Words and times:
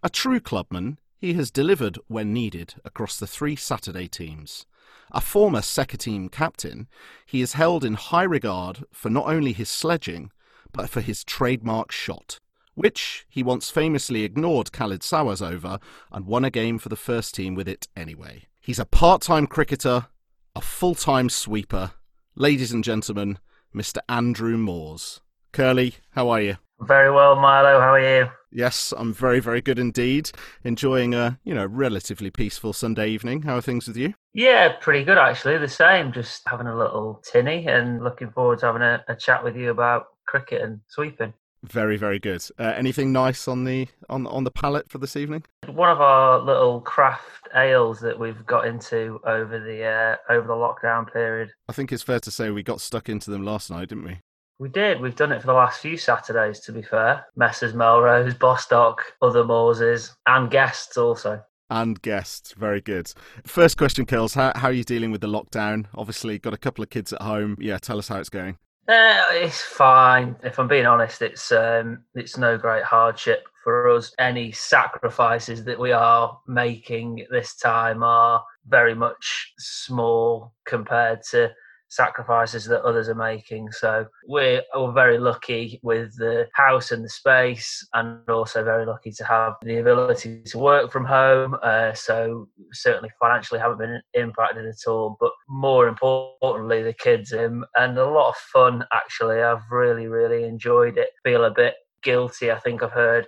A 0.02 0.10
true 0.10 0.42
clubman, 0.42 1.00
he 1.18 1.34
has 1.36 1.50
delivered 1.50 1.98
when 2.08 2.34
needed 2.34 2.76
across 2.84 3.18
the 3.18 3.28
three 3.28 3.56
Saturday 3.56 4.08
teams. 4.08 4.66
A 5.12 5.22
former 5.22 5.62
second 5.62 6.00
team 6.00 6.28
captain, 6.28 6.88
he 7.26 7.42
is 7.42 7.54
held 7.54 7.86
in 7.86 7.94
high 7.94 8.24
regard 8.24 8.84
for 8.92 9.10
not 9.10 9.28
only 9.28 9.54
his 9.54 9.70
sledging, 9.70 10.32
but 10.74 10.90
for 10.90 11.00
his 11.00 11.24
trademark 11.24 11.92
shot, 11.92 12.40
which 12.76 13.26
he 13.30 13.42
once 13.42 13.70
famously 13.70 14.24
ignored 14.24 14.72
Khalid 14.72 15.02
Sawaz 15.02 15.42
over 15.42 15.80
and 16.12 16.26
won 16.26 16.44
a 16.44 16.50
game 16.50 16.78
for 16.78 16.90
the 16.90 16.96
first 16.96 17.34
team 17.34 17.56
with 17.56 17.68
it 17.68 17.88
anyway. 17.96 18.48
He's 18.60 18.80
a 18.80 18.86
part 18.86 19.22
time 19.22 19.48
cricketer, 19.48 20.08
a 20.56 20.62
full 20.62 20.96
time 20.96 21.30
sweeper. 21.30 21.92
Ladies 22.36 22.72
and 22.72 22.84
gentlemen, 22.84 23.40
Mr. 23.74 24.00
Andrew 24.10 24.58
Moores. 24.58 25.22
Curly, 25.52 25.96
how 26.12 26.30
are 26.30 26.42
you? 26.42 26.58
Very 26.82 27.12
well, 27.12 27.36
Milo. 27.36 27.80
How 27.80 27.94
are 27.94 28.00
you? 28.20 28.30
Yes, 28.52 28.94
I'm 28.96 29.14
very, 29.14 29.40
very 29.40 29.62
good 29.62 29.80
indeed. 29.80 30.32
Enjoying 30.64 31.14
a, 31.14 31.40
you 31.44 31.54
know, 31.54 31.66
relatively 31.66 32.30
peaceful 32.30 32.74
Sunday 32.74 33.10
evening. 33.10 33.44
How 33.44 33.58
are 33.58 33.62
things 33.62 33.88
with 33.88 33.98
you? 33.98 34.14
Yeah, 34.34 34.74
pretty 34.80 35.04
good 35.04 35.18
actually. 35.18 35.58
The 35.58 35.68
same. 35.68 36.12
Just 36.12 36.42
having 36.48 36.68
a 36.68 36.78
little 36.78 37.22
tinny 37.24 37.68
and 37.68 38.04
looking 38.04 38.32
forward 38.32 38.60
to 38.60 38.68
having 38.68 38.82
a, 38.82 39.04
a 39.08 39.16
chat 39.16 39.44
with 39.44 39.56
you 39.56 39.72
about 39.72 40.06
cricket 40.26 40.62
and 40.62 40.80
sweeping. 40.88 41.34
Very, 41.64 41.96
very 41.96 42.20
good. 42.20 42.44
Uh, 42.60 42.74
anything 42.76 43.14
nice 43.14 43.48
on 43.48 43.64
the 43.64 43.88
on 44.10 44.28
on 44.28 44.44
the 44.44 44.52
palette 44.52 44.90
for 44.90 44.98
this 44.98 45.16
evening? 45.16 45.44
One 45.68 45.90
of 45.90 46.02
our 46.02 46.40
little 46.40 46.82
craft 46.82 47.48
ales 47.56 48.02
that 48.02 48.20
we've 48.20 48.46
got 48.46 48.68
into 48.68 49.22
over 49.26 49.60
the 49.60 49.84
uh, 49.86 50.16
over 50.30 50.46
the 50.46 50.54
lockdown 50.54 51.12
period. 51.12 51.52
I 51.70 51.74
think 51.74 51.94
it's 51.94 52.04
fair 52.04 52.20
to 52.20 52.32
say 52.32 52.52
we 52.52 52.64
got 52.64 52.82
stuck 52.82 53.08
into 53.08 53.32
them 53.32 53.44
last 53.44 53.72
night, 53.72 53.90
didn't 53.90 54.04
we? 54.04 54.20
We 54.60 54.70
did. 54.70 55.00
We've 55.02 55.16
done 55.16 55.32
it 55.32 55.42
for 55.42 55.48
the 55.48 55.54
last 55.54 55.82
few 55.82 55.98
Saturdays, 55.98 56.60
to 56.62 56.74
be 56.74 56.82
fair. 56.82 57.26
Messrs. 57.36 57.74
Melrose, 57.74 58.34
Bostock, 58.34 59.02
other 59.22 59.44
Mooreses, 59.44 60.12
and 60.28 60.52
guests 60.52 60.98
also. 60.98 61.42
And 61.70 62.00
guests, 62.02 62.54
very 62.54 62.82
good. 62.82 63.12
First 63.46 63.78
question, 63.78 64.06
Kills. 64.06 64.36
How, 64.36 64.52
how 64.56 64.68
are 64.68 64.74
you 64.74 64.84
dealing 64.84 65.12
with 65.12 65.22
the 65.22 65.28
lockdown? 65.28 65.86
Obviously, 65.96 66.38
got 66.38 66.54
a 66.54 66.58
couple 66.58 66.84
of 66.84 66.90
kids 66.90 67.12
at 67.14 67.22
home. 67.22 67.58
Yeah, 67.60 67.78
tell 67.78 67.98
us 67.98 68.10
how 68.10 68.20
it's 68.20 68.30
going. 68.30 68.58
Uh, 68.88 69.24
it's 69.32 69.62
fine. 69.62 70.36
If 70.44 70.60
I'm 70.60 70.68
being 70.68 70.86
honest, 70.86 71.22
it's 71.22 71.52
um, 71.54 72.04
it's 72.16 72.38
no 72.38 72.58
great 72.58 72.84
hardship 72.84 73.46
for 73.64 73.90
us. 73.90 74.14
Any 74.20 74.52
sacrifices 74.52 75.64
that 75.64 75.80
we 75.80 75.94
are 75.94 76.38
making 76.48 77.26
this 77.32 77.56
time 77.56 78.04
are 78.04 78.44
very 78.68 78.94
much 78.94 79.54
small 79.58 80.54
compared 80.66 81.22
to 81.32 81.52
sacrifices 81.94 82.66
that 82.66 82.82
others 82.84 83.08
are 83.08 83.16
making. 83.16 83.72
So 83.72 84.06
we're, 84.28 84.64
we're 84.76 84.92
very 84.92 85.18
lucky 85.18 85.80
with 85.84 86.16
the 86.18 86.48
house 86.54 86.92
and 86.92 87.04
the 87.04 87.10
space, 87.10 87.86
and 87.94 88.28
also 88.30 88.64
very 88.64 88.86
lucky 88.86 89.12
to 89.12 89.24
have 89.26 89.54
the 89.62 89.78
ability 89.78 90.42
to 90.48 90.58
work 90.58 90.92
from 90.92 91.06
home. 91.06 91.56
Uh, 91.62 91.94
so 91.94 92.48
certainly 92.72 93.10
financially 93.20 93.60
haven't 93.60 93.80
been 93.80 94.02
impacted 94.14 94.66
at 94.66 94.88
all. 94.88 95.18
But 95.20 95.32
more 95.48 95.88
importantly, 95.88 96.84
the 96.84 96.94
kids 96.94 97.34
um, 97.34 97.66
and 97.76 97.98
a 97.98 98.06
lot 98.06 98.30
of 98.30 98.36
fun. 98.36 98.84
Actually, 98.94 99.42
I've 99.42 99.70
really 99.72 100.08
really 100.08 100.44
enjoyed 100.44 100.98
it. 100.98 101.10
Feel 101.24 101.46
a 101.46 101.52
bit 101.52 101.76
guilty. 102.02 102.52
I 102.52 102.60
think 102.60 102.84
I've 102.84 102.92
heard 102.92 103.28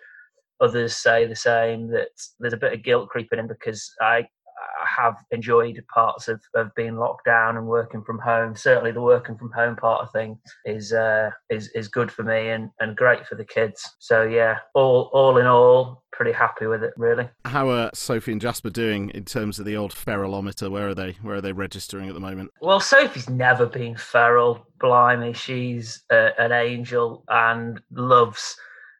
others 0.61 0.95
say 0.95 1.25
the 1.25 1.35
same 1.35 1.87
that 1.91 2.09
there's 2.39 2.53
a 2.53 2.57
bit 2.57 2.73
of 2.73 2.83
guilt 2.83 3.09
creeping 3.09 3.39
in 3.39 3.47
because 3.47 3.91
I 4.01 4.27
have 4.85 5.15
enjoyed 5.31 5.83
parts 5.93 6.27
of, 6.27 6.41
of 6.55 6.73
being 6.75 6.95
locked 6.95 7.25
down 7.25 7.57
and 7.57 7.67
working 7.67 8.03
from 8.03 8.19
home. 8.19 8.55
Certainly, 8.55 8.91
the 8.91 9.01
working 9.01 9.37
from 9.37 9.51
home 9.51 9.75
part 9.75 10.01
of 10.01 10.11
thing 10.11 10.39
is 10.65 10.93
uh, 10.93 11.31
is 11.49 11.69
is 11.69 11.87
good 11.87 12.11
for 12.11 12.23
me 12.23 12.49
and, 12.49 12.69
and 12.79 12.95
great 12.95 13.25
for 13.25 13.35
the 13.35 13.45
kids. 13.45 13.89
So 13.99 14.23
yeah, 14.23 14.59
all 14.73 15.09
all 15.13 15.37
in 15.37 15.45
all, 15.45 16.03
pretty 16.11 16.31
happy 16.31 16.67
with 16.67 16.83
it 16.83 16.93
really. 16.97 17.29
How 17.45 17.69
are 17.69 17.89
Sophie 17.93 18.31
and 18.31 18.41
Jasper 18.41 18.69
doing 18.69 19.09
in 19.09 19.25
terms 19.25 19.59
of 19.59 19.65
the 19.65 19.75
old 19.75 19.93
feralometer? 19.93 20.69
Where 20.69 20.89
are 20.89 20.95
they? 20.95 21.17
Where 21.21 21.35
are 21.35 21.41
they 21.41 21.53
registering 21.53 22.07
at 22.07 22.13
the 22.13 22.19
moment? 22.19 22.51
Well, 22.61 22.79
Sophie's 22.79 23.29
never 23.29 23.65
been 23.65 23.95
feral. 23.95 24.65
Blimey, 24.79 25.33
she's 25.33 26.03
uh, 26.11 26.31
an 26.37 26.51
angel 26.51 27.23
and 27.29 27.81
loves 27.91 28.55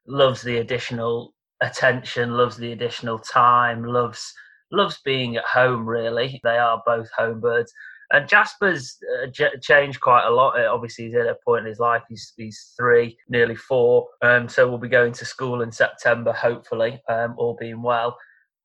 loves 0.08 0.42
the 0.42 0.58
additional 0.58 1.34
attention, 1.62 2.32
loves 2.32 2.58
the 2.58 2.72
additional 2.72 3.20
time, 3.20 3.84
loves 3.84 4.34
loves 4.72 5.00
being 5.04 5.36
at 5.38 5.46
home. 5.46 5.88
Really, 5.88 6.40
they 6.44 6.58
are 6.58 6.82
both 6.86 7.10
home 7.18 7.40
birds. 7.40 7.72
And 8.12 8.28
Jasper's 8.28 8.98
uh, 9.24 9.28
j- 9.28 9.58
changed 9.62 10.00
quite 10.00 10.28
a 10.28 10.32
lot. 10.32 10.60
Uh, 10.60 10.72
obviously, 10.72 11.06
he's 11.06 11.16
at 11.16 11.26
a 11.26 11.38
point 11.44 11.62
in 11.62 11.70
his 11.70 11.80
life. 11.80 12.04
He's 12.08 12.34
he's 12.38 12.74
three, 12.78 13.18
nearly 13.30 13.56
four. 13.56 14.08
Um, 14.22 14.48
so 14.48 14.68
we'll 14.68 14.78
be 14.78 14.88
going 14.88 15.14
to 15.14 15.26
school 15.26 15.62
in 15.62 15.72
September, 15.72 16.32
hopefully, 16.32 17.02
um, 17.10 17.34
all 17.38 17.58
being 17.60 17.82
well. 17.82 18.16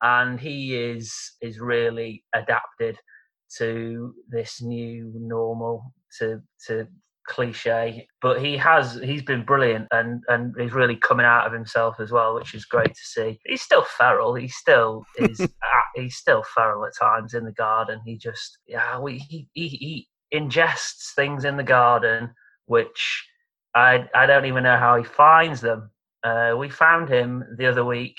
And 0.02 0.38
he 0.38 0.76
is 0.76 1.12
is 1.40 1.58
really 1.58 2.24
adapted 2.34 2.98
to 3.58 4.14
this 4.28 4.60
new 4.60 5.10
normal, 5.14 5.92
to 6.18 6.42
to 6.66 6.86
cliche, 7.26 8.06
but 8.20 8.40
he 8.40 8.56
has 8.56 9.00
he's 9.02 9.22
been 9.22 9.44
brilliant 9.44 9.86
and 9.92 10.22
and 10.28 10.54
he's 10.58 10.72
really 10.72 10.96
coming 10.96 11.26
out 11.26 11.46
of 11.46 11.52
himself 11.52 11.96
as 12.00 12.10
well, 12.10 12.34
which 12.34 12.54
is 12.54 12.64
great 12.64 12.94
to 12.94 13.00
see. 13.02 13.38
He's 13.46 13.62
still 13.62 13.84
feral. 13.84 14.34
He 14.34 14.48
still 14.48 15.04
is. 15.18 15.46
he's 15.94 16.16
still 16.16 16.42
feral 16.54 16.84
at 16.86 16.96
times 16.98 17.34
in 17.34 17.44
the 17.44 17.52
garden. 17.52 18.00
He 18.04 18.16
just 18.16 18.58
yeah, 18.66 18.98
we 18.98 19.18
he, 19.18 19.48
he, 19.54 19.68
he 19.68 20.08
ingests 20.34 21.14
things 21.14 21.44
in 21.44 21.56
the 21.56 21.62
garden 21.62 22.30
which 22.66 23.26
I 23.74 24.08
I 24.14 24.26
don't 24.26 24.46
even 24.46 24.64
know 24.64 24.78
how 24.78 24.96
he 24.96 25.04
finds 25.04 25.60
them. 25.60 25.90
Uh, 26.22 26.54
we 26.58 26.68
found 26.68 27.08
him 27.08 27.44
the 27.56 27.66
other 27.66 27.84
week 27.84 28.16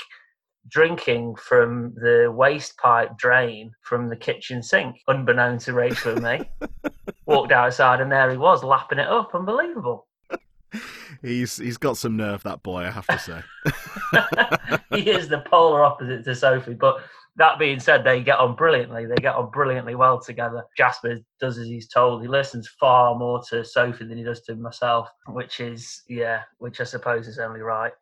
drinking 0.68 1.36
from 1.36 1.94
the 1.96 2.32
waste 2.32 2.78
pipe 2.78 3.18
drain 3.18 3.72
from 3.84 4.10
the 4.10 4.16
kitchen 4.16 4.62
sink, 4.62 4.96
unbeknown 5.08 5.58
to 5.60 5.74
Rachel 5.74 6.14
and 6.14 6.24
me. 6.24 6.50
Walked 7.32 7.52
outside 7.52 8.02
and 8.02 8.12
there 8.12 8.30
he 8.30 8.38
was, 8.38 8.64
lapping 8.64 9.00
it 9.00 9.08
up. 9.08 9.32
Unbelievable. 9.34 10.08
he's 11.22 11.58
he's 11.58 11.78
got 11.78 11.98
some 11.98 12.18
nerve, 12.18 12.44
that 12.44 12.64
boy. 12.64 12.84
I 12.84 12.92
have 12.92 13.08
to 13.08 13.20
say. 13.20 13.42
he 14.98 15.10
is 15.10 15.28
the 15.28 15.44
polar 15.50 15.84
opposite 15.84 16.24
to 16.26 16.36
Sophie, 16.36 16.74
but 16.74 16.98
that 17.38 17.58
being 17.60 17.80
said, 17.80 18.04
they 18.04 18.22
get 18.22 18.40
on 18.40 18.56
brilliantly. 18.56 19.06
They 19.06 19.16
get 19.16 19.36
on 19.36 19.50
brilliantly 19.52 19.96
well 19.96 20.20
together. 20.20 20.64
Jasper 20.78 21.20
does 21.40 21.58
as 21.58 21.68
he's 21.68 21.88
told. 21.88 22.22
He 22.22 22.28
listens 22.28 22.70
far 22.80 23.16
more 23.18 23.42
to 23.50 23.64
Sophie 23.64 24.06
than 24.06 24.18
he 24.18 24.24
does 24.24 24.42
to 24.42 24.56
myself, 24.56 25.08
which 25.28 25.60
is 25.60 26.02
yeah, 26.10 26.42
which 26.58 26.82
I 26.82 26.84
suppose 26.84 27.28
is 27.28 27.40
only 27.40 27.62
right 27.62 27.94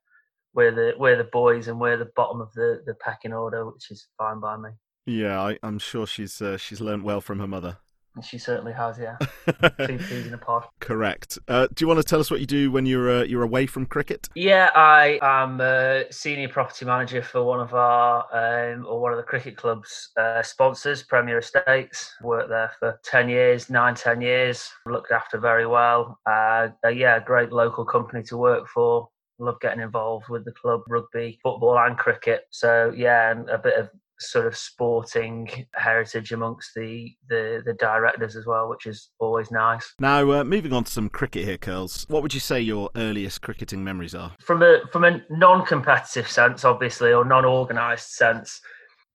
we're 0.53 0.71
the 0.71 0.93
we're 0.97 1.17
the 1.17 1.25
boys 1.25 1.67
and 1.67 1.79
we're 1.79 1.97
the 1.97 2.09
bottom 2.15 2.41
of 2.41 2.51
the 2.53 2.81
the 2.85 2.93
pecking 2.95 3.33
order, 3.33 3.65
which 3.65 3.91
is 3.91 4.07
fine 4.17 4.39
by 4.39 4.57
me. 4.57 4.69
Yeah, 5.05 5.41
I, 5.41 5.57
am 5.63 5.79
sure 5.79 6.05
she's 6.05 6.41
uh, 6.41 6.57
she's 6.57 6.81
learned 6.81 7.03
well 7.03 7.21
from 7.21 7.39
her 7.39 7.47
mother. 7.47 7.77
She 8.23 8.37
certainly 8.37 8.73
has, 8.73 8.97
yeah. 8.99 9.17
Two 9.85 9.97
peas 9.97 10.27
in 10.27 10.33
a 10.33 10.37
pod. 10.37 10.65
Correct. 10.79 11.37
Uh, 11.47 11.67
do 11.73 11.83
you 11.83 11.87
want 11.87 11.99
to 11.99 12.03
tell 12.03 12.19
us 12.19 12.29
what 12.29 12.39
you 12.39 12.45
do 12.45 12.71
when 12.71 12.85
you're 12.85 13.19
uh, 13.19 13.23
you're 13.23 13.43
away 13.43 13.65
from 13.65 13.85
cricket? 13.85 14.27
Yeah, 14.35 14.69
I 14.75 15.19
am 15.21 15.61
a 15.61 16.05
senior 16.11 16.49
property 16.49 16.85
manager 16.85 17.21
for 17.21 17.43
one 17.43 17.59
of 17.59 17.73
our 17.73 18.25
um, 18.73 18.85
or 18.85 18.99
one 18.99 19.11
of 19.11 19.17
the 19.17 19.23
cricket 19.23 19.57
club's 19.57 20.09
uh, 20.17 20.41
sponsors, 20.41 21.03
Premier 21.03 21.37
Estates. 21.37 22.13
Worked 22.21 22.49
there 22.49 22.71
for 22.79 22.99
ten 23.03 23.29
years, 23.29 23.69
nine, 23.69 23.95
ten 23.95 24.21
years. 24.21 24.69
Looked 24.85 25.11
after 25.11 25.37
very 25.37 25.67
well. 25.67 26.19
Uh, 26.25 26.69
yeah, 26.91 27.19
great 27.19 27.51
local 27.51 27.85
company 27.85 28.23
to 28.23 28.37
work 28.37 28.67
for 28.67 29.07
love 29.39 29.59
getting 29.61 29.81
involved 29.81 30.27
with 30.29 30.45
the 30.45 30.51
club, 30.51 30.81
rugby, 30.89 31.39
football, 31.41 31.77
and 31.79 31.97
cricket. 31.97 32.43
So 32.51 32.93
yeah, 32.95 33.31
and 33.31 33.49
a 33.49 33.57
bit 33.57 33.75
of 33.75 33.89
sort 34.19 34.45
of 34.45 34.55
sporting 34.55 35.65
heritage 35.75 36.31
amongst 36.31 36.71
the, 36.75 37.11
the, 37.29 37.61
the 37.65 37.73
directors 37.73 38.35
as 38.35 38.45
well, 38.45 38.69
which 38.69 38.85
is 38.85 39.09
always 39.19 39.51
nice. 39.51 39.93
Now, 39.99 40.31
uh, 40.31 40.43
moving 40.43 40.73
on 40.73 40.83
to 40.83 40.91
some 40.91 41.09
cricket 41.09 41.45
here, 41.45 41.57
Curls. 41.57 42.05
What 42.09 42.21
would 42.23 42.33
you 42.33 42.39
say 42.39 42.59
your 42.59 42.89
earliest 42.95 43.41
cricketing 43.41 43.83
memories 43.83 44.15
are? 44.15 44.33
From 44.41 44.61
a 44.63 44.81
from 44.91 45.03
a 45.03 45.21
non-competitive 45.29 46.29
sense, 46.29 46.65
obviously, 46.65 47.13
or 47.13 47.25
non-organised 47.25 48.15
sense, 48.15 48.61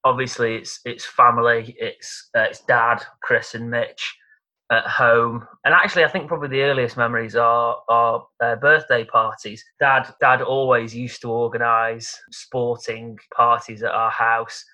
obviously 0.04 0.56
it's 0.56 0.80
it's 0.84 1.04
family, 1.04 1.74
it's 1.78 2.30
uh, 2.36 2.42
it's 2.42 2.60
dad, 2.60 3.02
Chris, 3.22 3.54
and 3.54 3.70
Mitch 3.70 4.14
at 4.70 4.86
home. 4.86 5.46
And 5.64 5.74
actually, 5.74 6.04
I 6.04 6.08
think 6.08 6.28
probably 6.28 6.48
the 6.48 6.62
earliest 6.62 6.96
memories 6.96 7.36
are 7.36 7.76
are 7.88 8.26
uh, 8.42 8.56
birthday 8.56 9.04
parties. 9.04 9.64
Dad, 9.80 10.12
Dad 10.20 10.42
always 10.42 10.94
used 10.94 11.20
to 11.22 11.30
organise 11.30 12.18
sporting 12.30 13.16
parties 13.36 13.82
at 13.82 13.92
our 13.92 14.10
house 14.10 14.64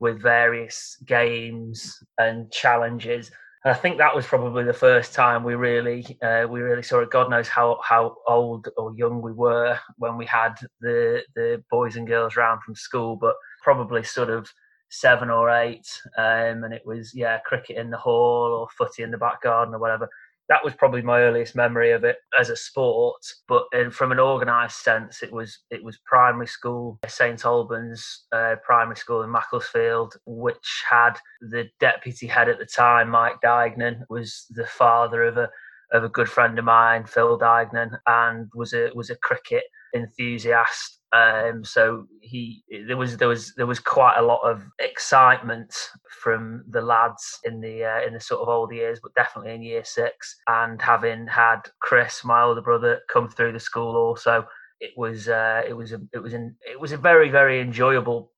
with 0.00 0.20
various 0.20 0.96
games 1.06 2.02
and 2.18 2.50
challenges. 2.50 3.30
And 3.64 3.74
I 3.74 3.76
think 3.76 3.98
that 3.98 4.14
was 4.14 4.26
probably 4.26 4.64
the 4.64 4.72
first 4.72 5.14
time 5.14 5.42
we 5.42 5.54
really 5.54 6.18
uh, 6.22 6.46
we 6.48 6.60
really 6.60 6.82
saw 6.82 7.00
it. 7.00 7.10
God 7.10 7.30
knows 7.30 7.48
how 7.48 7.78
how 7.82 8.16
old 8.28 8.68
or 8.76 8.94
young 8.96 9.22
we 9.22 9.32
were 9.32 9.78
when 9.96 10.16
we 10.16 10.26
had 10.26 10.54
the 10.80 11.22
the 11.34 11.62
boys 11.70 11.96
and 11.96 12.06
girls 12.06 12.36
round 12.36 12.62
from 12.62 12.76
school, 12.76 13.16
but 13.16 13.34
probably 13.62 14.02
sort 14.04 14.30
of 14.30 14.48
seven 14.88 15.30
or 15.30 15.50
eight, 15.50 15.86
um, 16.16 16.62
and 16.62 16.72
it 16.72 16.82
was 16.84 17.12
yeah 17.14 17.38
cricket 17.40 17.76
in 17.76 17.90
the 17.90 17.98
hall 17.98 18.52
or 18.52 18.68
footy 18.76 19.02
in 19.02 19.10
the 19.10 19.18
back 19.18 19.42
garden 19.42 19.74
or 19.74 19.78
whatever 19.78 20.08
that 20.48 20.64
was 20.64 20.74
probably 20.74 21.02
my 21.02 21.20
earliest 21.20 21.56
memory 21.56 21.92
of 21.92 22.04
it 22.04 22.16
as 22.38 22.50
a 22.50 22.56
sport. 22.56 23.22
But 23.48 23.64
in, 23.72 23.90
from 23.90 24.12
an 24.12 24.20
organised 24.20 24.82
sense, 24.82 25.22
it 25.22 25.32
was 25.32 25.58
it 25.70 25.82
was 25.82 25.98
primary 26.04 26.46
school, 26.46 26.98
St 27.06 27.44
Albans 27.44 28.26
uh, 28.32 28.56
Primary 28.64 28.96
School 28.96 29.22
in 29.22 29.30
Macclesfield, 29.30 30.14
which 30.26 30.84
had 30.88 31.18
the 31.40 31.68
deputy 31.80 32.26
head 32.26 32.48
at 32.48 32.58
the 32.58 32.66
time, 32.66 33.10
Mike 33.10 33.40
Dignan, 33.44 34.02
was 34.08 34.46
the 34.50 34.66
father 34.66 35.24
of 35.24 35.36
a 35.36 35.48
of 35.92 36.04
a 36.04 36.08
good 36.08 36.28
friend 36.28 36.58
of 36.58 36.64
mine, 36.64 37.04
Phil 37.06 37.38
Dignan, 37.38 37.98
and 38.06 38.48
was 38.54 38.72
a 38.72 38.90
was 38.94 39.10
a 39.10 39.16
cricket 39.16 39.64
enthusiast 39.94 41.00
um, 41.12 41.64
so 41.64 42.06
he 42.20 42.64
there 42.86 42.96
was 42.96 43.16
there 43.16 43.28
was 43.28 43.54
there 43.56 43.66
was 43.66 43.78
quite 43.78 44.16
a 44.18 44.22
lot 44.22 44.40
of 44.42 44.62
excitement 44.80 45.72
from 46.08 46.64
the 46.68 46.80
lads 46.80 47.38
in 47.44 47.60
the 47.60 47.84
uh, 47.84 48.06
in 48.06 48.12
the 48.12 48.20
sort 48.20 48.42
of 48.42 48.48
older 48.48 48.74
years, 48.74 48.98
but 49.02 49.14
definitely 49.14 49.54
in 49.54 49.62
year 49.62 49.84
six. 49.84 50.36
And 50.48 50.82
having 50.82 51.26
had 51.26 51.60
Chris, 51.80 52.24
my 52.24 52.42
older 52.42 52.60
brother, 52.60 53.00
come 53.08 53.28
through 53.28 53.52
the 53.52 53.60
school 53.60 53.94
also, 53.94 54.46
it 54.80 54.90
was 54.96 55.28
uh, 55.28 55.62
it 55.66 55.74
was 55.74 55.92
a 55.92 56.00
it 56.12 56.18
was 56.18 56.32
an 56.32 56.56
it 56.68 56.80
was 56.80 56.92
a 56.92 56.98
very 56.98 57.30
very 57.30 57.60
enjoyable 57.60 58.32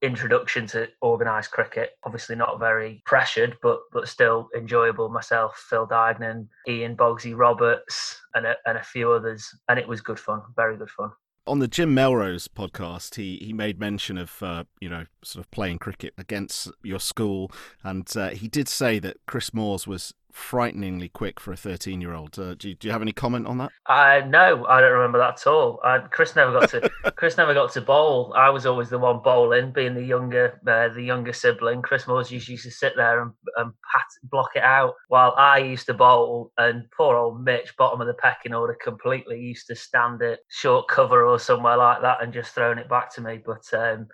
introduction 0.00 0.66
to 0.68 0.88
organised 1.02 1.50
cricket. 1.50 1.90
Obviously 2.04 2.36
not 2.36 2.60
very 2.60 3.02
pressured, 3.04 3.56
but 3.62 3.80
but 3.92 4.06
still 4.06 4.48
enjoyable. 4.56 5.08
Myself, 5.08 5.66
Phil 5.68 5.88
Dignan, 5.88 6.46
Ian 6.68 6.96
Bogsy 6.96 7.36
Roberts, 7.36 8.20
and 8.34 8.46
a, 8.46 8.54
and 8.64 8.78
a 8.78 8.84
few 8.84 9.10
others, 9.10 9.48
and 9.68 9.78
it 9.78 9.88
was 9.88 10.00
good 10.00 10.20
fun, 10.20 10.40
very 10.54 10.76
good 10.76 10.90
fun 10.90 11.10
on 11.46 11.58
the 11.58 11.68
Jim 11.68 11.94
Melrose 11.94 12.48
podcast, 12.48 13.16
he, 13.16 13.36
he 13.42 13.52
made 13.52 13.80
mention 13.80 14.16
of 14.18 14.42
uh, 14.42 14.64
you 14.80 14.88
know 14.88 15.06
sort 15.22 15.44
of 15.44 15.50
playing 15.50 15.78
cricket 15.78 16.14
against 16.16 16.70
your 16.82 17.00
school, 17.00 17.50
and 17.82 18.08
uh, 18.16 18.30
he 18.30 18.48
did 18.48 18.68
say 18.68 18.98
that 19.00 19.16
Chris 19.26 19.52
Moores 19.52 19.86
was 19.86 20.14
frighteningly 20.32 21.08
quick 21.08 21.38
for 21.38 21.52
a 21.52 21.56
13 21.56 22.00
year 22.00 22.14
old. 22.14 22.38
Uh, 22.38 22.54
do, 22.54 22.70
you, 22.70 22.74
do 22.74 22.88
you 22.88 22.92
have 22.92 23.02
any 23.02 23.12
comment 23.12 23.46
on 23.46 23.58
that? 23.58 23.70
Uh, 23.86 24.22
no, 24.26 24.66
I 24.66 24.80
don't 24.80 24.92
remember 24.92 25.18
that 25.18 25.40
at 25.40 25.46
all. 25.46 25.78
Uh, 25.84 26.00
Chris 26.10 26.34
never 26.34 26.58
got 26.58 26.70
to 26.70 26.90
Chris 27.16 27.36
never 27.36 27.54
got 27.54 27.72
to 27.72 27.80
bowl. 27.80 28.32
I 28.36 28.50
was 28.50 28.66
always 28.66 28.88
the 28.88 28.98
one 28.98 29.20
bowling, 29.22 29.72
being 29.72 29.94
the 29.94 30.02
younger 30.02 30.60
uh, 30.66 30.88
the 30.88 31.02
younger 31.02 31.32
sibling. 31.32 31.82
Chris 31.82 32.08
Moores 32.08 32.30
used, 32.30 32.48
used 32.48 32.64
to 32.64 32.70
sit 32.70 32.94
there 32.96 33.22
and, 33.22 33.32
and 33.56 33.72
pat, 33.92 34.06
block 34.24 34.50
it 34.54 34.62
out 34.62 34.94
while 35.08 35.34
I 35.36 35.58
used 35.58 35.86
to 35.86 35.94
bowl. 35.94 36.52
And 36.56 36.84
poor 36.96 37.16
old 37.16 37.44
Mitch, 37.44 37.76
bottom 37.76 38.00
of 38.00 38.06
the 38.06 38.14
pecking 38.14 38.54
order, 38.54 38.76
completely 38.82 39.38
used 39.38 39.66
to 39.68 39.76
stand 39.76 40.22
it 40.22 40.40
short 40.48 40.88
cover 40.88 41.24
or 41.24 41.38
somewhere 41.38 41.76
like 41.76 42.00
that 42.00 42.22
and 42.22 42.32
just 42.32 42.54
throwing 42.54 42.78
it 42.78 42.88
back 42.88 43.14
to 43.14 43.20
me. 43.20 43.38
But 43.44 43.62
um, 43.74 44.08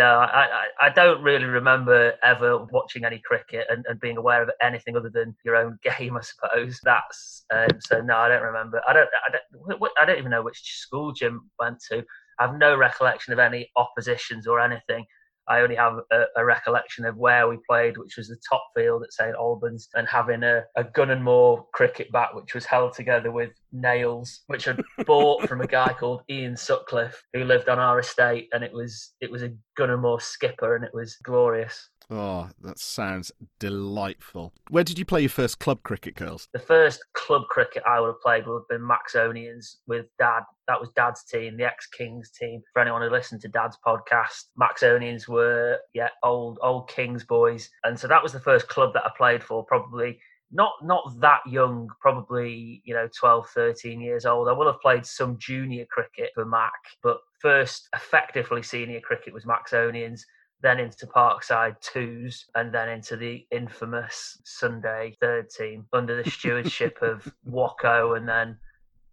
no, 0.00 0.18
I, 0.20 0.68
I, 0.80 0.88
don't 0.88 1.22
really 1.22 1.44
remember 1.44 2.14
ever 2.22 2.64
watching 2.72 3.04
any 3.04 3.18
cricket 3.18 3.66
and, 3.68 3.84
and, 3.86 4.00
being 4.00 4.16
aware 4.16 4.42
of 4.42 4.48
anything 4.62 4.96
other 4.96 5.10
than 5.10 5.36
your 5.44 5.56
own 5.56 5.78
game. 5.84 6.16
I 6.16 6.22
suppose 6.22 6.80
that's 6.82 7.44
um, 7.54 7.68
so. 7.80 8.00
No, 8.00 8.16
I 8.16 8.30
don't 8.30 8.42
remember. 8.42 8.80
I 8.88 8.94
don't. 8.94 9.10
I 9.28 9.30
don't. 9.30 9.82
I 10.00 10.06
don't 10.06 10.18
even 10.18 10.30
know 10.30 10.42
which 10.42 10.62
school 10.62 11.12
Jim 11.12 11.50
went 11.58 11.82
to. 11.90 12.02
I 12.38 12.46
have 12.46 12.56
no 12.56 12.78
recollection 12.78 13.34
of 13.34 13.38
any 13.38 13.70
oppositions 13.76 14.46
or 14.46 14.58
anything. 14.58 15.04
I 15.50 15.62
only 15.62 15.74
have 15.74 15.98
a, 16.12 16.24
a, 16.36 16.44
recollection 16.44 17.04
of 17.04 17.16
where 17.16 17.48
we 17.48 17.58
played, 17.68 17.98
which 17.98 18.16
was 18.16 18.28
the 18.28 18.38
top 18.48 18.64
field 18.76 19.02
at 19.02 19.12
St 19.12 19.34
Albans, 19.34 19.88
and 19.94 20.06
having 20.06 20.44
a, 20.44 20.62
a 20.76 20.84
Gunn 20.84 21.10
and 21.10 21.24
Moore 21.24 21.66
cricket 21.74 22.10
bat, 22.12 22.34
which 22.34 22.54
was 22.54 22.64
held 22.64 22.92
together 22.92 23.32
with 23.32 23.50
nails, 23.72 24.42
which 24.46 24.68
I 24.68 24.76
bought 25.04 25.48
from 25.48 25.60
a 25.60 25.66
guy 25.66 25.92
called 25.92 26.22
Ian 26.30 26.56
Sutcliffe, 26.56 27.20
who 27.34 27.44
lived 27.44 27.68
on 27.68 27.80
our 27.80 27.98
estate, 27.98 28.48
and 28.52 28.62
it 28.62 28.72
was 28.72 29.12
it 29.20 29.28
was 29.28 29.42
a 29.42 29.52
Gunn 29.76 29.90
and 29.90 30.02
Moore 30.02 30.20
skipper, 30.20 30.76
and 30.76 30.84
it 30.84 30.94
was 30.94 31.16
glorious. 31.24 31.89
Oh, 32.12 32.48
that 32.62 32.80
sounds 32.80 33.30
delightful. 33.60 34.52
Where 34.68 34.82
did 34.82 34.98
you 34.98 35.04
play 35.04 35.20
your 35.20 35.30
first 35.30 35.60
club 35.60 35.84
cricket, 35.84 36.16
Curls? 36.16 36.48
The 36.52 36.58
first 36.58 37.04
club 37.12 37.42
cricket 37.48 37.84
I 37.86 38.00
would 38.00 38.08
have 38.08 38.20
played 38.20 38.48
would 38.48 38.62
have 38.62 38.68
been 38.68 38.86
Maxonians 38.86 39.76
with 39.86 40.06
Dad. 40.18 40.42
That 40.66 40.80
was 40.80 40.90
Dad's 40.96 41.22
team, 41.22 41.56
the 41.56 41.64
ex 41.64 41.86
Kings 41.86 42.30
team. 42.30 42.62
For 42.72 42.82
anyone 42.82 43.02
who 43.02 43.10
listened 43.10 43.42
to 43.42 43.48
Dad's 43.48 43.78
podcast, 43.86 44.46
Maxonians 44.60 45.28
were 45.28 45.78
yeah 45.94 46.08
old 46.24 46.58
old 46.62 46.88
Kings 46.88 47.24
boys, 47.24 47.70
and 47.84 47.98
so 47.98 48.08
that 48.08 48.22
was 48.22 48.32
the 48.32 48.40
first 48.40 48.66
club 48.66 48.92
that 48.94 49.04
I 49.04 49.10
played 49.16 49.44
for. 49.44 49.64
Probably 49.64 50.18
not 50.50 50.72
not 50.82 51.20
that 51.20 51.42
young, 51.46 51.88
probably 52.00 52.82
you 52.84 52.92
know 52.92 53.08
12, 53.16 53.50
13 53.50 54.00
years 54.00 54.26
old. 54.26 54.48
I 54.48 54.52
will 54.52 54.66
have 54.66 54.80
played 54.80 55.06
some 55.06 55.38
junior 55.38 55.86
cricket 55.88 56.30
for 56.34 56.44
Mac, 56.44 56.72
but 57.04 57.18
first 57.40 57.88
effectively 57.94 58.62
senior 58.62 59.00
cricket 59.00 59.32
was 59.32 59.44
Maxonians 59.44 60.22
then 60.62 60.78
into 60.78 61.06
Parkside 61.06 61.80
twos, 61.80 62.46
and 62.54 62.72
then 62.72 62.88
into 62.88 63.16
the 63.16 63.46
infamous 63.50 64.38
Sunday 64.44 65.16
third 65.20 65.48
team 65.50 65.86
under 65.92 66.22
the 66.22 66.30
stewardship 66.30 66.98
of 67.02 67.32
Wacko 67.48 68.16
and 68.16 68.28
then 68.28 68.58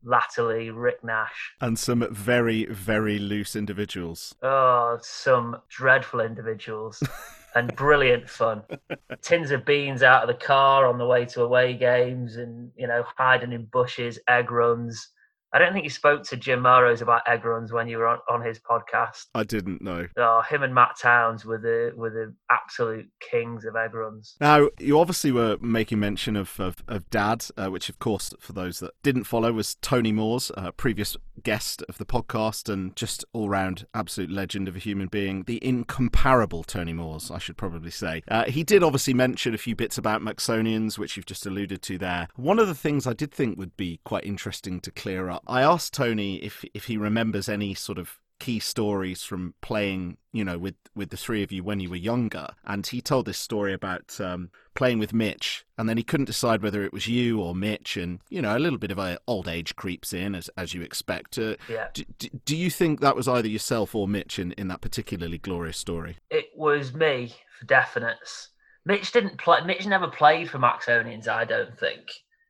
latterly 0.04 0.70
Rick 0.70 1.04
Nash. 1.04 1.54
And 1.62 1.78
some 1.78 2.08
very, 2.12 2.66
very 2.66 3.20
loose 3.20 3.56
individuals. 3.56 4.36
Oh, 4.42 4.98
some 5.02 5.58
dreadful 5.70 6.22
individuals. 6.22 7.02
and 7.56 7.76
brilliant 7.76 8.30
fun. 8.30 8.64
Tins 9.22 9.52
of 9.52 9.66
beans 9.66 10.04
out 10.04 10.24
of 10.24 10.28
the 10.28 10.46
car 10.46 10.86
on 10.86 10.98
the 10.98 11.06
way 11.06 11.26
to 11.26 11.44
away 11.44 11.74
games 11.74 12.36
and, 12.36 12.72
you 12.78 12.88
know, 12.88 13.04
hiding 13.18 13.52
in 13.52 13.66
bushes, 13.66 14.20
egg 14.28 14.52
runs, 14.52 15.10
I 15.58 15.60
don't 15.60 15.74
think 15.74 15.86
you 15.86 15.90
spoke 15.90 16.22
to 16.26 16.38
Jim 16.38 16.62
Melrose 16.62 17.02
about 17.02 17.24
egg 17.28 17.44
runs 17.44 17.72
when 17.72 17.88
you 17.88 17.98
were 17.98 18.06
on, 18.06 18.20
on 18.30 18.44
his 18.44 18.60
podcast. 18.60 19.26
I 19.34 19.44
didn't 19.44 19.82
know. 19.82 20.06
Oh, 20.16 20.44
him 20.48 20.62
and 20.62 20.72
Matt 20.72 21.00
Towns 21.02 21.46
were 21.46 21.58
the 21.58 21.94
were 21.96 22.12
the 22.12 22.36
absolute 22.52 23.10
kings 23.20 23.66
of 23.66 23.76
egg 23.76 23.96
runs. 23.96 24.36
Now, 24.40 24.70
you 24.78 25.00
obviously 25.00 25.32
were 25.32 25.58
making 25.60 26.00
mention 26.00 26.36
of 26.36 26.60
of, 26.60 26.84
of 26.88 27.10
Dad, 27.10 27.44
uh, 27.58 27.70
which, 27.70 27.90
of 27.90 27.98
course, 27.98 28.36
for 28.40 28.54
those 28.54 28.78
that 28.82 28.92
didn't 29.02 29.24
follow, 29.24 29.52
was 29.52 29.74
Tony 29.82 30.12
Moores, 30.12 30.52
a 30.56 30.72
previous 30.72 31.18
guest 31.44 31.84
of 31.90 31.98
the 31.98 32.06
podcast, 32.06 32.72
and 32.72 32.96
just 32.96 33.24
all 33.34 33.50
round 33.50 33.88
absolute 33.94 34.32
legend 34.32 34.68
of 34.68 34.76
a 34.76 34.80
human 34.80 35.08
being, 35.08 35.44
the 35.44 35.64
incomparable 35.64 36.64
Tony 36.64 36.94
Moores, 36.94 37.32
I 37.32 37.38
should 37.38 37.58
probably 37.58 37.92
say. 37.92 38.24
Uh, 38.28 38.46
he 38.46 38.64
did 38.64 38.84
obviously 38.84 39.14
mention 39.14 39.54
a 39.54 39.58
few 39.58 39.76
bits 39.76 39.98
about 39.98 40.22
Maxonians, 40.22 40.98
which 40.98 41.16
you've 41.16 41.26
just 41.26 41.46
alluded 41.46 41.82
to 41.84 41.98
there. 41.98 42.28
One 42.36 42.60
of 42.60 42.68
the 42.68 42.76
things 42.76 43.08
I 43.08 43.14
did 43.14 43.32
think 43.32 43.58
would 43.58 43.76
be 43.78 44.00
quite 44.04 44.26
interesting 44.26 44.80
to 44.82 44.92
clear 44.92 45.30
up 45.30 45.44
I 45.48 45.62
asked 45.62 45.94
Tony 45.94 46.38
if 46.38 46.66
if 46.74 46.86
he 46.86 46.98
remembers 46.98 47.48
any 47.50 47.74
sort 47.74 47.98
of 47.98 48.20
key 48.40 48.60
stories 48.60 49.24
from 49.24 49.54
playing, 49.62 50.18
you 50.32 50.44
know, 50.44 50.58
with 50.58 50.76
with 50.96 51.10
the 51.10 51.18
three 51.18 51.44
of 51.44 51.52
you 51.52 51.64
when 51.64 51.80
you 51.80 51.90
were 51.90 51.96
younger, 51.96 52.48
and 52.66 52.86
he 52.86 53.02
told 53.02 53.26
this 53.26 53.38
story 53.38 53.74
about 53.74 54.20
um, 54.20 54.50
playing 54.76 55.00
with 55.00 55.14
Mitch, 55.14 55.66
and 55.78 55.88
then 55.88 55.98
he 55.98 56.04
couldn't 56.04 56.26
decide 56.26 56.62
whether 56.62 56.84
it 56.84 56.94
was 56.94 57.08
you 57.08 57.42
or 57.42 57.56
Mitch, 57.56 57.98
and 57.98 58.20
you 58.30 58.42
know, 58.42 58.58
a 58.58 58.60
little 58.60 58.80
bit 58.80 58.92
of 58.92 59.00
a 59.00 59.18
old 59.28 59.48
age 59.48 59.76
creeps 59.76 60.14
in 60.14 60.36
as 60.36 60.50
as 60.58 60.74
you 60.74 60.82
expect. 60.82 61.38
Uh, 61.38 61.56
yeah. 61.70 61.88
Do, 61.94 62.04
do 62.46 62.56
you 62.56 62.70
think 62.70 63.00
that 63.02 63.16
was 63.16 63.28
either 63.28 63.48
yourself 63.48 63.96
or 63.96 64.08
Mitch 64.08 64.40
in 64.40 64.52
in 64.54 64.68
that 64.70 64.82
particularly 64.82 65.38
glorious 65.38 65.78
story? 65.78 66.18
It 66.30 66.50
was 66.56 66.94
me 66.94 67.34
for 67.60 67.66
definite. 67.66 68.48
Mitch 68.86 69.12
didn't 69.12 69.38
play. 69.38 69.60
Mitch 69.66 69.86
never 69.86 70.08
played 70.08 70.50
for 70.50 70.60
Maxonians. 70.60 71.28
I 71.28 71.46
don't 71.46 71.78
think 71.78 72.10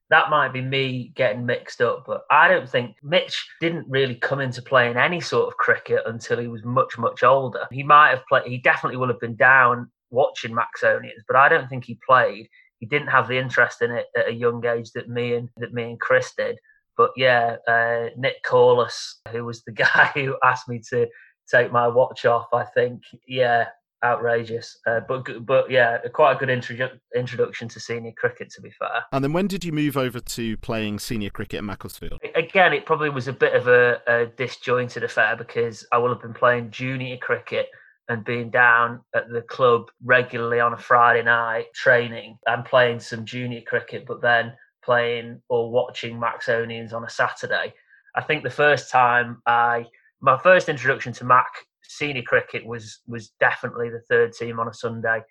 that 0.10 0.30
might 0.30 0.54
be 0.54 0.62
me 0.62 1.12
getting 1.16 1.46
mixed 1.46 1.82
up, 1.82 2.06
but 2.08 2.22
I 2.32 2.48
don't 2.48 2.70
think 2.70 2.96
Mitch 3.04 3.46
didn't 3.60 3.88
really 3.90 4.16
come 4.16 4.40
into 4.40 4.62
playing 4.62 4.96
any 4.96 5.20
sort 5.20 5.48
of 5.48 5.58
cricket 5.58 6.04
until 6.06 6.40
he 6.40 6.48
was 6.48 6.64
much, 6.64 6.98
much 6.98 7.24
older. 7.24 7.68
He 7.72 7.84
might 7.84 8.12
have 8.12 8.26
played, 8.28 8.48
he 8.48 8.58
definitely 8.58 8.98
would 8.98 9.10
have 9.10 9.20
been 9.20 9.36
down 9.36 9.92
watching 10.10 10.56
Maxonians, 10.56 11.24
but 11.28 11.36
I 11.36 11.50
don't 11.50 11.68
think 11.68 11.84
he 11.84 12.00
played. 12.08 12.48
He 12.80 12.86
didn't 12.86 13.10
have 13.10 13.28
the 13.28 13.38
interest 13.38 13.82
in 13.82 13.92
it 13.92 14.06
at 14.16 14.30
a 14.30 14.34
young 14.34 14.66
age 14.66 14.92
that 14.92 15.10
me 15.10 15.36
and 15.36 15.50
that 15.58 15.74
me 15.74 15.84
and 15.84 16.00
Chris 16.00 16.34
did. 16.38 16.58
But 16.96 17.12
yeah, 17.18 17.58
uh, 17.68 18.10
Nick 18.16 18.44
Corliss, 18.44 19.20
who 19.32 19.44
was 19.44 19.64
the 19.64 19.72
guy 19.74 20.12
who 20.14 20.38
asked 20.44 20.70
me 20.70 20.82
to 20.90 21.08
take 21.50 21.72
my 21.72 21.88
watch 21.88 22.26
off, 22.26 22.48
I 22.54 22.64
think, 22.64 23.04
yeah, 23.28 23.68
outrageous. 24.04 24.77
Uh, 24.88 25.01
but 25.08 25.46
but 25.46 25.70
yeah, 25.70 25.98
quite 26.13 26.34
a 26.34 26.39
good 26.39 26.50
introdu- 26.50 27.00
introduction 27.16 27.68
to 27.70 27.80
senior 27.80 28.12
cricket, 28.18 28.50
to 28.51 28.62
be 28.62 28.72
fair. 28.72 29.04
And 29.12 29.24
then 29.24 29.34
when 29.34 29.48
did 29.48 29.63
you 29.63 29.72
move 29.72 29.98
over 29.98 30.20
to 30.20 30.58
playing 30.58 31.00
senior 31.00 31.30
cricket 31.30 31.60
at 31.60 31.63
Macclesfield? 31.63 32.20
Again, 32.36 32.74
it 32.74 32.86
probably 32.86 33.10
was 33.10 33.27
a 33.27 33.34
bit 33.34 33.54
of 33.54 33.68
a, 33.68 34.01
a 34.08 34.25
disjointed 34.27 35.04
affair 35.04 35.36
because 35.36 35.86
I 35.92 35.98
will 35.98 36.10
have 36.10 36.22
been 36.22 36.34
playing 36.34 36.72
junior 36.72 37.18
cricket 37.18 37.68
and 38.10 38.24
being 38.24 38.50
down 38.50 39.01
at 39.13 39.30
the 39.30 39.42
club 39.42 39.88
regularly 40.04 40.60
on 40.60 40.74
a 40.74 40.77
Friday 40.77 41.24
night 41.24 41.66
training 41.75 42.38
and 42.46 42.63
playing 42.63 43.00
some 43.00 43.25
junior 43.25 43.62
cricket, 43.62 44.06
but 44.08 44.22
then 44.22 44.54
playing 44.84 45.42
or 45.50 45.70
watching 45.70 46.18
Maxonians 46.18 46.94
on 46.94 47.04
a 47.04 47.10
Saturday. 47.10 47.74
I 48.16 48.22
think 48.24 48.44
the 48.44 48.50
first 48.50 48.89
time 48.89 49.42
I 49.46 49.86
my 50.22 50.38
first 50.39 50.70
introduction 50.70 51.13
to 51.13 51.25
Mac 51.25 51.51
senior 51.88 52.24
cricket 52.24 52.65
was 52.65 53.01
was 53.08 53.32
definitely 53.39 53.89
the 53.89 54.01
third 54.10 54.34
team 54.34 54.60
on 54.60 54.67
a 54.67 54.74
Sunday, 54.74 55.22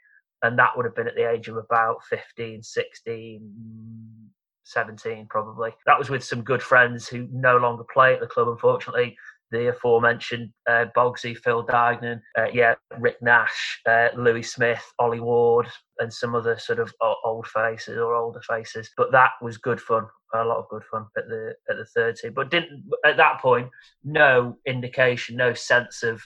and 0.42 0.58
that 0.58 0.76
would 0.76 0.84
have 0.84 0.94
been 0.94 1.08
at 1.08 1.14
the 1.14 1.30
age 1.30 1.48
of 1.48 1.56
about 1.56 2.04
15, 2.04 2.62
16, 2.62 4.30
17 4.64 5.26
probably. 5.28 5.70
That 5.86 5.98
was 5.98 6.10
with 6.10 6.24
some 6.24 6.42
good 6.42 6.62
friends 6.62 7.08
who 7.08 7.28
no 7.32 7.56
longer 7.56 7.84
play 7.92 8.14
at 8.14 8.20
the 8.20 8.26
club, 8.26 8.48
unfortunately. 8.48 9.16
The 9.52 9.68
aforementioned 9.68 10.50
uh, 10.68 10.86
Bogsy, 10.96 11.36
Phil 11.36 11.64
Dignan, 11.64 12.20
uh, 12.36 12.48
yeah, 12.52 12.74
Rick 12.98 13.22
Nash, 13.22 13.80
uh, 13.86 14.08
Louis 14.16 14.42
Smith, 14.42 14.82
Ollie 14.98 15.20
Ward, 15.20 15.68
and 16.00 16.12
some 16.12 16.34
other 16.34 16.58
sort 16.58 16.80
of 16.80 16.92
old 17.24 17.46
faces 17.46 17.96
or 17.96 18.14
older 18.14 18.40
faces. 18.40 18.90
But 18.96 19.12
that 19.12 19.30
was 19.40 19.56
good 19.56 19.80
fun, 19.80 20.06
a 20.34 20.44
lot 20.44 20.58
of 20.58 20.68
good 20.68 20.82
fun 20.90 21.06
at 21.16 21.28
the 21.28 21.54
at 21.70 21.76
the 21.76 21.84
third 21.84 22.16
team. 22.16 22.32
But 22.34 22.50
didn't 22.50 22.90
at 23.04 23.16
that 23.18 23.40
point, 23.40 23.70
no 24.02 24.58
indication, 24.66 25.36
no 25.36 25.54
sense 25.54 26.02
of 26.02 26.20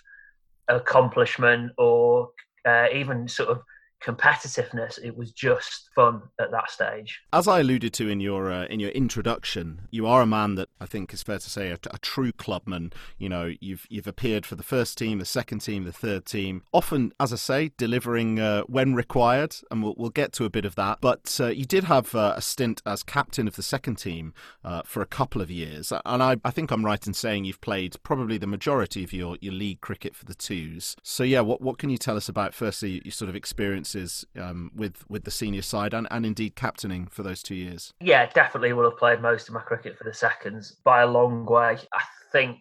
accomplishment 0.76 1.72
or 1.78 2.30
uh, 2.66 2.86
even 2.92 3.28
sort 3.28 3.48
of 3.50 3.62
competitiveness. 4.04 4.98
It 5.02 5.16
was 5.16 5.32
just 5.32 5.90
fun 5.94 6.22
at 6.38 6.50
that 6.50 6.70
stage. 6.70 7.20
As 7.32 7.46
I 7.46 7.60
alluded 7.60 7.92
to 7.94 8.08
in 8.08 8.20
your 8.20 8.50
uh, 8.50 8.64
in 8.66 8.80
your 8.80 8.90
introduction, 8.90 9.82
you 9.90 10.06
are 10.06 10.22
a 10.22 10.26
man 10.26 10.54
that 10.54 10.68
I 10.80 10.86
think 10.86 11.12
is 11.12 11.22
fair 11.22 11.38
to 11.38 11.50
say 11.50 11.70
a, 11.70 11.78
a, 11.90 11.98
true 11.98 12.32
clubman. 12.32 12.92
You 13.18 13.28
know, 13.28 13.52
you've 13.60 13.86
you've 13.90 14.06
appeared 14.06 14.46
for 14.46 14.54
the 14.54 14.62
first 14.62 14.96
team, 14.96 15.18
the 15.18 15.24
second 15.24 15.60
team, 15.60 15.84
the 15.84 15.92
third 15.92 16.24
team. 16.24 16.62
Often, 16.72 17.12
as 17.20 17.32
I 17.32 17.36
say, 17.36 17.72
delivering 17.76 18.40
uh, 18.40 18.62
when 18.62 18.94
required, 18.94 19.56
and 19.70 19.82
we'll 19.82 19.94
we'll 19.96 20.10
get 20.10 20.32
to 20.34 20.44
a 20.44 20.50
bit 20.50 20.64
of 20.64 20.74
that. 20.76 20.98
But 21.00 21.36
uh, 21.40 21.48
you 21.48 21.64
did 21.64 21.84
have 21.84 22.14
uh, 22.14 22.34
a 22.36 22.42
stint 22.42 22.82
as 22.86 23.02
captain 23.02 23.46
of 23.46 23.56
the 23.56 23.62
second 23.62 23.96
team 23.96 24.32
uh, 24.64 24.82
for 24.84 25.02
a 25.02 25.06
couple 25.06 25.42
of 25.42 25.50
years, 25.50 25.92
and 26.04 26.22
I 26.22 26.36
I 26.44 26.50
think 26.50 26.70
I'm 26.70 26.84
right 26.84 27.06
in 27.06 27.14
saying 27.14 27.44
you've 27.44 27.60
played 27.60 27.96
probably 28.02 28.38
the 28.38 28.46
majority 28.46 29.04
of 29.04 29.12
your 29.12 29.36
your 29.40 29.52
league 29.52 29.80
cricket 29.80 30.14
for 30.14 30.24
the 30.24 30.34
twos. 30.34 30.96
So 31.02 31.22
yeah, 31.22 31.40
what 31.40 31.60
what 31.60 31.78
can 31.78 31.90
you 31.90 31.98
tell 31.98 32.16
us 32.16 32.28
about 32.28 32.54
firstly 32.54 33.02
your 33.04 33.12
sort 33.12 33.28
of 33.28 33.36
experience 33.36 33.89
um, 34.38 34.70
with 34.74 35.04
with 35.08 35.24
the 35.24 35.30
senior 35.30 35.62
side 35.62 35.94
and, 35.94 36.06
and 36.10 36.26
indeed 36.26 36.56
captaining 36.56 37.06
for 37.06 37.22
those 37.22 37.42
two 37.42 37.54
years? 37.54 37.92
Yeah, 38.00 38.26
definitely 38.26 38.72
will 38.72 38.88
have 38.88 38.98
played 38.98 39.20
most 39.20 39.48
of 39.48 39.54
my 39.54 39.60
cricket 39.60 39.96
for 39.96 40.04
the 40.04 40.14
seconds 40.14 40.76
by 40.84 41.02
a 41.02 41.06
long 41.06 41.44
way. 41.46 41.78
I 41.92 42.02
think 42.32 42.58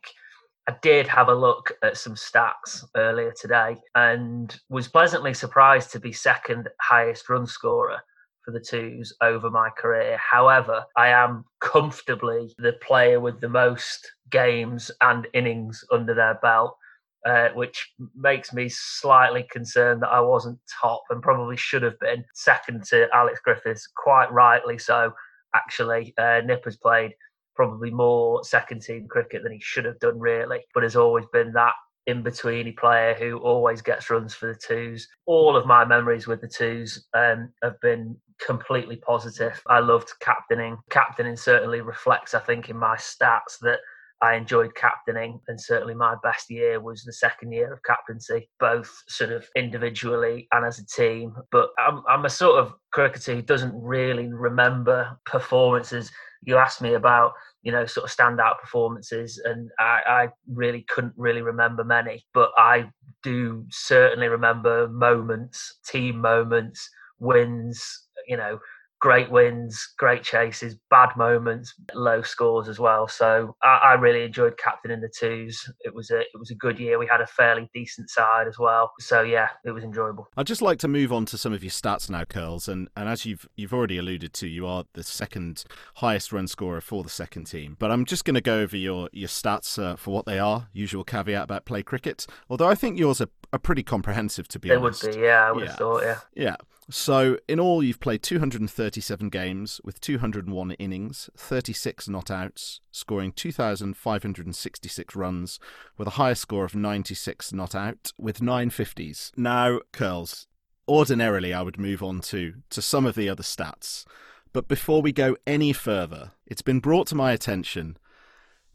I 0.68 0.76
did 0.82 1.08
have 1.08 1.30
a 1.30 1.36
look 1.36 1.72
at 1.84 1.98
some 1.98 2.14
stats 2.14 2.84
earlier 2.96 3.34
today 3.40 3.78
and 3.96 4.56
was 4.70 4.88
pleasantly 4.88 5.34
surprised 5.34 5.92
to 5.92 6.00
be 6.00 6.12
second 6.12 6.70
highest 6.80 7.28
run 7.28 7.48
scorer 7.48 7.98
for 8.46 8.52
the 8.52 8.60
twos 8.60 9.14
over 9.22 9.50
my 9.50 9.70
career. 9.78 10.18
However, 10.18 10.86
I 10.96 11.10
am 11.10 11.46
comfortably 11.60 12.54
the 12.58 12.74
player 12.74 13.20
with 13.20 13.40
the 13.42 13.50
most 13.50 14.12
games 14.30 14.92
and 15.02 15.28
innings 15.34 15.84
under 15.92 16.14
their 16.14 16.36
belt 16.42 16.78
uh, 17.26 17.50
which 17.50 17.92
makes 18.16 18.54
me 18.54 18.70
slightly 18.70 19.46
concerned 19.52 20.02
that 20.02 20.10
I 20.10 20.22
wasn't 20.22 20.60
top 20.82 21.04
and 21.10 21.22
probably 21.22 21.58
should 21.58 21.84
have 21.84 22.00
been 22.00 22.24
second 22.34 22.84
to 22.86 23.08
Alex 23.14 23.40
Griffiths, 23.44 23.88
quite 23.96 24.32
rightly 24.32 24.78
so. 24.78 25.12
Actually, 25.56 26.14
uh, 26.18 26.42
Nipper's 26.46 26.78
played 26.78 27.14
probably 27.56 27.92
more 27.92 28.44
second 28.44 28.82
team 28.82 29.08
cricket 29.10 29.44
than 29.44 29.52
he 29.52 29.60
should 29.62 29.86
have 29.86 30.00
done, 30.00 30.20
really, 30.20 30.60
but 30.74 30.84
has 30.84 30.96
always 30.96 31.26
been 31.34 31.52
that 31.54 31.74
in 32.08 32.24
betweeny 32.24 32.76
player 32.76 33.14
who 33.14 33.38
always 33.38 33.82
gets 33.82 34.10
runs 34.10 34.34
for 34.34 34.48
the 34.48 34.60
twos. 34.60 35.08
All 35.26 35.56
of 35.56 35.66
my 35.66 35.86
memories 35.86 36.26
with 36.26 36.42
the 36.42 36.48
twos 36.48 37.08
um, 37.14 37.52
have 37.62 37.80
been 37.82 38.16
completely 38.44 38.96
positive. 38.96 39.62
I 39.68 39.80
loved 39.80 40.12
captaining. 40.20 40.78
Captaining 40.90 41.36
certainly 41.36 41.82
reflects, 41.82 42.34
I 42.34 42.40
think, 42.40 42.70
in 42.70 42.78
my 42.78 42.96
stats 42.96 43.60
that 43.62 43.80
I 44.22 44.36
enjoyed 44.36 44.76
captaining, 44.76 45.40
and 45.48 45.60
certainly 45.60 45.94
my 45.94 46.16
best 46.22 46.50
year 46.50 46.82
was 46.82 47.04
the 47.04 47.14
second 47.14 47.54
year 47.54 47.72
of 47.72 47.84
captaincy, 47.84 48.50
both 48.60 48.92
sort 49.08 49.32
of 49.32 49.48
individually 49.56 50.48
and 50.52 50.66
as 50.66 50.80
a 50.80 50.86
team. 50.86 51.34
But 51.52 51.70
I'm, 51.80 52.04
I'm 52.10 52.26
a 52.26 52.30
sort 52.30 52.60
of 52.60 52.74
cricketer 52.92 53.36
who 53.36 53.42
doesn't 53.42 53.74
really 53.74 54.28
remember 54.28 55.18
performances. 55.26 56.12
You 56.44 56.58
asked 56.58 56.82
me 56.82 56.96
about, 56.96 57.32
you 57.64 57.72
know, 57.72 57.86
sort 57.86 58.10
of 58.10 58.16
standout 58.16 58.60
performances, 58.60 59.42
and 59.46 59.70
I, 59.80 60.02
I 60.08 60.28
really 60.52 60.86
couldn't 60.90 61.14
really 61.16 61.42
remember 61.42 61.86
many, 61.86 62.26
but 62.34 62.52
I 62.58 62.90
do 63.24 63.66
certainly 63.70 64.28
remember 64.28 64.90
moments, 64.90 65.80
team 65.88 66.20
moments, 66.20 66.90
wins, 67.20 68.08
you 68.28 68.38
know, 68.38 68.60
great 69.00 69.32
wins, 69.32 69.94
great 69.98 70.24
chases, 70.24 70.76
bad 70.90 71.10
moments, 71.16 71.74
low 71.94 72.22
scores 72.22 72.68
as 72.68 72.80
well. 72.80 73.08
So 73.08 73.56
I, 73.64 73.80
I, 73.84 73.94
really 73.94 74.24
enjoyed 74.24 74.58
captaining 74.58 75.02
the 75.02 75.10
twos. 75.10 75.72
It 75.82 75.94
was 75.94 76.12
a 76.12 76.20
it 76.20 76.38
was 76.38 76.52
a 76.52 76.56
good 76.56 76.80
year. 76.80 77.00
We 77.00 77.08
had 77.08 77.22
a 77.22 77.28
fairly 77.28 77.70
decent 77.74 78.10
side 78.10 78.48
as 78.48 78.60
well. 78.60 78.92
So 79.00 79.22
yeah, 79.22 79.50
it 79.66 79.72
was 79.72 79.84
enjoyable. 79.84 80.28
I'd 80.36 80.48
just 80.48 80.62
like 80.62 80.80
to 80.80 80.88
move 80.88 81.14
on 81.14 81.26
to 81.28 81.38
some 81.38 81.54
of 81.54 81.64
your 81.64 81.72
stats 81.72 82.10
now, 82.10 82.26
Curls. 82.26 82.68
And 82.68 82.90
and 82.96 83.08
as 83.08 83.26
you've 83.26 83.48
you've 83.56 83.74
already 83.74 83.98
alluded 83.98 84.34
to, 84.36 84.48
you 84.48 84.68
are 84.68 84.84
the 84.94 85.04
second 85.04 85.64
highest 85.96 86.34
run 86.34 86.48
scorer 86.48 86.82
for 86.82 87.04
the 87.04 87.10
second 87.10 87.46
team. 87.46 87.78
But 87.80 87.92
I'm 87.92 88.06
just 88.06 88.26
going 88.26 88.36
to 88.36 88.42
go 88.42 88.60
over 88.60 88.76
your 88.76 89.10
your 89.14 89.30
stats 89.30 89.82
uh, 89.82 89.96
for 89.96 90.14
what 90.14 90.26
they 90.26 90.40
are. 90.40 90.68
Usual 90.74 91.04
caveat 91.04 91.44
about 91.44 91.66
play 91.66 91.84
cricket. 91.84 92.28
Although 92.50 92.68
I 92.68 92.76
think 92.76 93.00
yours 93.00 93.22
are, 93.22 93.30
are 93.54 93.60
pretty 93.60 93.84
comprehensive 93.84 94.48
to 94.50 94.60
be 94.60 94.70
they 94.70 94.76
honest. 94.76 95.02
They 95.02 95.10
would 95.10 95.16
be, 95.16 95.22
yeah. 95.22 95.48
I 95.48 95.52
would 95.52 95.64
yeah. 95.64 95.70
have 95.70 95.78
thought, 95.78 96.04
yeah. 96.04 96.20
Yeah. 96.36 96.56
So, 96.92 97.38
in 97.48 97.60
all, 97.60 97.84
you've 97.84 98.00
played 98.00 98.24
237 98.24 99.30
games 99.30 99.80
with 99.84 100.02
201 100.02 100.72
innings, 100.72 101.30
36 101.38 102.08
not 102.10 102.32
outs, 102.32 102.82
scoring 102.92 103.32
2,566 103.32 105.16
runs 105.16 105.60
with 105.98 106.08
a 106.08 106.12
higher 106.12 106.34
score 106.34 106.66
of 106.66 106.74
96 106.74 107.54
not 107.54 107.76
out 107.76 108.12
with 108.18 108.40
950s. 108.40 109.32
Now, 109.38 109.82
Curls, 109.92 110.48
ordinarily 110.88 111.54
I 111.54 111.62
would 111.62 111.80
move 111.80 112.02
on 112.02 112.22
to, 112.22 112.56
to 112.72 112.82
some 112.82 113.06
of 113.06 113.14
the 113.14 113.30
other 113.30 113.44
stats. 113.44 114.06
But 114.52 114.68
before 114.68 115.04
we 115.04 115.12
go 115.12 115.38
any 115.46 115.74
further, 115.74 116.32
it's 116.48 116.64
been 116.64 116.80
brought 116.80 117.06
to 117.08 117.16
my 117.16 117.34
attention 117.34 117.98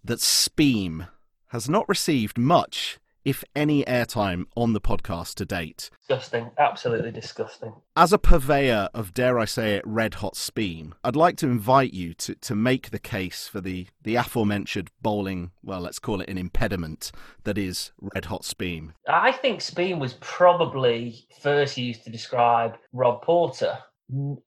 that 0.05 0.21
Speem 0.21 1.09
has 1.49 1.69
not 1.69 1.89
received 1.89 2.39
much 2.39 3.01
if 3.25 3.45
any 3.55 3.85
airtime 3.85 4.45
on 4.55 4.73
the 4.73 4.81
podcast 4.81 5.35
to 5.35 5.45
date. 5.45 5.91
Disgusting, 6.01 6.51
absolutely 6.59 7.11
disgusting. 7.11 7.73
As 7.97 8.13
a 8.13 8.19
purveyor 8.19 8.89
of, 8.93 9.15
dare 9.15 9.39
I 9.39 9.45
say 9.45 9.77
it, 9.77 9.87
red 9.87 10.15
hot 10.15 10.35
Speem, 10.35 10.93
I'd 11.03 11.17
like 11.17 11.37
to 11.39 11.47
invite 11.47 11.95
you 11.95 12.15
to, 12.15 12.35
to 12.35 12.55
make 12.55 12.91
the 12.91 12.99
case 12.99 13.49
for 13.49 13.61
the, 13.61 13.87
the 14.03 14.17
aforementioned 14.17 14.91
bowling, 15.01 15.53
well, 15.63 15.81
let's 15.81 15.99
call 15.99 16.21
it 16.21 16.29
an 16.29 16.39
impediment, 16.39 17.13
that 17.45 17.59
is 17.59 17.93
red 18.01 18.27
hot 18.27 18.43
Speem. 18.43 18.93
I 19.09 19.33
think 19.33 19.61
Speem 19.61 19.99
was 19.99 20.15
probably 20.21 21.27
first 21.41 21.79
used 21.79 22.05
to 22.05 22.11
describe 22.11 22.77
Rob 22.93 23.23
Porter, 23.23 23.79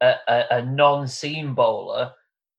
a, 0.01 0.13
a, 0.27 0.43
a 0.51 0.65
non 0.65 1.07
seam 1.07 1.55
bowler 1.55 2.11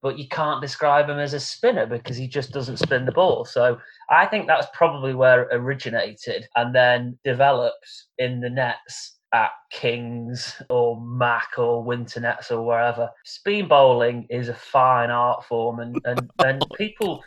but 0.02 0.19
you 0.19 0.28
can't 0.28 0.62
describe 0.62 1.09
him 1.09 1.19
as 1.19 1.35
a 1.35 1.40
spinner 1.40 1.87
because 1.87 2.17
he 2.17 2.28
just 2.28 2.52
doesn't 2.52 2.78
spin 2.78 3.05
the 3.05 3.12
ball. 3.12 3.45
So 3.45 3.78
I 4.11 4.26
think 4.26 4.47
that's 4.47 4.67
probably 4.73 5.14
where 5.14 5.43
it 5.43 5.49
originated 5.52 6.49
and 6.57 6.75
then 6.75 7.19
developed 7.25 7.88
in 8.19 8.40
the 8.40 8.50
nets 8.50 9.19
at 9.35 9.50
Kings 9.71 10.61
or 10.71 11.00
Mac 11.00 11.59
or 11.59 11.83
Winter 11.83 12.21
Nets 12.21 12.50
or 12.50 12.64
wherever. 12.64 13.11
Speed 13.25 13.69
bowling 13.69 14.26
is 14.31 14.49
a 14.49 14.55
fine 14.55 15.11
art 15.11 15.45
form 15.45 15.81
and, 15.81 16.00
and, 16.05 16.31
and 16.38 16.64
people 16.76 17.23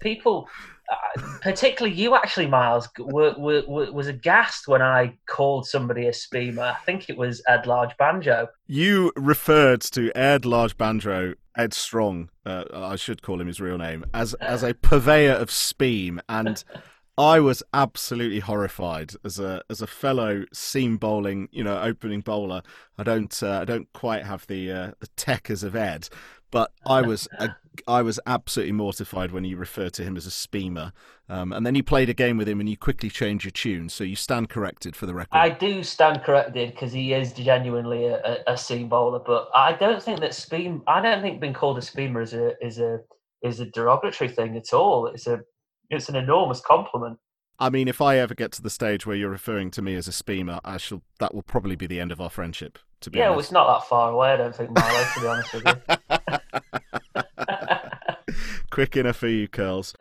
people 0.00 0.48
particularly 1.40 1.96
you 1.96 2.14
actually, 2.14 2.46
Miles, 2.46 2.88
were, 2.98 3.34
were, 3.38 3.62
were, 3.66 3.92
was 3.92 4.08
aghast 4.08 4.68
when 4.68 4.82
I 4.82 5.16
called 5.26 5.66
somebody 5.66 6.06
a 6.06 6.12
Speamer. 6.12 6.62
I 6.62 6.84
think 6.84 7.08
it 7.08 7.16
was 7.16 7.42
Ed 7.48 7.66
Large 7.66 7.96
Banjo. 7.96 8.48
You 8.66 9.12
referred 9.16 9.80
to 9.82 10.16
Ed 10.16 10.44
Large 10.44 10.76
Banjo, 10.76 11.34
Ed 11.56 11.72
Strong, 11.72 12.30
uh, 12.44 12.64
I 12.72 12.96
should 12.96 13.22
call 13.22 13.40
him 13.40 13.46
his 13.46 13.60
real 13.60 13.78
name, 13.78 14.04
as 14.12 14.34
as 14.34 14.62
a 14.62 14.74
purveyor 14.74 15.32
of 15.32 15.50
Speam, 15.50 16.20
and 16.28 16.62
I 17.18 17.40
was 17.40 17.62
absolutely 17.72 18.40
horrified 18.40 19.12
as 19.24 19.38
a 19.38 19.62
as 19.70 19.80
a 19.80 19.86
fellow 19.86 20.44
seam 20.52 20.98
bowling, 20.98 21.48
you 21.50 21.64
know, 21.64 21.80
opening 21.80 22.20
bowler. 22.20 22.62
I 22.98 23.04
don't 23.04 23.42
uh, 23.42 23.60
I 23.60 23.64
don't 23.64 23.90
quite 23.94 24.24
have 24.24 24.46
the 24.46 24.70
uh, 24.70 24.90
the 25.00 25.06
tech 25.16 25.48
as 25.48 25.62
of 25.62 25.74
Ed, 25.74 26.10
but 26.50 26.72
I 26.84 27.00
was 27.00 27.26
a, 27.38 27.56
I 27.88 28.02
was 28.02 28.20
absolutely 28.26 28.72
mortified 28.72 29.32
when 29.32 29.44
you 29.44 29.56
referred 29.56 29.94
to 29.94 30.04
him 30.04 30.16
as 30.16 30.26
a 30.26 30.30
speamer. 30.30 30.92
Um, 31.28 31.52
and 31.52 31.64
then 31.64 31.74
you 31.74 31.82
played 31.82 32.08
a 32.10 32.14
game 32.14 32.36
with 32.36 32.48
him 32.48 32.60
and 32.60 32.68
you 32.68 32.76
quickly 32.76 33.08
changed 33.08 33.44
your 33.44 33.50
tune, 33.50 33.88
so 33.88 34.04
you 34.04 34.14
stand 34.16 34.48
corrected 34.50 34.94
for 34.94 35.06
the 35.06 35.14
record. 35.14 35.36
I 35.36 35.48
do 35.50 35.82
stand 35.82 36.22
corrected 36.22 36.72
because 36.72 36.92
he 36.92 37.14
is 37.14 37.32
genuinely 37.32 38.06
a, 38.06 38.42
a, 38.46 38.56
seam 38.56 38.88
bowler, 38.88 39.18
but 39.18 39.48
I 39.54 39.72
don't 39.72 40.02
think 40.02 40.20
that 40.20 40.34
speam. 40.34 40.82
I 40.86 41.00
don't 41.00 41.22
think 41.22 41.40
being 41.40 41.54
called 41.54 41.78
a 41.78 41.82
speamer 41.82 42.20
is 42.20 42.34
a 42.34 42.52
is 42.64 42.78
a 42.78 43.00
is 43.42 43.60
a 43.60 43.66
derogatory 43.66 44.28
thing 44.28 44.56
at 44.56 44.72
all. 44.72 45.06
It's 45.06 45.26
a 45.26 45.40
it's 45.90 46.08
an 46.08 46.16
enormous 46.16 46.60
compliment. 46.60 47.18
I 47.58 47.70
mean, 47.70 47.88
if 47.88 48.02
I 48.02 48.18
ever 48.18 48.34
get 48.34 48.52
to 48.52 48.62
the 48.62 48.70
stage 48.70 49.06
where 49.06 49.16
you're 49.16 49.30
referring 49.30 49.70
to 49.72 49.82
me 49.82 49.94
as 49.94 50.06
a 50.06 50.12
speamer, 50.12 50.60
I 50.64 50.76
shall. 50.76 51.02
That 51.20 51.34
will 51.34 51.42
probably 51.42 51.76
be 51.76 51.86
the 51.86 52.00
end 52.00 52.12
of 52.12 52.20
our 52.20 52.30
friendship. 52.30 52.78
To 53.00 53.10
be 53.10 53.18
yeah, 53.18 53.26
honest. 53.26 53.34
well, 53.34 53.40
it's 53.40 53.52
not 53.52 53.80
that 53.80 53.88
far 53.88 54.12
away. 54.12 54.32
I 54.32 54.36
don't 54.36 54.54
think, 54.54 54.70
Marlo. 54.70 55.14
to 55.14 55.20
be 55.20 55.26
honest 55.26 55.54
with 55.54 55.66
you. 58.26 58.34
Quick 58.70 58.96
enough 58.96 59.16
for 59.16 59.28
you, 59.28 59.48
curls. 59.48 59.94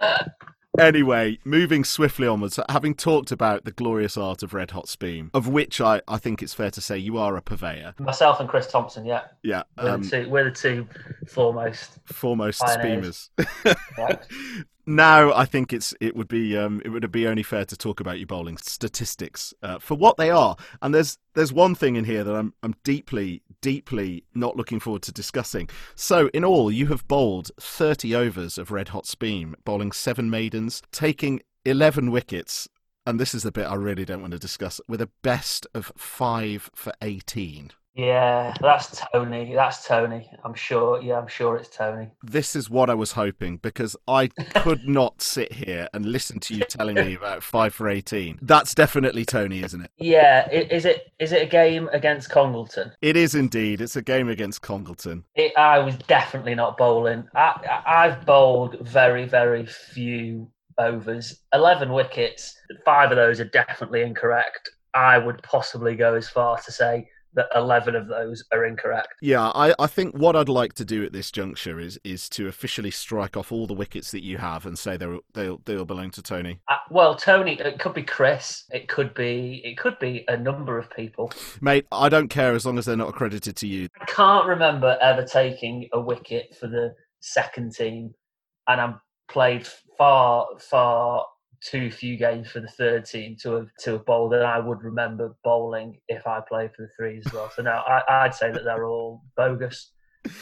Anyway, 0.80 1.40
moving 1.46 1.84
swiftly 1.86 2.28
onwards, 2.28 2.60
having 2.70 2.94
talked 2.94 3.32
about 3.32 3.64
the 3.64 3.72
glorious 3.72 4.18
art 4.18 4.44
of 4.44 4.54
Red 4.54 4.72
Hot 4.72 4.90
Speam, 4.90 5.32
of 5.34 5.48
which 5.48 5.80
I, 5.80 6.02
I 6.08 6.18
think 6.18 6.44
it's 6.44 6.54
fair 6.54 6.72
to 6.72 6.82
say 6.82 6.98
you 6.98 7.18
are 7.18 7.38
a 7.38 7.42
purveyor. 7.42 7.94
Myself 8.00 8.42
and 8.42 8.50
Chris 8.50 8.68
Thompson, 8.68 9.06
yeah. 9.06 9.22
Yeah. 9.44 9.64
We're, 9.82 9.90
um, 9.92 10.04
the, 10.04 10.10
two, 10.10 10.30
we're 10.30 10.44
the 10.46 10.52
two 10.52 10.88
foremost. 11.28 12.00
Foremost 12.06 12.60
pioneers. 12.60 13.30
Speamers. 13.38 13.76
right 13.98 14.20
now 14.86 15.34
I 15.34 15.46
think 15.46 15.74
it's 15.74 15.94
it 16.00 16.16
would 16.16 16.28
be 16.28 16.58
um, 16.58 16.82
it 16.86 16.90
would 16.90 17.12
be 17.12 17.28
only 17.28 17.44
fair 17.44 17.66
to 17.66 17.78
talk 17.78 18.00
about 18.00 18.20
your 18.20 18.28
bowling 18.28 18.58
statistics 18.58 19.54
uh, 19.64 19.80
for 19.80 19.96
what 19.96 20.18
they 20.18 20.30
are. 20.30 20.56
And 20.82 20.94
there's 20.94 21.18
there's 21.34 21.52
one 21.54 21.76
thing 21.76 21.96
in 21.96 22.06
here 22.06 22.24
that 22.24 22.36
I'm 22.36 22.54
I'm 22.64 22.76
deeply 22.84 23.42
deeply 23.62 24.24
not 24.34 24.56
looking 24.56 24.80
forward 24.80 25.02
to 25.04 25.12
discussing. 25.12 25.70
So 25.96 26.30
in 26.34 26.44
all, 26.44 26.72
you 26.72 26.88
have 26.88 27.08
bowled 27.08 27.52
30 27.60 28.16
overs 28.16 28.58
of 28.58 28.72
red 28.72 28.90
hot 28.90 29.06
speam, 29.06 29.56
bowling 29.66 29.92
seven 29.92 30.30
maidens, 30.30 30.82
taking 30.92 31.42
11 31.66 32.12
wickets. 32.12 32.68
And 33.08 33.20
this 33.20 33.36
is 33.36 33.44
the 33.44 33.52
bit 33.52 33.66
I 33.66 33.76
really 33.76 34.06
don't 34.06 34.22
want 34.22 34.34
to 34.34 34.40
discuss 34.40 34.82
with 34.88 35.02
a 35.02 35.10
best 35.22 35.68
of 35.74 35.92
five 35.96 36.70
for 36.74 36.94
18. 37.02 37.72
Yeah, 37.96 38.54
that's 38.60 39.02
Tony. 39.14 39.54
That's 39.56 39.88
Tony. 39.88 40.30
I'm 40.44 40.54
sure. 40.54 41.02
Yeah, 41.02 41.18
I'm 41.18 41.28
sure 41.28 41.56
it's 41.56 41.70
Tony. 41.70 42.12
This 42.22 42.56
is 42.56 42.70
what 42.70 42.90
I 42.90 42.94
was 42.94 43.14
hoping 43.14 43.58
because 43.58 43.96
I 44.06 44.28
could 44.28 44.86
not 44.88 45.22
sit 45.22 45.54
here 45.54 45.88
and 45.94 46.06
listen 46.06 46.40
to 46.42 46.54
you 46.54 46.64
telling 46.66 46.96
me 46.96 47.14
about 47.16 47.42
five 47.42 47.74
for 47.74 47.88
eighteen. 47.88 48.38
That's 48.42 48.76
definitely 48.76 49.24
Tony, 49.24 49.64
isn't 49.64 49.82
it? 49.82 49.92
Yeah. 49.98 50.50
Is 50.52 50.84
it? 50.84 51.14
Is 51.20 51.32
it 51.32 51.44
a 51.44 51.46
game 51.46 51.90
against 51.94 52.30
Congleton? 52.30 52.92
It 53.02 53.16
is 53.16 53.34
indeed. 53.34 53.80
It's 53.80 53.96
a 53.96 54.02
game 54.02 54.28
against 54.28 54.62
Congleton. 54.62 55.24
It, 55.36 55.54
I 55.58 55.80
was 55.80 55.96
definitely 55.96 56.56
not 56.56 56.78
bowling. 56.78 57.26
I, 57.34 57.82
I've 57.88 58.26
bowled 58.26 58.78
very, 58.82 59.26
very 59.26 59.66
few 59.66 60.52
overs. 60.78 61.44
Eleven 61.54 61.94
wickets. 61.94 62.58
Five 62.84 63.12
of 63.12 63.16
those 63.16 63.40
are 63.40 63.46
definitely 63.46 64.02
incorrect. 64.02 64.70
I 64.94 65.18
would 65.18 65.42
possibly 65.44 65.96
go 65.96 66.16
as 66.16 66.30
far 66.30 66.58
to 66.58 66.72
say 66.72 67.10
that 67.36 67.48
11 67.56 67.96
of 67.96 68.08
those 68.08 68.44
are 68.52 68.66
incorrect. 68.66 69.10
Yeah, 69.22 69.52
I, 69.54 69.74
I 69.78 69.88
think 69.88 70.16
what 70.16 70.36
I'd 70.36 70.50
like 70.50 70.74
to 70.74 70.86
do 70.86 71.04
at 71.04 71.14
this 71.14 71.32
juncture 71.32 71.80
is 71.80 72.00
is 72.04 72.30
to 72.30 72.48
officially 72.48 72.92
strike 72.92 73.38
off 73.38 73.52
all 73.52 73.68
the 73.68 73.74
wickets 73.74 74.12
that 74.12 74.24
you 74.24 74.38
have 74.38 74.66
and 74.66 74.78
say 74.78 74.98
they'll 74.98 75.22
they'll, 75.34 75.62
they'll 75.66 75.86
belong 75.86 76.12
to 76.12 76.22
Tony. 76.22 76.60
Uh, 76.68 76.78
well, 76.90 77.16
Tony, 77.16 77.60
it 77.60 77.80
could 77.80 77.94
be 77.94 78.04
Chris. 78.04 78.66
It 78.72 78.88
could 78.88 79.14
be 79.14 79.62
it 79.64 79.78
could 79.78 80.00
be 80.00 80.26
a 80.28 80.38
number 80.38 80.80
of 80.80 80.90
people. 80.90 81.32
Mate, 81.62 81.86
I 81.92 82.10
don't 82.10 82.30
care 82.30 82.54
as 82.54 82.66
long 82.66 82.78
as 82.78 82.86
they're 82.86 82.96
not 82.96 83.10
accredited 83.10 83.56
to 83.58 83.68
you. 83.68 83.90
I 84.00 84.06
can't 84.06 84.48
remember 84.48 84.98
ever 85.02 85.24
taking 85.24 85.90
a 85.94 86.00
wicket 86.00 86.56
for 86.60 86.68
the 86.68 86.94
second 87.20 87.74
team, 87.74 88.14
and 88.68 88.82
I'm 88.82 89.02
played 89.30 89.68
far 89.98 90.48
far 90.60 91.26
too 91.62 91.92
few 91.92 92.18
games 92.18 92.50
for 92.50 92.60
the 92.60 92.68
third 92.68 93.06
team 93.06 93.36
to 93.42 93.52
have 93.54 93.68
to 93.80 93.92
have 93.94 94.06
bowled, 94.06 94.34
and 94.34 94.44
I 94.44 94.60
would 94.60 94.84
remember 94.84 95.36
bowling 95.44 96.00
if 96.08 96.28
I 96.28 96.42
played 96.48 96.72
for 96.76 96.84
the 96.84 96.90
threes 96.98 97.24
as 97.28 97.34
well. 97.34 97.52
So 97.56 97.62
now 97.62 97.84
I, 97.88 98.26
I'd 98.26 98.36
say 98.36 98.52
that 98.52 98.64
they're 98.64 98.86
all 98.86 99.24
bogus. 99.36 99.92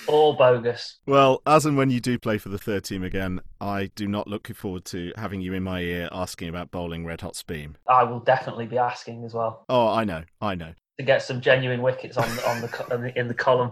All 0.08 0.34
bogus. 0.34 0.99
Well, 1.06 1.41
as 1.45 1.65
and 1.65 1.78
when 1.78 1.89
you 1.89 1.99
do 1.99 2.17
play 2.17 2.38
for 2.38 2.49
the 2.49 2.58
third 2.58 2.84
team 2.84 3.04
again, 3.04 3.41
I 3.60 3.91
do 3.95 4.08
not 4.08 4.28
look 4.28 4.47
forward 4.56 4.86
to 4.86 5.12
having 5.17 5.41
you 5.41 5.54
in 5.54 5.63
my 5.63 5.82
ear 5.82 6.10
asking 6.12 6.49
about 6.49 6.71
bowling 6.71 7.06
red 7.06 7.21
hot 7.21 7.36
speam. 7.36 7.76
I 7.88 8.04
will 8.04 8.19
definitely 8.19 8.65
be 8.65 8.78
asking 8.78 9.26
as 9.26 9.34
well. 9.34 9.65
Oh, 9.69 9.88
I 9.88 10.04
know, 10.04 10.23
I 10.41 10.56
know. 10.56 10.73
To 10.99 11.04
get 11.04 11.23
some 11.23 11.41
genuine 11.41 11.82
wickets 11.82 12.17
on 12.17 12.30
on 12.47 12.62
the 12.62 13.13
in 13.15 13.28
the 13.28 13.34
column. 13.34 13.71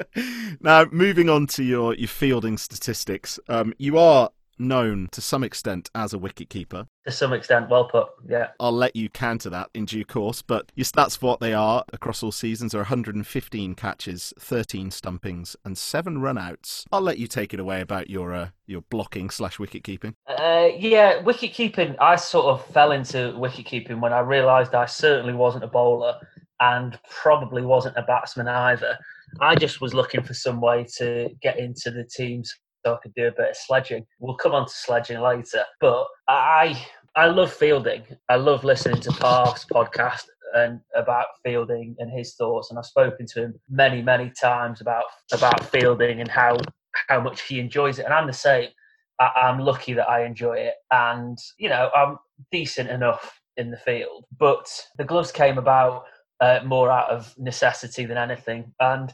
now, 0.60 0.86
moving 0.90 1.30
on 1.30 1.46
to 1.48 1.62
your 1.62 1.94
your 1.94 2.08
fielding 2.08 2.58
statistics, 2.58 3.38
um, 3.48 3.72
you 3.78 3.96
are 3.96 4.30
known 4.60 5.08
to 5.12 5.20
some 5.20 5.44
extent 5.44 5.90
as 5.94 6.12
a 6.12 6.18
wicketkeeper. 6.18 6.86
To 7.06 7.12
some 7.12 7.32
extent, 7.32 7.70
well 7.70 7.88
put, 7.88 8.08
yeah. 8.28 8.48
I'll 8.60 8.72
let 8.72 8.94
you 8.94 9.08
counter 9.08 9.48
that 9.50 9.70
in 9.74 9.86
due 9.86 10.04
course, 10.04 10.42
but 10.42 10.70
stats 10.76 11.16
for 11.18 11.26
what 11.26 11.40
they 11.40 11.54
are 11.54 11.84
across 11.92 12.22
all 12.22 12.32
seasons 12.32 12.74
are 12.74 12.78
115 12.78 13.74
catches, 13.74 14.32
13 14.38 14.90
stumpings, 14.90 15.56
and 15.64 15.78
seven 15.78 16.18
runouts. 16.18 16.84
I'll 16.92 17.00
let 17.00 17.18
you 17.18 17.26
take 17.26 17.54
it 17.54 17.60
away 17.60 17.80
about 17.80 18.10
your 18.10 18.34
uh, 18.34 18.48
your 18.66 18.82
blocking 18.90 19.30
slash 19.30 19.58
wicket 19.58 19.84
keeping. 19.84 20.14
Uh, 20.26 20.68
yeah, 20.76 21.20
wicket 21.22 21.52
keeping. 21.52 21.96
I 21.98 22.16
sort 22.16 22.46
of 22.46 22.66
fell 22.66 22.92
into 22.92 23.34
wicket 23.38 23.64
keeping 23.64 24.00
when 24.00 24.12
I 24.12 24.20
realised 24.20 24.74
I 24.74 24.86
certainly 24.86 25.34
wasn't 25.34 25.64
a 25.64 25.68
bowler 25.68 26.18
and 26.60 26.98
probably 27.08 27.62
wasn't 27.62 27.96
a 27.96 28.02
batsman 28.02 28.48
either. 28.48 28.98
I 29.40 29.54
just 29.54 29.80
was 29.80 29.94
looking 29.94 30.22
for 30.22 30.34
some 30.34 30.60
way 30.60 30.84
to 30.96 31.30
get 31.42 31.58
into 31.58 31.90
the 31.90 32.04
team's 32.04 32.54
so 32.84 32.94
I 32.94 32.98
could 33.02 33.14
do 33.14 33.28
a 33.28 33.32
bit 33.32 33.50
of 33.50 33.56
sledging. 33.56 34.06
We'll 34.18 34.36
come 34.36 34.52
on 34.52 34.66
to 34.66 34.72
sledging 34.72 35.20
later, 35.20 35.64
but 35.80 36.06
I 36.28 36.86
I 37.16 37.26
love 37.26 37.52
fielding. 37.52 38.04
I 38.28 38.36
love 38.36 38.64
listening 38.64 39.00
to 39.02 39.10
Park's 39.10 39.64
podcast 39.64 40.24
and 40.54 40.80
about 40.94 41.26
fielding 41.44 41.96
and 41.98 42.10
his 42.10 42.34
thoughts. 42.34 42.70
And 42.70 42.78
I've 42.78 42.86
spoken 42.86 43.26
to 43.26 43.44
him 43.44 43.54
many, 43.68 44.02
many 44.02 44.30
times 44.30 44.80
about 44.80 45.04
about 45.32 45.64
fielding 45.64 46.20
and 46.20 46.30
how 46.30 46.58
how 47.08 47.20
much 47.20 47.42
he 47.42 47.60
enjoys 47.60 47.98
it. 47.98 48.04
And 48.04 48.14
I'm 48.14 48.26
the 48.26 48.32
same. 48.32 48.68
I, 49.20 49.32
I'm 49.36 49.58
lucky 49.58 49.94
that 49.94 50.08
I 50.08 50.24
enjoy 50.24 50.58
it, 50.58 50.74
and 50.90 51.38
you 51.58 51.68
know 51.68 51.90
I'm 51.94 52.18
decent 52.52 52.90
enough 52.90 53.40
in 53.56 53.70
the 53.70 53.76
field. 53.76 54.24
But 54.38 54.66
the 54.96 55.04
gloves 55.04 55.32
came 55.32 55.58
about 55.58 56.04
uh, 56.40 56.60
more 56.64 56.90
out 56.90 57.10
of 57.10 57.34
necessity 57.36 58.04
than 58.04 58.16
anything, 58.16 58.72
and 58.80 59.12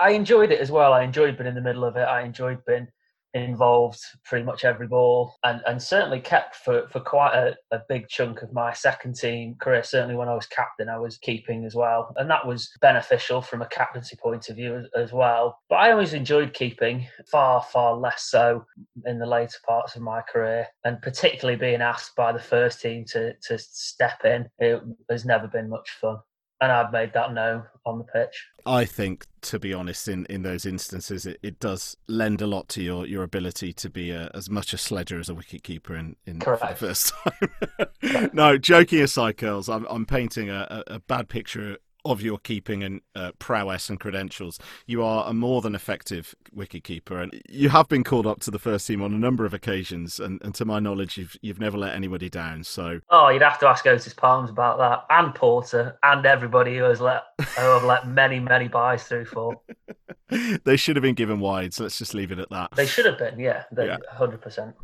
I 0.00 0.10
enjoyed 0.10 0.52
it 0.52 0.60
as 0.60 0.70
well. 0.70 0.92
I 0.92 1.02
enjoyed 1.02 1.36
being 1.36 1.48
in 1.48 1.54
the 1.54 1.60
middle 1.60 1.84
of 1.84 1.96
it. 1.96 2.02
I 2.02 2.22
enjoyed 2.22 2.64
being 2.66 2.88
involved 3.34 4.00
pretty 4.24 4.44
much 4.44 4.64
every 4.64 4.86
ball 4.86 5.34
and, 5.44 5.62
and 5.66 5.82
certainly 5.82 6.20
kept 6.20 6.56
for, 6.56 6.88
for 6.88 7.00
quite 7.00 7.34
a, 7.34 7.56
a 7.74 7.80
big 7.88 8.08
chunk 8.08 8.42
of 8.42 8.52
my 8.52 8.72
second 8.72 9.14
team 9.14 9.54
career. 9.60 9.82
Certainly 9.82 10.16
when 10.16 10.28
I 10.28 10.34
was 10.34 10.46
captain, 10.46 10.88
I 10.88 10.98
was 10.98 11.18
keeping 11.18 11.64
as 11.64 11.74
well. 11.74 12.12
And 12.16 12.28
that 12.30 12.46
was 12.46 12.70
beneficial 12.80 13.40
from 13.40 13.62
a 13.62 13.66
captaincy 13.66 14.16
point 14.16 14.48
of 14.48 14.56
view 14.56 14.76
as, 14.76 14.86
as 14.96 15.12
well. 15.12 15.58
But 15.68 15.76
I 15.76 15.92
always 15.92 16.14
enjoyed 16.14 16.52
keeping, 16.54 17.06
far, 17.30 17.62
far 17.62 17.96
less 17.96 18.24
so 18.24 18.66
in 19.06 19.18
the 19.18 19.26
later 19.26 19.58
parts 19.66 19.96
of 19.96 20.02
my 20.02 20.20
career. 20.22 20.66
And 20.84 21.00
particularly 21.00 21.58
being 21.58 21.80
asked 21.80 22.14
by 22.16 22.32
the 22.32 22.38
first 22.38 22.80
team 22.80 23.04
to, 23.06 23.34
to 23.48 23.58
step 23.58 24.24
in, 24.24 24.48
it 24.58 24.82
has 25.10 25.24
never 25.24 25.48
been 25.48 25.68
much 25.68 25.90
fun 26.00 26.18
and 26.62 26.70
I've 26.70 26.92
made 26.92 27.12
that 27.14 27.34
known 27.34 27.64
on 27.84 27.98
the 27.98 28.04
pitch. 28.04 28.46
I 28.64 28.84
think, 28.84 29.26
to 29.42 29.58
be 29.58 29.74
honest, 29.74 30.06
in, 30.06 30.24
in 30.26 30.42
those 30.42 30.64
instances, 30.64 31.26
it, 31.26 31.40
it 31.42 31.58
does 31.58 31.96
lend 32.06 32.40
a 32.40 32.46
lot 32.46 32.68
to 32.70 32.82
your, 32.82 33.04
your 33.04 33.24
ability 33.24 33.72
to 33.72 33.90
be 33.90 34.12
a, 34.12 34.30
as 34.32 34.48
much 34.48 34.72
a 34.72 34.78
sledger 34.78 35.18
as 35.18 35.28
a 35.28 35.34
wicketkeeper 35.34 35.98
in, 35.98 36.14
in 36.24 36.40
for 36.40 36.56
the 36.56 36.74
first 36.76 37.12
time. 38.02 38.30
no, 38.32 38.56
joking 38.56 39.00
aside, 39.00 39.38
Curls, 39.38 39.68
I'm, 39.68 39.84
I'm 39.90 40.06
painting 40.06 40.50
a, 40.50 40.84
a, 40.86 40.94
a 40.94 40.98
bad 41.00 41.28
picture 41.28 41.78
of 42.04 42.22
your 42.22 42.38
keeping 42.38 42.82
and 42.82 43.00
uh, 43.14 43.32
prowess 43.38 43.88
and 43.88 44.00
credentials. 44.00 44.58
You 44.86 45.02
are 45.02 45.28
a 45.28 45.32
more 45.32 45.60
than 45.60 45.74
effective 45.74 46.34
wicketkeeper, 46.56 47.22
and 47.22 47.42
you 47.48 47.68
have 47.68 47.88
been 47.88 48.04
called 48.04 48.26
up 48.26 48.40
to 48.40 48.50
the 48.50 48.58
first 48.58 48.86
team 48.86 49.02
on 49.02 49.12
a 49.12 49.18
number 49.18 49.44
of 49.44 49.54
occasions. 49.54 50.18
And, 50.18 50.40
and, 50.42 50.54
to 50.56 50.64
my 50.64 50.80
knowledge, 50.80 51.16
you've 51.18 51.36
you've 51.42 51.60
never 51.60 51.78
let 51.78 51.94
anybody 51.94 52.28
down. 52.28 52.64
So, 52.64 53.00
oh, 53.10 53.28
you'd 53.28 53.42
have 53.42 53.58
to 53.60 53.68
ask 53.68 53.86
Otis 53.86 54.14
Palms 54.14 54.50
about 54.50 54.78
that, 54.78 55.04
and 55.10 55.34
Porter, 55.34 55.98
and 56.02 56.26
everybody 56.26 56.76
who 56.76 56.84
has 56.84 57.00
let 57.00 57.24
who 57.38 57.62
have 57.62 57.84
let 57.84 58.06
many 58.06 58.40
many 58.40 58.68
buys 58.68 59.04
through 59.04 59.26
for. 59.26 59.60
they 60.64 60.76
should 60.76 60.96
have 60.96 61.02
been 61.02 61.14
given 61.14 61.40
wides. 61.40 61.76
So 61.76 61.84
let's 61.84 61.98
just 61.98 62.14
leave 62.14 62.32
it 62.32 62.38
at 62.38 62.50
that. 62.50 62.70
They 62.74 62.86
should 62.86 63.06
have 63.06 63.18
been, 63.18 63.38
yeah, 63.38 63.64
hundred 64.10 64.32
yeah. 64.32 64.36
percent. 64.36 64.74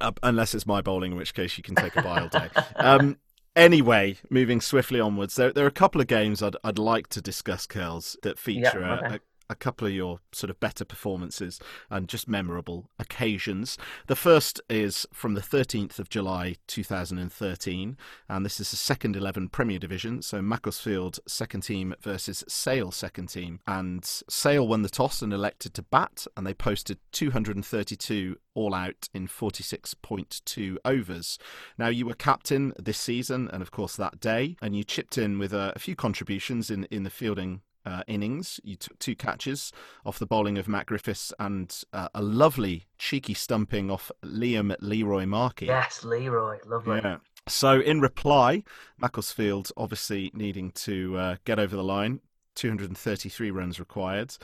Uh, 0.00 0.12
unless 0.22 0.54
it's 0.54 0.66
my 0.66 0.80
bowling, 0.80 1.12
in 1.12 1.18
which 1.18 1.34
case 1.34 1.58
you 1.58 1.64
can 1.64 1.74
take 1.74 1.96
a 1.96 2.02
bile 2.02 2.28
day. 2.28 2.48
Um, 2.76 3.18
anyway, 3.60 4.16
moving 4.30 4.60
swiftly 4.60 5.00
onwards, 5.00 5.36
there, 5.36 5.52
there 5.52 5.64
are 5.64 5.68
a 5.68 5.72
couple 5.72 6.00
of 6.00 6.06
games 6.06 6.42
I'd, 6.42 6.56
I'd 6.64 6.78
like 6.78 7.08
to 7.08 7.20
discuss, 7.20 7.66
Curls, 7.66 8.16
that 8.22 8.38
feature 8.38 8.80
Yeah, 8.80 9.00
a- 9.00 9.06
okay. 9.06 9.18
A, 9.50 9.54
couple 9.54 9.86
of 9.86 9.92
your 9.92 10.20
sort 10.32 10.50
of 10.50 10.58
better 10.58 10.84
performances 10.84 11.60
and 11.90 12.08
just 12.08 12.28
memorable 12.28 12.88
occasions. 12.98 13.76
The 14.06 14.16
first 14.16 14.60
is 14.70 15.06
from 15.12 15.34
the 15.34 15.40
13th 15.40 15.98
of 15.98 16.08
July 16.08 16.56
2013, 16.66 17.96
and 18.28 18.46
this 18.46 18.60
is 18.60 18.70
the 18.70 18.76
second 18.76 19.16
11 19.16 19.48
Premier 19.48 19.78
Division. 19.78 20.22
So 20.22 20.40
Macclesfield 20.40 21.18
second 21.26 21.62
team 21.62 21.94
versus 22.00 22.44
Sale 22.48 22.90
second 22.92 23.28
team. 23.28 23.60
And 23.66 24.04
Sale 24.04 24.66
won 24.66 24.82
the 24.82 24.88
toss 24.88 25.22
and 25.22 25.32
elected 25.32 25.74
to 25.74 25.82
bat, 25.82 26.26
and 26.36 26.46
they 26.46 26.54
posted 26.54 26.98
232 27.12 28.36
all 28.54 28.74
out 28.74 29.08
in 29.14 29.28
46.2 29.28 30.76
overs. 30.84 31.38
Now, 31.78 31.88
you 31.88 32.06
were 32.06 32.14
captain 32.14 32.72
this 32.78 32.98
season 32.98 33.48
and, 33.52 33.62
of 33.62 33.70
course, 33.70 33.96
that 33.96 34.20
day, 34.20 34.56
and 34.60 34.74
you 34.74 34.84
chipped 34.84 35.16
in 35.18 35.38
with 35.38 35.52
a, 35.52 35.72
a 35.76 35.78
few 35.78 35.96
contributions 35.96 36.70
in, 36.70 36.84
in 36.84 37.04
the 37.04 37.10
fielding 37.10 37.62
uh, 37.84 38.02
innings. 38.06 38.60
You 38.62 38.76
took 38.76 38.98
two 38.98 39.14
catches 39.14 39.72
off 40.04 40.18
the 40.18 40.26
bowling 40.26 40.58
of 40.58 40.68
Matt 40.68 40.86
Griffiths 40.86 41.32
and 41.38 41.74
uh, 41.92 42.08
a 42.14 42.22
lovely 42.22 42.86
cheeky 42.98 43.34
stumping 43.34 43.90
off 43.90 44.10
Liam 44.24 44.74
Leroy 44.80 45.26
Markey. 45.26 45.66
Yes, 45.66 46.04
Leroy, 46.04 46.58
lovely. 46.66 47.00
Yeah. 47.02 47.18
So, 47.48 47.80
in 47.80 48.00
reply, 48.00 48.64
Macclesfield 48.98 49.72
obviously 49.76 50.30
needing 50.34 50.70
to 50.72 51.16
uh, 51.16 51.36
get 51.44 51.58
over 51.58 51.74
the 51.74 51.84
line, 51.84 52.20
233 52.54 53.50
runs 53.50 53.80
required. 53.80 54.36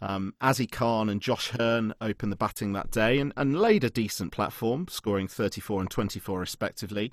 Um, 0.00 0.34
Azzy 0.42 0.70
Khan 0.70 1.08
and 1.08 1.20
Josh 1.20 1.50
Hearn 1.50 1.94
opened 2.00 2.30
the 2.30 2.36
batting 2.36 2.72
that 2.72 2.90
day 2.90 3.18
and, 3.18 3.32
and 3.36 3.58
laid 3.58 3.84
a 3.84 3.90
decent 3.90 4.32
platform, 4.32 4.86
scoring 4.88 5.28
34 5.28 5.80
and 5.80 5.90
24 5.90 6.40
respectively. 6.40 7.12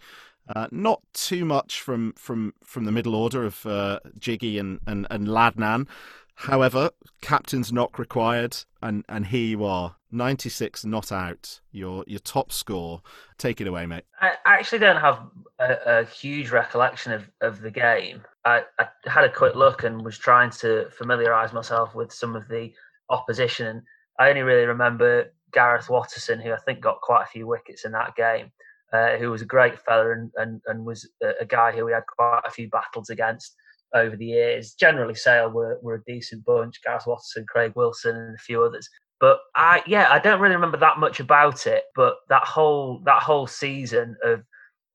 Uh, 0.53 0.67
not 0.71 1.01
too 1.13 1.45
much 1.45 1.81
from, 1.81 2.13
from, 2.13 2.53
from 2.63 2.85
the 2.85 2.91
middle 2.91 3.15
order 3.15 3.45
of 3.45 3.65
uh, 3.65 3.99
Jiggy 4.19 4.57
and, 4.57 4.79
and, 4.85 5.07
and 5.09 5.27
Ladnan. 5.27 5.87
However, 6.35 6.89
captain's 7.21 7.71
knock 7.71 7.99
required, 7.99 8.57
and, 8.81 9.05
and 9.07 9.27
here 9.27 9.45
you 9.45 9.63
are, 9.63 9.95
96 10.11 10.85
not 10.85 11.11
out, 11.11 11.61
your 11.71 12.03
your 12.07 12.19
top 12.19 12.51
score. 12.51 13.01
Take 13.37 13.61
it 13.61 13.67
away, 13.67 13.85
mate. 13.85 14.03
I 14.19 14.33
actually 14.45 14.79
don't 14.79 14.99
have 14.99 15.19
a, 15.59 15.77
a 15.85 16.05
huge 16.05 16.49
recollection 16.49 17.11
of, 17.13 17.29
of 17.41 17.61
the 17.61 17.71
game. 17.71 18.23
I, 18.43 18.63
I 18.79 18.87
had 19.05 19.23
a 19.23 19.31
quick 19.31 19.55
look 19.55 19.83
and 19.83 20.03
was 20.03 20.17
trying 20.17 20.49
to 20.51 20.89
familiarise 20.89 21.53
myself 21.53 21.95
with 21.95 22.11
some 22.11 22.35
of 22.35 22.47
the 22.47 22.73
opposition. 23.09 23.67
And 23.67 23.81
I 24.19 24.29
only 24.29 24.41
really 24.41 24.65
remember 24.65 25.31
Gareth 25.53 25.89
Watterson, 25.89 26.39
who 26.39 26.51
I 26.51 26.57
think 26.57 26.81
got 26.81 27.01
quite 27.01 27.23
a 27.23 27.27
few 27.27 27.47
wickets 27.47 27.85
in 27.85 27.91
that 27.91 28.15
game, 28.15 28.51
uh, 28.93 29.17
who 29.17 29.31
was 29.31 29.41
a 29.41 29.45
great 29.45 29.79
fella 29.79 30.11
and, 30.11 30.31
and, 30.35 30.61
and 30.67 30.85
was 30.85 31.09
a, 31.39 31.45
guy 31.45 31.71
who 31.71 31.85
we 31.85 31.91
had 31.91 32.03
quite 32.05 32.41
a 32.45 32.51
few 32.51 32.69
battles 32.69 33.09
against 33.09 33.55
over 33.93 34.15
the 34.15 34.25
years. 34.25 34.73
Generally, 34.73 35.15
Sale 35.15 35.49
were, 35.49 35.79
were 35.81 35.95
a 35.95 36.03
decent 36.11 36.43
bunch 36.45 36.81
Gareth 36.83 37.07
Watterson, 37.07 37.45
Craig 37.47 37.73
Wilson, 37.75 38.15
and 38.15 38.35
a 38.35 38.41
few 38.41 38.63
others. 38.63 38.89
But 39.19 39.39
I, 39.55 39.83
yeah, 39.85 40.07
I 40.09 40.19
don't 40.19 40.41
really 40.41 40.55
remember 40.55 40.77
that 40.77 40.97
much 40.99 41.19
about 41.19 41.67
it. 41.67 41.83
But 41.95 42.15
that 42.29 42.43
whole 42.43 43.01
that 43.05 43.21
whole 43.21 43.47
season 43.47 44.15
of 44.23 44.41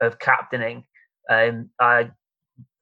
of 0.01 0.19
captaining, 0.19 0.85
um, 1.31 1.71
I 1.81 2.11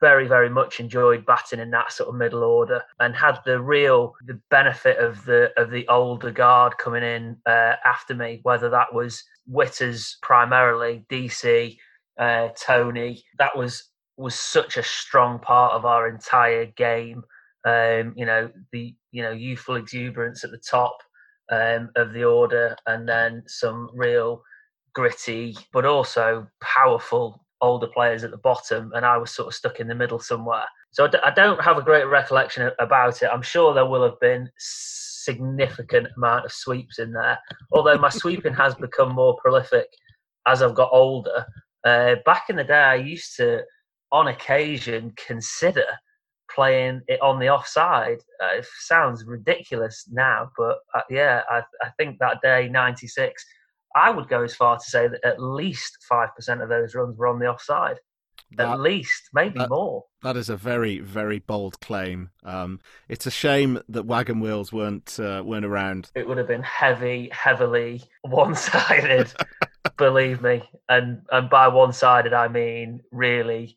very 0.04 0.26
very 0.28 0.50
much 0.50 0.80
enjoyed 0.80 1.24
batting 1.24 1.60
in 1.60 1.70
that 1.70 1.92
sort 1.92 2.08
of 2.08 2.14
middle 2.14 2.44
order 2.44 2.82
and 3.00 3.14
had 3.14 3.38
the 3.46 3.58
real 3.60 4.14
the 4.26 4.38
benefit 4.50 4.98
of 4.98 5.24
the 5.24 5.50
of 5.56 5.70
the 5.70 5.86
older 5.88 6.30
guard 6.30 6.76
coming 6.78 7.02
in 7.02 7.36
uh, 7.46 7.74
after 7.84 8.14
me 8.14 8.40
whether 8.42 8.68
that 8.68 8.92
was 8.92 9.24
witters 9.50 10.14
primarily 10.20 11.04
dc 11.10 11.76
uh, 12.18 12.48
tony. 12.56 13.22
That 13.38 13.56
was 13.56 13.90
was 14.16 14.34
such 14.38 14.76
a 14.76 14.82
strong 14.82 15.38
part 15.40 15.72
of 15.72 15.84
our 15.84 16.08
entire 16.08 16.66
game. 16.66 17.22
Um, 17.64 18.12
you 18.16 18.26
know 18.26 18.50
the 18.72 18.94
you 19.10 19.22
know 19.22 19.32
youthful 19.32 19.76
exuberance 19.76 20.44
at 20.44 20.50
the 20.50 20.58
top 20.58 20.98
um, 21.50 21.90
of 21.96 22.12
the 22.12 22.24
order 22.24 22.76
and 22.86 23.08
then 23.08 23.42
some 23.46 23.88
real 23.94 24.42
gritty 24.92 25.56
but 25.72 25.84
also 25.84 26.46
powerful 26.60 27.43
older 27.64 27.88
players 27.88 28.24
at 28.24 28.30
the 28.30 28.36
bottom, 28.38 28.92
and 28.94 29.04
I 29.04 29.16
was 29.16 29.30
sort 29.30 29.48
of 29.48 29.54
stuck 29.54 29.80
in 29.80 29.88
the 29.88 29.94
middle 29.94 30.18
somewhere. 30.18 30.66
So 30.92 31.04
I 31.04 31.08
d- 31.08 31.18
I 31.24 31.30
don't 31.30 31.60
have 31.62 31.78
a 31.78 31.82
great 31.82 32.04
recollection 32.04 32.70
about 32.78 33.22
it. 33.22 33.30
I'm 33.32 33.42
sure 33.42 33.74
there 33.74 33.86
will 33.86 34.04
have 34.04 34.20
been 34.20 34.48
significant 34.58 36.08
amount 36.16 36.44
of 36.44 36.52
sweeps 36.52 36.98
in 36.98 37.12
there, 37.12 37.38
although 37.72 37.98
my 37.98 38.10
sweeping 38.10 38.54
has 38.54 38.74
become 38.74 39.12
more 39.14 39.36
prolific 39.42 39.86
as 40.46 40.62
I've 40.62 40.74
got 40.74 40.90
older. 40.92 41.46
Uh, 41.84 42.16
back 42.24 42.44
in 42.48 42.56
the 42.56 42.64
day, 42.64 42.74
I 42.74 42.94
used 42.94 43.36
to, 43.36 43.62
on 44.12 44.28
occasion, 44.28 45.12
consider 45.16 45.86
playing 46.54 47.00
it 47.08 47.20
on 47.20 47.38
the 47.38 47.48
offside. 47.48 48.18
Uh, 48.42 48.58
it 48.58 48.66
sounds 48.80 49.24
ridiculous 49.24 50.08
now, 50.12 50.50
but 50.56 50.78
uh, 50.94 51.00
yeah, 51.10 51.42
I, 51.50 51.62
I 51.82 51.90
think 51.98 52.18
that 52.18 52.40
day, 52.42 52.68
96, 52.68 53.44
I 53.94 54.10
would 54.10 54.28
go 54.28 54.42
as 54.42 54.54
far 54.54 54.76
to 54.76 54.84
say 54.84 55.08
that 55.08 55.24
at 55.24 55.40
least 55.40 55.98
5% 56.10 56.62
of 56.62 56.68
those 56.68 56.94
runs 56.94 57.16
were 57.16 57.28
on 57.28 57.38
the 57.38 57.46
offside. 57.46 57.98
That- 58.56 58.70
at 58.70 58.80
least, 58.80 59.30
maybe 59.32 59.58
that- 59.58 59.70
more. 59.70 60.04
That 60.22 60.36
is 60.36 60.48
a 60.48 60.56
very, 60.56 61.00
very 61.00 61.38
bold 61.38 61.80
claim. 61.80 62.30
Um, 62.44 62.80
it's 63.08 63.26
a 63.26 63.30
shame 63.30 63.80
that 63.88 64.04
wagon 64.04 64.40
wheels 64.40 64.72
weren't 64.72 65.18
uh, 65.18 65.42
weren't 65.44 65.64
around. 65.64 66.10
It 66.14 66.26
would 66.26 66.38
have 66.38 66.48
been 66.48 66.62
heavy, 66.62 67.30
heavily 67.32 68.02
one 68.22 68.54
sided, 68.54 69.32
believe 69.96 70.40
me. 70.42 70.62
And, 70.88 71.22
and 71.30 71.50
by 71.50 71.68
one 71.68 71.92
sided, 71.92 72.32
I 72.32 72.48
mean 72.48 73.00
really 73.10 73.76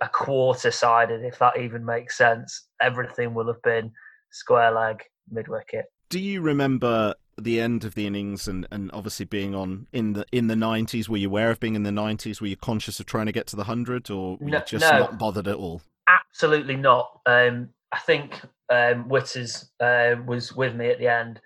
a 0.00 0.08
quarter 0.08 0.70
sided, 0.70 1.24
if 1.24 1.38
that 1.38 1.58
even 1.58 1.84
makes 1.84 2.16
sense. 2.16 2.68
Everything 2.80 3.34
will 3.34 3.46
have 3.46 3.62
been 3.62 3.92
square 4.30 4.70
leg, 4.72 5.02
mid 5.30 5.48
wicket. 5.48 5.86
Do 6.10 6.20
you 6.20 6.40
remember 6.42 7.14
the 7.38 7.60
end 7.60 7.84
of 7.84 7.94
the 7.94 8.06
innings 8.06 8.46
and, 8.48 8.66
and 8.70 8.90
obviously 8.92 9.26
being 9.26 9.54
on 9.54 9.86
in 9.92 10.12
the 10.14 10.24
in 10.32 10.46
the 10.48 10.56
nineties? 10.56 11.08
Were 11.08 11.16
you 11.16 11.28
aware 11.28 11.50
of 11.50 11.60
being 11.60 11.74
in 11.74 11.82
the 11.82 11.92
nineties? 11.92 12.40
Were 12.40 12.46
you 12.46 12.56
conscious 12.56 13.00
of 13.00 13.06
trying 13.06 13.26
to 13.26 13.32
get 13.32 13.46
to 13.48 13.56
the 13.56 13.64
hundred, 13.64 14.10
or 14.10 14.36
were 14.38 14.48
No- 14.50 14.58
you 14.58 14.64
just 14.66 14.90
no. 14.92 14.98
not 14.98 15.18
bothered 15.18 15.48
at 15.48 15.56
all? 15.56 15.82
Absolutely 16.08 16.76
not. 16.76 17.20
Um, 17.26 17.70
I 17.92 17.98
think 17.98 18.40
um, 18.68 19.08
Witters 19.08 19.66
uh, 19.80 20.20
was 20.24 20.54
with 20.54 20.74
me 20.74 20.88
at 20.88 20.98
the 20.98 21.08
end, 21.08 21.40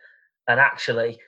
and 0.49 0.61
actually, 0.61 1.19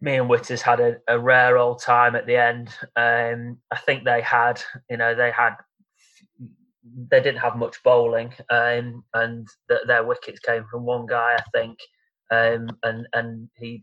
me 0.00 0.16
and 0.16 0.28
Witters 0.30 0.60
had 0.60 0.80
a, 0.80 0.96
a 1.08 1.18
rare 1.18 1.58
old 1.58 1.80
time 1.80 2.16
at 2.16 2.26
the 2.26 2.36
end. 2.36 2.68
Um, 2.96 3.58
I 3.70 3.76
think 3.78 4.04
they 4.04 4.20
had, 4.20 4.62
you 4.90 4.96
know, 4.96 5.14
they 5.14 5.30
had, 5.30 5.54
they 7.10 7.20
didn't 7.20 7.40
have 7.40 7.56
much 7.56 7.82
bowling, 7.82 8.32
um, 8.50 9.04
and 9.14 9.48
th- 9.68 9.82
their 9.86 10.04
wickets 10.04 10.40
came 10.40 10.64
from 10.70 10.84
one 10.84 11.06
guy, 11.06 11.36
I 11.38 11.42
think, 11.58 11.78
um, 12.30 12.68
and 12.82 13.06
and 13.12 13.48
he 13.56 13.82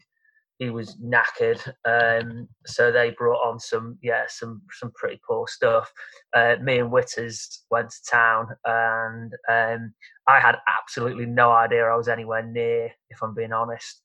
he 0.59 0.69
was 0.69 0.97
knackered, 1.03 1.61
um, 1.85 2.47
so 2.65 2.91
they 2.91 3.11
brought 3.11 3.45
on 3.47 3.59
some 3.59 3.97
yeah 4.01 4.23
some 4.27 4.61
some 4.71 4.91
pretty 4.95 5.19
poor 5.27 5.47
stuff 5.47 5.91
uh, 6.35 6.55
me 6.61 6.79
and 6.79 6.91
Witters 6.91 7.59
went 7.69 7.91
to 7.91 7.97
town, 8.09 8.47
and 8.65 9.33
um, 9.49 9.93
I 10.27 10.39
had 10.39 10.57
absolutely 10.67 11.25
no 11.25 11.51
idea 11.51 11.85
I 11.85 11.95
was 11.95 12.07
anywhere 12.07 12.43
near, 12.43 12.91
if 13.09 13.21
I'm 13.21 13.35
being 13.35 13.53
honest. 13.53 14.01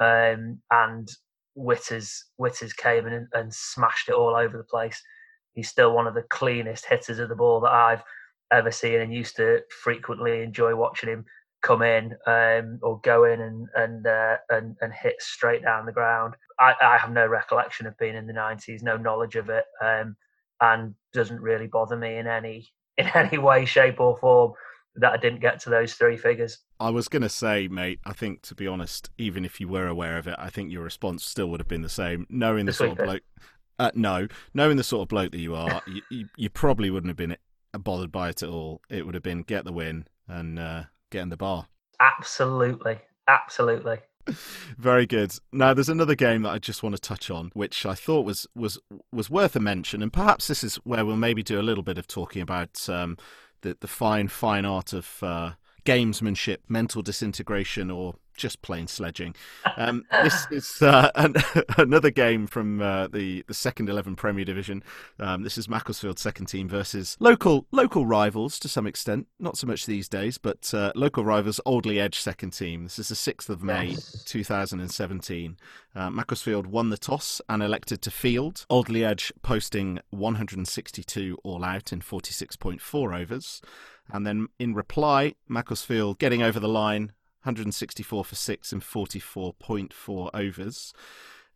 Um, 0.00 0.60
and 0.70 1.08
Witters 1.56 2.18
Witters 2.40 2.74
came 2.76 3.06
in 3.06 3.12
and, 3.12 3.28
and 3.34 3.52
smashed 3.52 4.08
it 4.08 4.14
all 4.14 4.36
over 4.36 4.56
the 4.56 4.64
place. 4.64 5.00
He's 5.54 5.68
still 5.68 5.94
one 5.94 6.06
of 6.06 6.14
the 6.14 6.24
cleanest 6.30 6.86
hitters 6.86 7.18
of 7.18 7.28
the 7.28 7.36
ball 7.36 7.60
that 7.60 7.72
I've 7.72 8.02
ever 8.52 8.70
seen, 8.70 9.00
and 9.00 9.12
used 9.12 9.36
to 9.36 9.60
frequently 9.82 10.42
enjoy 10.42 10.74
watching 10.74 11.10
him 11.10 11.24
come 11.62 11.82
in 11.82 12.14
um, 12.26 12.78
or 12.82 13.00
go 13.02 13.24
in 13.24 13.40
and 13.40 13.68
and, 13.74 14.06
uh, 14.06 14.36
and 14.50 14.76
and 14.80 14.92
hit 14.92 15.20
straight 15.20 15.62
down 15.62 15.86
the 15.86 15.92
ground. 15.92 16.34
I, 16.58 16.74
I 16.80 16.96
have 16.98 17.10
no 17.12 17.26
recollection 17.26 17.86
of 17.86 17.98
being 17.98 18.14
in 18.14 18.26
the 18.26 18.32
90s, 18.32 18.82
no 18.82 18.96
knowledge 18.96 19.36
of 19.36 19.48
it. 19.50 19.64
Um, 19.82 20.16
and 20.60 20.94
doesn't 21.12 21.40
really 21.40 21.66
bother 21.66 21.96
me 21.96 22.16
in 22.16 22.26
any 22.26 22.68
in 22.98 23.06
any 23.14 23.38
way, 23.38 23.64
shape, 23.64 24.00
or 24.00 24.16
form 24.16 24.52
that 24.98 25.12
I 25.12 25.16
didn't 25.18 25.40
get 25.40 25.60
to 25.60 25.70
those 25.70 25.92
three 25.92 26.16
figures. 26.16 26.58
I 26.80 26.88
was 26.88 27.08
going 27.08 27.22
to 27.22 27.28
say, 27.28 27.68
mate, 27.68 28.00
I 28.06 28.14
think 28.14 28.40
to 28.42 28.54
be 28.54 28.66
honest, 28.66 29.10
even 29.18 29.44
if 29.44 29.60
you 29.60 29.68
were 29.68 29.86
aware 29.86 30.16
of 30.16 30.26
it, 30.26 30.36
I 30.38 30.48
think 30.48 30.72
your 30.72 30.82
response 30.82 31.24
still 31.24 31.48
would 31.48 31.60
have 31.60 31.68
been 31.68 31.82
the 31.82 31.90
same. 31.90 32.26
Knowing 32.30 32.64
the, 32.64 32.72
The 32.72 32.76
sort 32.76 32.90
of 32.92 32.96
bloke, 32.98 33.22
uh, 33.78 33.90
no, 33.94 34.28
knowing 34.54 34.78
the 34.78 34.84
sort 34.84 35.02
of 35.02 35.08
bloke 35.08 35.32
that 35.32 35.38
you 35.38 35.54
are, 35.54 35.82
you, 35.86 36.02
you, 36.10 36.28
you 36.36 36.48
probably 36.48 36.88
wouldn't 36.88 37.10
have 37.10 37.16
been 37.16 37.36
bothered 37.78 38.10
by 38.10 38.30
it 38.30 38.42
at 38.42 38.48
all. 38.48 38.80
It 38.88 39.04
would 39.04 39.14
have 39.14 39.22
been 39.22 39.42
get 39.42 39.66
the 39.66 39.72
win 39.72 40.06
and 40.26 40.58
uh, 40.58 40.84
get 41.16 41.22
in 41.22 41.30
the 41.30 41.36
bar. 41.36 41.66
Absolutely, 42.00 42.98
absolutely. 43.26 43.98
Very 44.78 45.06
good. 45.06 45.32
Now, 45.52 45.72
there's 45.72 45.88
another 45.88 46.14
game 46.14 46.42
that 46.42 46.50
I 46.50 46.58
just 46.58 46.82
want 46.82 46.94
to 46.94 47.00
touch 47.00 47.30
on, 47.30 47.50
which 47.54 47.86
I 47.86 47.94
thought 47.94 48.26
was 48.26 48.46
was 48.54 48.78
was 49.12 49.30
worth 49.30 49.56
a 49.56 49.60
mention, 49.60 50.02
and 50.02 50.12
perhaps 50.12 50.48
this 50.48 50.62
is 50.62 50.76
where 50.76 51.06
we'll 51.06 51.16
maybe 51.16 51.42
do 51.42 51.60
a 51.60 51.62
little 51.62 51.84
bit 51.84 51.98
of 51.98 52.06
talking 52.06 52.42
about 52.42 52.88
um, 52.88 53.16
the 53.62 53.76
the 53.80 53.88
fine 53.88 54.28
fine 54.28 54.64
art 54.64 54.92
of 54.92 55.22
uh, 55.22 55.52
gamesmanship, 55.84 56.58
mental 56.68 57.02
disintegration, 57.02 57.90
or 57.90 58.16
just 58.36 58.62
plain 58.62 58.86
sledging. 58.86 59.34
Um, 59.76 60.04
this 60.22 60.46
is 60.50 60.82
uh, 60.82 61.10
an, 61.14 61.34
another 61.78 62.10
game 62.10 62.46
from 62.46 62.80
uh, 62.80 63.08
the 63.08 63.44
the 63.46 63.54
second 63.54 63.88
eleven 63.88 64.16
Premier 64.16 64.44
Division. 64.44 64.82
Um, 65.18 65.42
this 65.42 65.58
is 65.58 65.68
Macclesfield 65.68 66.18
second 66.18 66.46
team 66.46 66.68
versus 66.68 67.16
local 67.20 67.66
local 67.72 68.06
rivals 68.06 68.58
to 68.60 68.68
some 68.68 68.86
extent, 68.86 69.26
not 69.38 69.56
so 69.56 69.66
much 69.66 69.86
these 69.86 70.08
days, 70.08 70.38
but 70.38 70.72
uh, 70.74 70.92
local 70.94 71.24
rivals 71.24 71.58
Alderley 71.60 72.00
Edge 72.00 72.18
second 72.18 72.50
team. 72.50 72.84
This 72.84 72.98
is 72.98 73.08
the 73.08 73.14
sixth 73.14 73.48
of 73.48 73.62
May, 73.62 73.88
yes. 73.88 74.24
two 74.24 74.44
thousand 74.44 74.80
and 74.80 74.90
seventeen. 74.90 75.56
Uh, 75.94 76.10
Macclesfield 76.10 76.66
won 76.66 76.90
the 76.90 76.98
toss 76.98 77.40
and 77.48 77.62
elected 77.62 78.02
to 78.02 78.10
field. 78.10 78.66
Alderley 78.68 79.04
Edge 79.04 79.32
posting 79.42 79.98
one 80.10 80.36
hundred 80.36 80.58
and 80.58 80.68
sixty 80.68 81.02
two 81.02 81.38
all 81.42 81.64
out 81.64 81.92
in 81.92 82.00
forty 82.00 82.32
six 82.32 82.56
point 82.56 82.80
four 82.80 83.14
overs. 83.14 83.60
And 84.10 84.26
then 84.26 84.48
in 84.58 84.74
reply, 84.74 85.34
Macclesfield 85.48 86.18
getting 86.18 86.42
over 86.42 86.60
the 86.60 86.68
line 86.68 87.12
164 87.46 88.24
for 88.24 88.34
six 88.34 88.72
in 88.72 88.80
44.4 88.80 90.30
overs. 90.34 90.92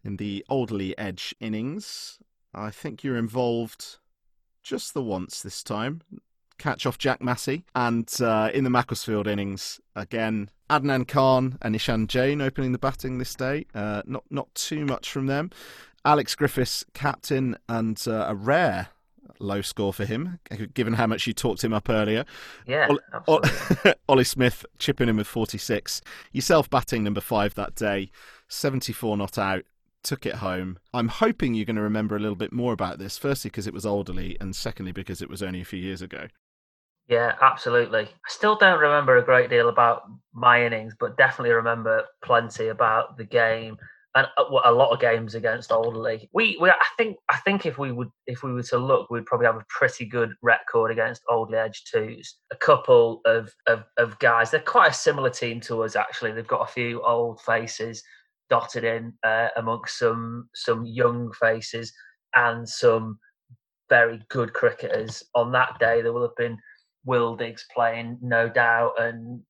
In 0.05 0.17
the 0.17 0.45
Alderley 0.49 0.97
Edge 0.97 1.35
innings, 1.41 2.19
I 2.55 2.71
think 2.71 3.03
you're 3.03 3.17
involved 3.17 3.99
just 4.63 4.95
the 4.95 5.03
once 5.03 5.43
this 5.43 5.63
time. 5.63 6.03
Catch 6.59 6.87
off 6.87 6.97
Jack 6.97 7.21
Massey. 7.21 7.65
And 7.75 8.09
uh, 8.21 8.51
in 8.55 8.65
the 8.65 8.71
Macclesfield 8.71 9.27
innings, 9.27 9.81
again, 9.97 10.51
Adnan 10.71 11.09
Khan 11.09 11.59
and 11.61 11.75
Ishan 11.75 12.07
Jain 12.07 12.41
opening 12.41 12.73
the 12.73 12.79
batting 12.79 13.19
this 13.19 13.35
day. 13.35 13.67
Uh, 13.75 14.03
not 14.07 14.25
not 14.31 14.55
too 14.55 14.87
much 14.87 15.11
from 15.11 15.27
them. 15.27 15.51
Alex 16.05 16.35
Griffiths, 16.35 16.85
captain, 16.95 17.57
and 17.69 18.03
uh, 18.07 18.27
a 18.29 18.35
rare 18.35 18.89
low 19.41 19.63
score 19.63 19.93
for 19.93 20.05
him, 20.05 20.39
given 20.75 20.95
how 20.95 21.07
much 21.07 21.27
you 21.27 21.33
talked 21.33 21.65
him 21.65 21.73
up 21.73 21.89
earlier. 21.89 22.25
Yeah, 22.67 22.89
absolutely. 23.13 23.95
Ollie 24.09 24.25
Smith 24.25 24.65
chipping 24.79 25.09
in 25.09 25.17
with 25.17 25.27
46. 25.27 26.03
Yourself 26.33 26.69
batting 26.71 27.03
number 27.03 27.21
five 27.21 27.55
that 27.55 27.75
day, 27.75 28.11
74 28.49 29.17
not 29.17 29.39
out, 29.39 29.65
took 30.03 30.27
it 30.27 30.37
home. 30.37 30.79
I'm 30.95 31.09
hoping 31.09 31.55
you're 31.55 31.67
going 31.67 31.77
to 31.77 31.83
remember 31.83 32.17
a 32.17 32.21
little 32.21 32.37
bit 32.37 32.53
more 32.53 32.73
about 32.73 32.99
this, 32.99 33.19
firstly 33.19 33.51
because 33.51 33.67
it 33.67 33.75
was 33.75 33.85
Alderley, 33.85 34.37
and 34.41 34.55
secondly 34.55 34.93
because 34.93 35.23
it 35.23 35.29
was 35.29 35.43
only 35.43 35.61
a 35.61 35.65
few 35.65 35.81
years 35.81 36.03
ago. 36.03 36.29
Yeah, 37.09 37.35
absolutely. 37.41 38.03
I 38.03 38.29
still 38.29 38.57
don't 38.57 38.79
remember 38.79 39.17
a 39.17 39.25
great 39.25 39.51
deal 39.51 39.69
about 39.69 40.03
my 40.33 40.65
innings, 40.65 40.95
but 40.99 41.17
definitely 41.17 41.53
remember 41.53 42.05
plenty 42.23 42.69
about 42.69 43.17
the 43.17 43.25
game 43.25 43.79
and 44.15 44.27
uh, 44.37 44.45
a 44.65 44.73
lot 44.73 44.91
of 44.91 45.01
games 45.01 45.35
against 45.35 45.71
Alderley. 45.71 46.29
We, 46.33 46.59
we, 46.61 46.71
I 46.71 46.75
think, 46.99 47.17
I 47.29 47.37
think 47.39 47.65
if 47.65 47.79
we 47.79 47.93
would, 47.93 48.11
if 48.27 48.43
we 48.43 48.53
were 48.53 48.63
to 48.65 48.79
look, 48.79 49.11
we'd 49.11 49.27
probably 49.27 49.47
have 49.47 49.57
a 49.57 49.65
pretty 49.69 50.05
good 50.05 50.33
record 50.43 50.91
against 50.91 51.23
Alderley 51.29 51.59
Edge 51.59 51.85
twos. 51.85 52.37
A 52.51 52.57
couple 52.57 53.21
of, 53.25 53.53
of, 53.67 53.85
of 53.99 54.19
guys. 54.19 54.51
They're 54.51 54.61
quite 54.61 54.91
a 54.91 54.95
similar 54.95 55.31
team 55.31 55.61
to 55.63 55.83
us, 55.85 55.95
actually. 55.95 56.33
They've 56.33 56.47
got 56.47 56.69
a 56.69 56.73
few 56.73 57.03
old 57.03 57.41
faces 57.43 58.03
dotted 58.49 58.83
in 58.83 59.13
uh, 59.23 59.49
amongst 59.57 59.99
some 59.99 60.49
some 60.55 60.85
young 60.85 61.33
faces 61.41 61.93
and 62.35 62.69
some 62.69 63.19
very 63.89 64.21
good 64.29 64.53
cricketers. 64.53 65.23
On 65.35 65.53
that 65.53 65.79
day, 65.79 66.03
there 66.03 66.13
will 66.13 66.23
have 66.23 66.37
been 66.37 66.59
Will 67.05 67.37
Diggs 67.37 67.65
playing, 67.73 68.19
no 68.21 68.49
doubt, 68.49 68.95
and 68.99 69.41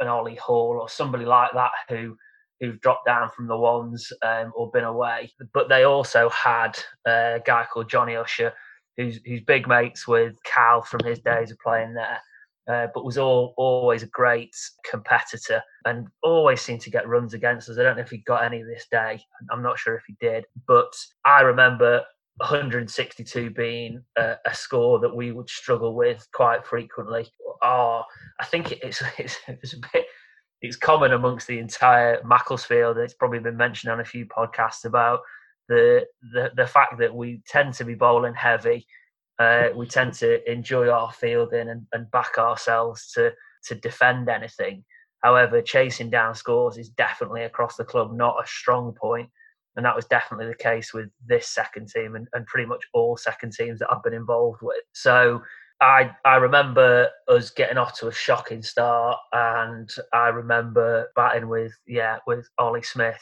an 0.00 0.08
Ollie 0.08 0.34
Hall 0.36 0.78
or 0.80 0.88
somebody 0.88 1.24
like 1.24 1.52
that 1.54 1.70
who 1.88 2.16
who've 2.60 2.80
dropped 2.80 3.06
down 3.06 3.30
from 3.30 3.46
the 3.46 3.56
ones 3.56 4.12
um, 4.22 4.52
or 4.54 4.70
been 4.70 4.84
away. 4.84 5.30
But 5.52 5.68
they 5.68 5.84
also 5.84 6.28
had 6.30 6.78
a 7.06 7.40
guy 7.44 7.66
called 7.72 7.88
Johnny 7.88 8.16
Usher, 8.16 8.52
who's 8.96 9.20
who's 9.24 9.40
big 9.42 9.68
mates 9.68 10.08
with 10.08 10.36
Cal 10.44 10.82
from 10.82 11.04
his 11.04 11.20
days 11.20 11.50
of 11.50 11.58
playing 11.58 11.94
there. 11.94 12.20
Uh, 12.68 12.86
but 12.92 13.04
was 13.04 13.16
all 13.16 13.54
always 13.56 14.02
a 14.02 14.08
great 14.08 14.54
competitor 14.90 15.62
and 15.86 16.06
always 16.22 16.60
seemed 16.60 16.82
to 16.82 16.90
get 16.90 17.08
runs 17.08 17.32
against 17.32 17.70
us. 17.70 17.78
I 17.78 17.82
don't 17.82 17.96
know 17.96 18.02
if 18.02 18.10
he 18.10 18.18
got 18.18 18.44
any 18.44 18.62
this 18.62 18.86
day. 18.90 19.18
I'm 19.50 19.62
not 19.62 19.78
sure 19.78 19.96
if 19.96 20.02
he 20.06 20.16
did, 20.20 20.44
but 20.66 20.92
I 21.24 21.40
remember 21.40 22.04
162 22.38 23.50
being 23.50 24.02
a, 24.16 24.36
a 24.44 24.54
score 24.54 24.98
that 25.00 25.14
we 25.14 25.32
would 25.32 25.48
struggle 25.48 25.94
with 25.94 26.26
quite 26.34 26.66
frequently. 26.66 27.26
Oh, 27.62 28.02
I 28.38 28.44
think 28.44 28.72
it's, 28.72 29.02
it's, 29.18 29.38
it's 29.48 29.72
a 29.72 29.78
bit 29.92 30.06
it's 30.60 30.76
common 30.76 31.12
amongst 31.12 31.46
the 31.46 31.58
entire 31.58 32.22
Macclesfield. 32.24 32.98
It's 32.98 33.14
probably 33.14 33.38
been 33.38 33.56
mentioned 33.56 33.92
on 33.92 34.00
a 34.00 34.04
few 34.04 34.26
podcasts 34.26 34.84
about 34.84 35.20
the 35.68 36.06
the, 36.32 36.50
the 36.56 36.66
fact 36.66 36.98
that 36.98 37.14
we 37.14 37.42
tend 37.46 37.74
to 37.74 37.84
be 37.84 37.94
bowling 37.94 38.34
heavy. 38.34 38.86
Uh, 39.38 39.68
we 39.76 39.86
tend 39.86 40.14
to 40.14 40.50
enjoy 40.50 40.88
our 40.88 41.12
fielding 41.12 41.68
and, 41.68 41.86
and 41.92 42.10
back 42.10 42.38
ourselves 42.38 43.12
to 43.12 43.32
to 43.64 43.74
defend 43.76 44.28
anything. 44.28 44.84
However, 45.22 45.62
chasing 45.62 46.10
down 46.10 46.34
scores 46.34 46.78
is 46.78 46.90
definitely 46.90 47.42
across 47.42 47.76
the 47.76 47.84
club 47.84 48.12
not 48.12 48.42
a 48.42 48.46
strong 48.46 48.94
point, 49.00 49.28
and 49.76 49.84
that 49.84 49.96
was 49.96 50.06
definitely 50.06 50.46
the 50.46 50.54
case 50.54 50.92
with 50.92 51.08
this 51.24 51.48
second 51.48 51.88
team 51.88 52.16
and, 52.16 52.26
and 52.32 52.46
pretty 52.46 52.66
much 52.66 52.84
all 52.94 53.16
second 53.16 53.52
teams 53.52 53.78
that 53.78 53.88
I've 53.90 54.02
been 54.02 54.14
involved 54.14 54.60
with. 54.62 54.82
So 54.92 55.42
I 55.80 56.10
I 56.24 56.36
remember 56.36 57.08
us 57.28 57.50
getting 57.50 57.78
off 57.78 57.98
to 58.00 58.08
a 58.08 58.12
shocking 58.12 58.62
start, 58.62 59.18
and 59.32 59.88
I 60.12 60.28
remember 60.28 61.08
batting 61.14 61.48
with 61.48 61.72
yeah 61.86 62.18
with 62.26 62.48
Ollie 62.58 62.82
Smith. 62.82 63.20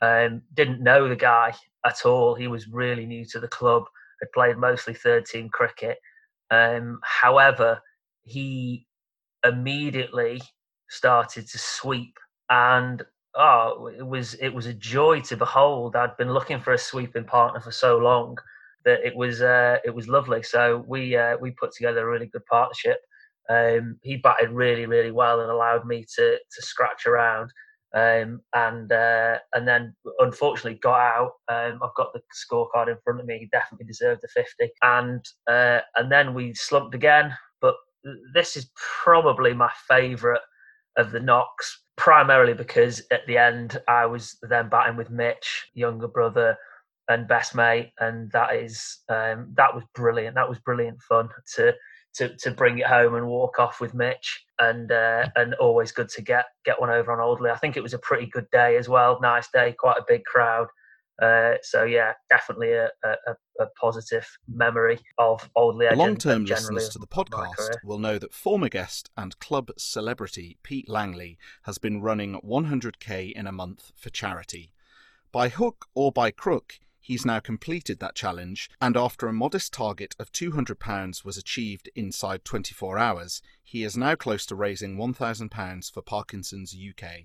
Um, 0.00 0.42
didn't 0.54 0.82
know 0.82 1.08
the 1.08 1.16
guy 1.16 1.54
at 1.86 2.06
all. 2.06 2.34
He 2.34 2.48
was 2.48 2.68
really 2.68 3.06
new 3.06 3.24
to 3.26 3.40
the 3.40 3.48
club. 3.48 3.84
Had 4.20 4.32
played 4.32 4.56
mostly 4.58 4.94
third 4.94 5.26
team 5.26 5.48
cricket. 5.50 5.98
Um, 6.50 7.00
however, 7.04 7.80
he 8.24 8.86
immediately 9.44 10.40
started 10.88 11.48
to 11.48 11.58
sweep, 11.58 12.16
and 12.50 13.02
oh, 13.36 13.88
it 13.88 14.06
was 14.06 14.34
it 14.34 14.50
was 14.50 14.66
a 14.66 14.74
joy 14.74 15.20
to 15.22 15.36
behold. 15.36 15.96
I'd 15.96 16.16
been 16.16 16.32
looking 16.32 16.60
for 16.60 16.72
a 16.72 16.78
sweeping 16.78 17.24
partner 17.24 17.60
for 17.60 17.72
so 17.72 17.98
long 17.98 18.38
that 18.84 19.04
it 19.04 19.14
was 19.14 19.42
uh, 19.42 19.78
it 19.84 19.94
was 19.94 20.08
lovely. 20.08 20.42
So 20.42 20.84
we 20.86 21.16
uh, 21.16 21.36
we 21.40 21.50
put 21.52 21.72
together 21.72 22.06
a 22.06 22.10
really 22.10 22.26
good 22.26 22.46
partnership. 22.46 22.98
Um, 23.48 23.98
he 24.02 24.16
batted 24.16 24.50
really 24.50 24.86
really 24.86 25.10
well 25.10 25.40
and 25.40 25.50
allowed 25.50 25.86
me 25.86 26.06
to 26.16 26.38
to 26.38 26.62
scratch 26.62 27.06
around. 27.06 27.52
Um, 27.94 28.40
and 28.54 28.90
uh, 28.90 29.38
and 29.52 29.68
then 29.68 29.94
unfortunately 30.18 30.78
got 30.80 30.98
out. 30.98 31.32
Um, 31.48 31.78
I've 31.82 31.94
got 31.94 32.12
the 32.14 32.22
scorecard 32.32 32.88
in 32.88 32.96
front 33.04 33.20
of 33.20 33.26
me. 33.26 33.38
He 33.38 33.46
definitely 33.52 33.86
deserved 33.86 34.22
the 34.22 34.28
fifty. 34.28 34.72
And 34.82 35.22
uh, 35.46 35.80
and 35.96 36.10
then 36.10 36.32
we 36.32 36.54
slumped 36.54 36.94
again. 36.94 37.36
But 37.60 37.74
this 38.32 38.56
is 38.56 38.70
probably 39.04 39.52
my 39.52 39.70
favourite 39.88 40.40
of 40.96 41.10
the 41.10 41.20
knocks, 41.20 41.82
primarily 41.96 42.54
because 42.54 43.02
at 43.10 43.26
the 43.26 43.36
end 43.36 43.80
I 43.88 44.06
was 44.06 44.38
then 44.42 44.68
batting 44.70 44.96
with 44.96 45.10
Mitch, 45.10 45.68
younger 45.74 46.08
brother, 46.08 46.56
and 47.12 47.28
best 47.28 47.54
mate, 47.54 47.92
and 47.98 48.30
that 48.32 48.56
is 48.56 48.98
um, 49.08 49.52
that 49.56 49.74
was 49.74 49.84
brilliant. 49.94 50.34
That 50.34 50.48
was 50.48 50.58
brilliant 50.58 51.00
fun 51.02 51.28
to 51.56 51.74
to 52.14 52.36
to 52.36 52.50
bring 52.50 52.78
it 52.78 52.86
home 52.86 53.14
and 53.14 53.26
walk 53.26 53.58
off 53.58 53.80
with 53.80 53.94
Mitch, 53.94 54.44
and 54.58 54.90
uh, 54.90 55.28
and 55.36 55.54
always 55.54 55.92
good 55.92 56.08
to 56.10 56.22
get 56.22 56.46
get 56.64 56.80
one 56.80 56.90
over 56.90 57.12
on 57.12 57.18
Alderley. 57.18 57.50
I 57.50 57.56
think 57.56 57.76
it 57.76 57.82
was 57.82 57.94
a 57.94 57.98
pretty 57.98 58.26
good 58.26 58.46
day 58.50 58.76
as 58.76 58.88
well. 58.88 59.18
Nice 59.20 59.48
day, 59.52 59.74
quite 59.78 59.98
a 59.98 60.04
big 60.06 60.24
crowd. 60.24 60.68
Uh, 61.20 61.54
so 61.62 61.84
yeah, 61.84 62.14
definitely 62.30 62.72
a, 62.72 62.88
a, 63.04 63.32
a, 63.60 63.66
positive 63.78 64.26
memory 64.48 64.98
of 65.18 65.48
Alderley. 65.54 65.94
Long-term 65.94 66.46
listeners 66.46 66.88
to 66.88 66.98
the 66.98 67.06
podcast 67.06 67.76
will 67.84 67.98
know 67.98 68.18
that 68.18 68.32
former 68.32 68.68
guest 68.68 69.10
and 69.16 69.38
club 69.38 69.70
celebrity 69.76 70.56
Pete 70.62 70.88
Langley 70.88 71.38
has 71.62 71.76
been 71.76 72.00
running 72.00 72.40
100k 72.40 73.30
in 73.30 73.46
a 73.46 73.52
month 73.52 73.92
for 73.94 74.08
charity. 74.08 74.72
By 75.30 75.48
hook 75.48 75.86
or 75.94 76.10
by 76.10 76.30
crook, 76.30 76.80
He's 77.04 77.26
now 77.26 77.40
completed 77.40 77.98
that 77.98 78.14
challenge, 78.14 78.70
and 78.80 78.96
after 78.96 79.26
a 79.26 79.32
modest 79.32 79.72
target 79.72 80.14
of 80.20 80.30
£200 80.30 81.24
was 81.24 81.36
achieved 81.36 81.90
inside 81.96 82.44
24 82.44 82.96
hours, 82.96 83.42
he 83.64 83.82
is 83.82 83.96
now 83.96 84.14
close 84.14 84.46
to 84.46 84.54
raising 84.54 84.96
£1,000 84.96 85.92
for 85.92 86.00
Parkinson's 86.00 86.72
UK. 86.72 87.24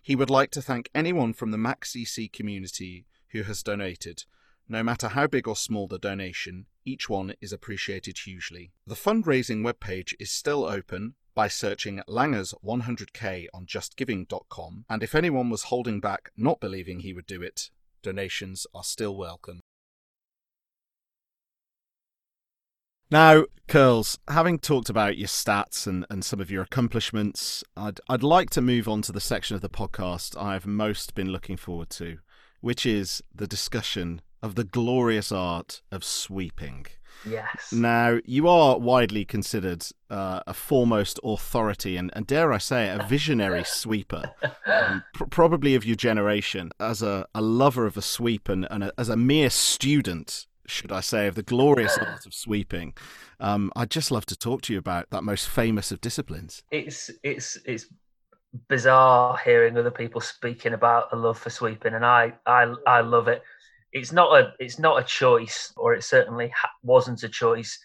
He 0.00 0.16
would 0.16 0.30
like 0.30 0.50
to 0.52 0.62
thank 0.62 0.88
anyone 0.94 1.34
from 1.34 1.50
the 1.50 1.58
MacCC 1.58 2.32
community 2.32 3.04
who 3.32 3.42
has 3.42 3.62
donated. 3.62 4.24
No 4.66 4.82
matter 4.82 5.08
how 5.08 5.26
big 5.26 5.46
or 5.46 5.54
small 5.54 5.86
the 5.86 5.98
donation, 5.98 6.64
each 6.86 7.10
one 7.10 7.34
is 7.42 7.52
appreciated 7.52 8.16
hugely. 8.16 8.72
The 8.86 8.94
fundraising 8.94 9.60
webpage 9.60 10.14
is 10.18 10.30
still 10.30 10.64
open 10.64 11.14
by 11.34 11.48
searching 11.48 12.00
Langers 12.08 12.54
100k 12.64 13.48
on 13.52 13.66
justgiving.com, 13.66 14.86
and 14.88 15.02
if 15.02 15.14
anyone 15.14 15.50
was 15.50 15.64
holding 15.64 16.00
back, 16.00 16.30
not 16.38 16.58
believing 16.58 17.00
he 17.00 17.12
would 17.12 17.26
do 17.26 17.42
it, 17.42 17.70
donations 18.02 18.66
are 18.74 18.84
still 18.84 19.16
welcome. 19.16 19.60
Now, 23.10 23.46
Curls, 23.66 24.18
having 24.28 24.60
talked 24.60 24.88
about 24.88 25.18
your 25.18 25.26
stats 25.26 25.86
and, 25.86 26.06
and 26.08 26.24
some 26.24 26.40
of 26.40 26.50
your 26.50 26.62
accomplishments, 26.62 27.64
I'd, 27.76 28.00
I'd 28.08 28.22
like 28.22 28.50
to 28.50 28.60
move 28.60 28.88
on 28.88 29.02
to 29.02 29.12
the 29.12 29.20
section 29.20 29.56
of 29.56 29.62
the 29.62 29.68
podcast 29.68 30.40
I've 30.40 30.66
most 30.66 31.14
been 31.16 31.30
looking 31.30 31.56
forward 31.56 31.90
to, 31.90 32.18
which 32.60 32.86
is 32.86 33.20
the 33.34 33.48
discussion 33.48 34.22
of 34.42 34.54
the 34.54 34.64
glorious 34.64 35.32
art 35.32 35.82
of 35.90 36.04
sweeping. 36.04 36.86
Yes. 37.24 37.72
Now, 37.72 38.18
you 38.24 38.48
are 38.48 38.78
widely 38.78 39.24
considered 39.24 39.84
uh, 40.08 40.40
a 40.46 40.54
foremost 40.54 41.20
authority 41.22 41.96
and, 41.96 42.10
and, 42.14 42.26
dare 42.26 42.52
I 42.52 42.58
say 42.58 42.88
it, 42.88 43.00
a 43.00 43.06
visionary 43.06 43.64
sweeper, 43.66 44.32
um, 44.66 45.04
pr- 45.14 45.24
probably 45.24 45.74
of 45.74 45.84
your 45.84 45.96
generation. 45.96 46.70
As 46.80 47.02
a, 47.02 47.26
a 47.34 47.40
lover 47.42 47.86
of 47.86 47.96
a 47.96 48.02
sweep 48.02 48.48
and, 48.48 48.66
and 48.70 48.84
a, 48.84 48.92
as 48.98 49.08
a 49.08 49.16
mere 49.16 49.50
student, 49.50 50.46
should 50.66 50.92
I 50.92 51.00
say, 51.00 51.26
of 51.26 51.34
the 51.34 51.42
glorious 51.42 51.98
art 52.00 52.26
of 52.26 52.32
sweeping, 52.32 52.94
um, 53.38 53.70
I'd 53.76 53.90
just 53.90 54.10
love 54.10 54.26
to 54.26 54.36
talk 54.36 54.62
to 54.62 54.72
you 54.72 54.78
about 54.78 55.10
that 55.10 55.22
most 55.22 55.48
famous 55.48 55.92
of 55.92 56.00
disciplines. 56.00 56.62
It's 56.70 57.10
it's 57.22 57.58
it's 57.64 57.86
bizarre 58.68 59.38
hearing 59.44 59.76
other 59.76 59.90
people 59.90 60.20
speaking 60.20 60.72
about 60.72 61.12
a 61.12 61.16
love 61.16 61.38
for 61.38 61.50
sweeping, 61.50 61.94
and 61.94 62.04
I 62.04 62.32
I 62.46 62.74
I 62.86 63.00
love 63.00 63.28
it. 63.28 63.42
It's 63.92 64.12
not 64.12 64.38
a 64.38 64.52
it's 64.58 64.78
not 64.78 65.00
a 65.00 65.04
choice, 65.04 65.72
or 65.76 65.94
it 65.94 66.04
certainly 66.04 66.52
wasn't 66.82 67.22
a 67.22 67.28
choice 67.28 67.78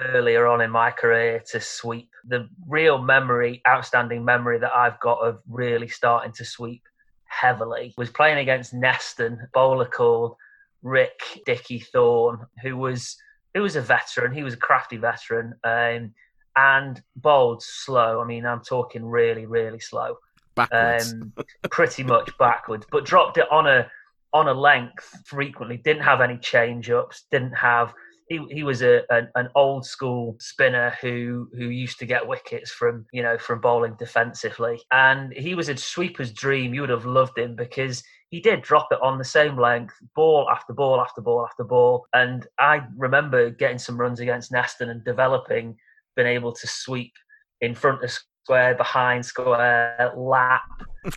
earlier 0.00 0.46
on 0.46 0.60
in 0.60 0.70
my 0.70 0.90
career 0.90 1.42
to 1.50 1.60
sweep. 1.60 2.10
The 2.26 2.48
real 2.66 2.98
memory, 2.98 3.62
outstanding 3.68 4.24
memory 4.24 4.58
that 4.58 4.74
I've 4.74 4.98
got 5.00 5.18
of 5.18 5.40
really 5.48 5.88
starting 5.88 6.32
to 6.32 6.44
sweep 6.44 6.82
heavily 7.26 7.94
was 7.96 8.10
playing 8.10 8.38
against 8.38 8.74
Neston, 8.74 9.38
bowler 9.52 9.86
called 9.86 10.36
Rick 10.82 11.20
Dicky 11.46 11.80
Thorne, 11.80 12.46
who 12.62 12.76
was 12.76 13.16
who 13.52 13.62
was 13.62 13.76
a 13.76 13.80
veteran. 13.80 14.32
He 14.32 14.42
was 14.42 14.54
a 14.54 14.58
crafty 14.58 14.96
veteran. 14.96 15.54
Um, 15.62 16.14
and 16.56 17.02
bowled 17.16 17.62
slow. 17.62 18.20
I 18.20 18.24
mean, 18.24 18.46
I'm 18.46 18.60
talking 18.60 19.04
really, 19.04 19.46
really 19.46 19.80
slow. 19.80 20.18
Backwards. 20.54 21.12
Um, 21.12 21.32
pretty 21.70 22.04
much 22.04 22.30
backwards, 22.38 22.86
but 22.90 23.04
dropped 23.04 23.38
it 23.38 23.50
on 23.50 23.66
a 23.66 23.90
on 24.34 24.48
a 24.48 24.52
length 24.52 25.22
frequently. 25.24 25.78
Didn't 25.78 26.02
have 26.02 26.20
any 26.20 26.36
change 26.38 26.90
ups. 26.90 27.24
Didn't 27.30 27.54
have. 27.54 27.94
He, 28.28 28.44
he 28.50 28.62
was 28.62 28.82
a 28.82 29.02
an, 29.10 29.28
an, 29.34 29.48
old 29.54 29.84
school 29.86 30.36
spinner 30.40 30.96
who 31.00 31.48
who 31.54 31.68
used 31.68 31.98
to 31.98 32.06
get 32.06 32.26
wickets 32.26 32.70
from 32.70 33.06
you 33.12 33.22
know 33.22 33.38
from 33.38 33.60
bowling 33.60 33.96
defensively, 33.98 34.80
and 34.90 35.32
he 35.32 35.54
was 35.54 35.68
a 35.68 35.76
sweeper's 35.76 36.32
dream. 36.32 36.74
You 36.74 36.80
would 36.82 36.90
have 36.90 37.06
loved 37.06 37.38
him 37.38 37.54
because 37.54 38.02
he 38.30 38.40
did 38.40 38.62
drop 38.62 38.88
it 38.90 38.98
on 39.02 39.18
the 39.18 39.24
same 39.24 39.56
length, 39.56 39.94
ball 40.16 40.48
after 40.50 40.72
ball 40.72 41.00
after 41.00 41.20
ball 41.20 41.46
after 41.48 41.64
ball. 41.64 42.06
And 42.14 42.46
I 42.58 42.80
remember 42.96 43.50
getting 43.50 43.78
some 43.78 43.96
runs 43.96 44.20
against 44.20 44.50
Neston 44.50 44.90
and 44.90 45.04
developing 45.04 45.76
been 46.16 46.26
able 46.26 46.52
to 46.52 46.66
sweep 46.66 47.12
in 47.60 47.74
front 47.74 48.02
of 48.02 48.10
square, 48.44 48.74
behind 48.74 49.24
square, 49.24 50.12
lap. 50.16 50.62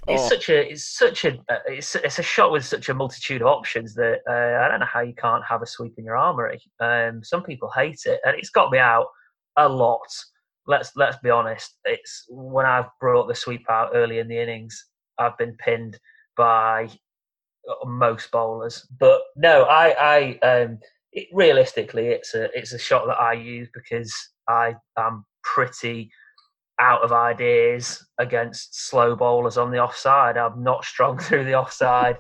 It's 0.06 0.24
oh. 0.24 0.28
such 0.28 0.50
a 0.50 0.70
it's 0.70 0.84
such 0.84 1.24
a 1.24 1.38
uh, 1.48 1.60
it's 1.68 1.96
it's 1.96 2.20
a 2.20 2.22
shot 2.22 2.52
with 2.52 2.66
such 2.66 2.90
a 2.90 2.94
multitude 2.94 3.42
of 3.42 3.48
options 3.48 3.94
that 3.94 4.20
uh, 4.30 4.62
I 4.62 4.68
don't 4.68 4.82
know 4.82 4.86
how 4.86 5.00
you 5.00 5.14
can't 5.14 5.46
have 5.46 5.62
a 5.62 5.66
sweep 5.66 5.94
in 5.98 6.04
your 6.04 6.18
armory. 6.18 6.60
Um, 6.82 7.24
some 7.24 7.42
people 7.42 7.72
hate 7.74 8.02
it, 8.06 8.20
and 8.26 8.36
it's 8.38 8.50
got 8.50 8.70
me 8.70 8.80
out 8.80 9.08
a 9.56 9.70
lot. 9.70 10.10
Let's 10.66 10.92
let's 10.98 11.16
be 11.20 11.30
honest. 11.30 11.78
It's 11.86 12.26
when 12.28 12.66
I've 12.66 12.90
brought 13.00 13.30
the 13.30 13.36
sweep 13.36 13.64
out 13.70 13.92
early 13.94 14.20
in 14.20 14.28
the 14.28 14.38
innings, 14.38 14.78
I've 15.18 15.38
been 15.38 15.56
pinned 15.56 15.98
by 16.36 16.90
uh, 17.70 17.88
most 17.88 18.30
bowlers. 18.30 18.86
But 19.00 19.22
no, 19.38 19.64
I 19.64 20.40
I 20.44 20.46
um, 20.46 20.80
it, 21.14 21.30
realistically, 21.32 22.08
it's 22.08 22.36
a 22.36 22.50
it's 22.54 22.74
a 22.74 22.78
shot 22.78 23.08
that 23.08 23.22
I 23.22 23.32
use 23.32 23.70
because 23.74 24.14
I 24.50 24.76
am 24.98 25.24
pretty 25.44 26.12
out 26.80 27.04
of 27.04 27.12
ideas 27.12 28.06
against 28.20 28.88
slow 28.88 29.16
bowlers 29.16 29.58
on 29.58 29.72
the 29.72 29.80
offside. 29.80 30.38
I'm 30.38 30.64
not 30.64 30.86
strong 30.86 31.18
through 31.20 31.46
the 31.46 31.56
offside, 31.56 32.18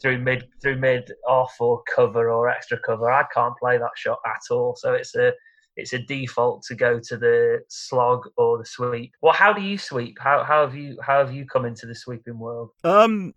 through 0.00 0.18
mid 0.18 0.44
through 0.62 0.78
mid 0.78 1.10
off 1.26 1.54
or 1.60 1.82
cover 1.94 2.30
or 2.30 2.48
extra 2.48 2.78
cover. 2.84 3.10
I 3.10 3.24
can't 3.34 3.56
play 3.58 3.78
that 3.78 3.90
shot 3.96 4.18
at 4.26 4.40
all. 4.50 4.76
So 4.76 4.94
it's 4.94 5.14
a 5.14 5.32
it's 5.76 5.92
a 5.92 5.98
default 5.98 6.62
to 6.64 6.74
go 6.74 6.98
to 7.00 7.16
the 7.16 7.60
slog 7.68 8.26
or 8.36 8.58
the 8.58 8.64
sweep. 8.64 9.12
Well, 9.20 9.34
how 9.34 9.52
do 9.52 9.62
you 9.62 9.78
sweep? 9.78 10.16
How 10.20 10.42
how 10.44 10.62
have 10.62 10.74
you 10.74 10.98
how 11.02 11.18
have 11.18 11.34
you 11.34 11.44
come 11.44 11.64
into 11.64 11.86
the 11.86 11.94
sweeping 11.94 12.38
world? 12.38 12.70
Um, 12.84 13.34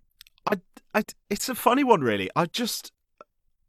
I, 0.50 0.60
I 0.94 1.04
it's 1.30 1.50
a 1.50 1.56
funny 1.56 1.84
one 1.84 2.02
really. 2.02 2.30
I 2.36 2.46
just 2.46 2.92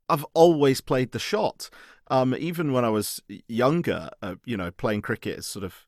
I've 0.08 0.26
always 0.34 0.80
played 0.80 1.12
the 1.12 1.18
shot. 1.18 1.70
Um, 2.12 2.34
even 2.36 2.72
when 2.72 2.84
I 2.84 2.88
was 2.88 3.22
younger, 3.46 4.10
uh, 4.20 4.34
you 4.44 4.56
know, 4.56 4.72
playing 4.72 5.02
cricket, 5.02 5.38
is 5.38 5.46
sort 5.46 5.64
of 5.64 5.86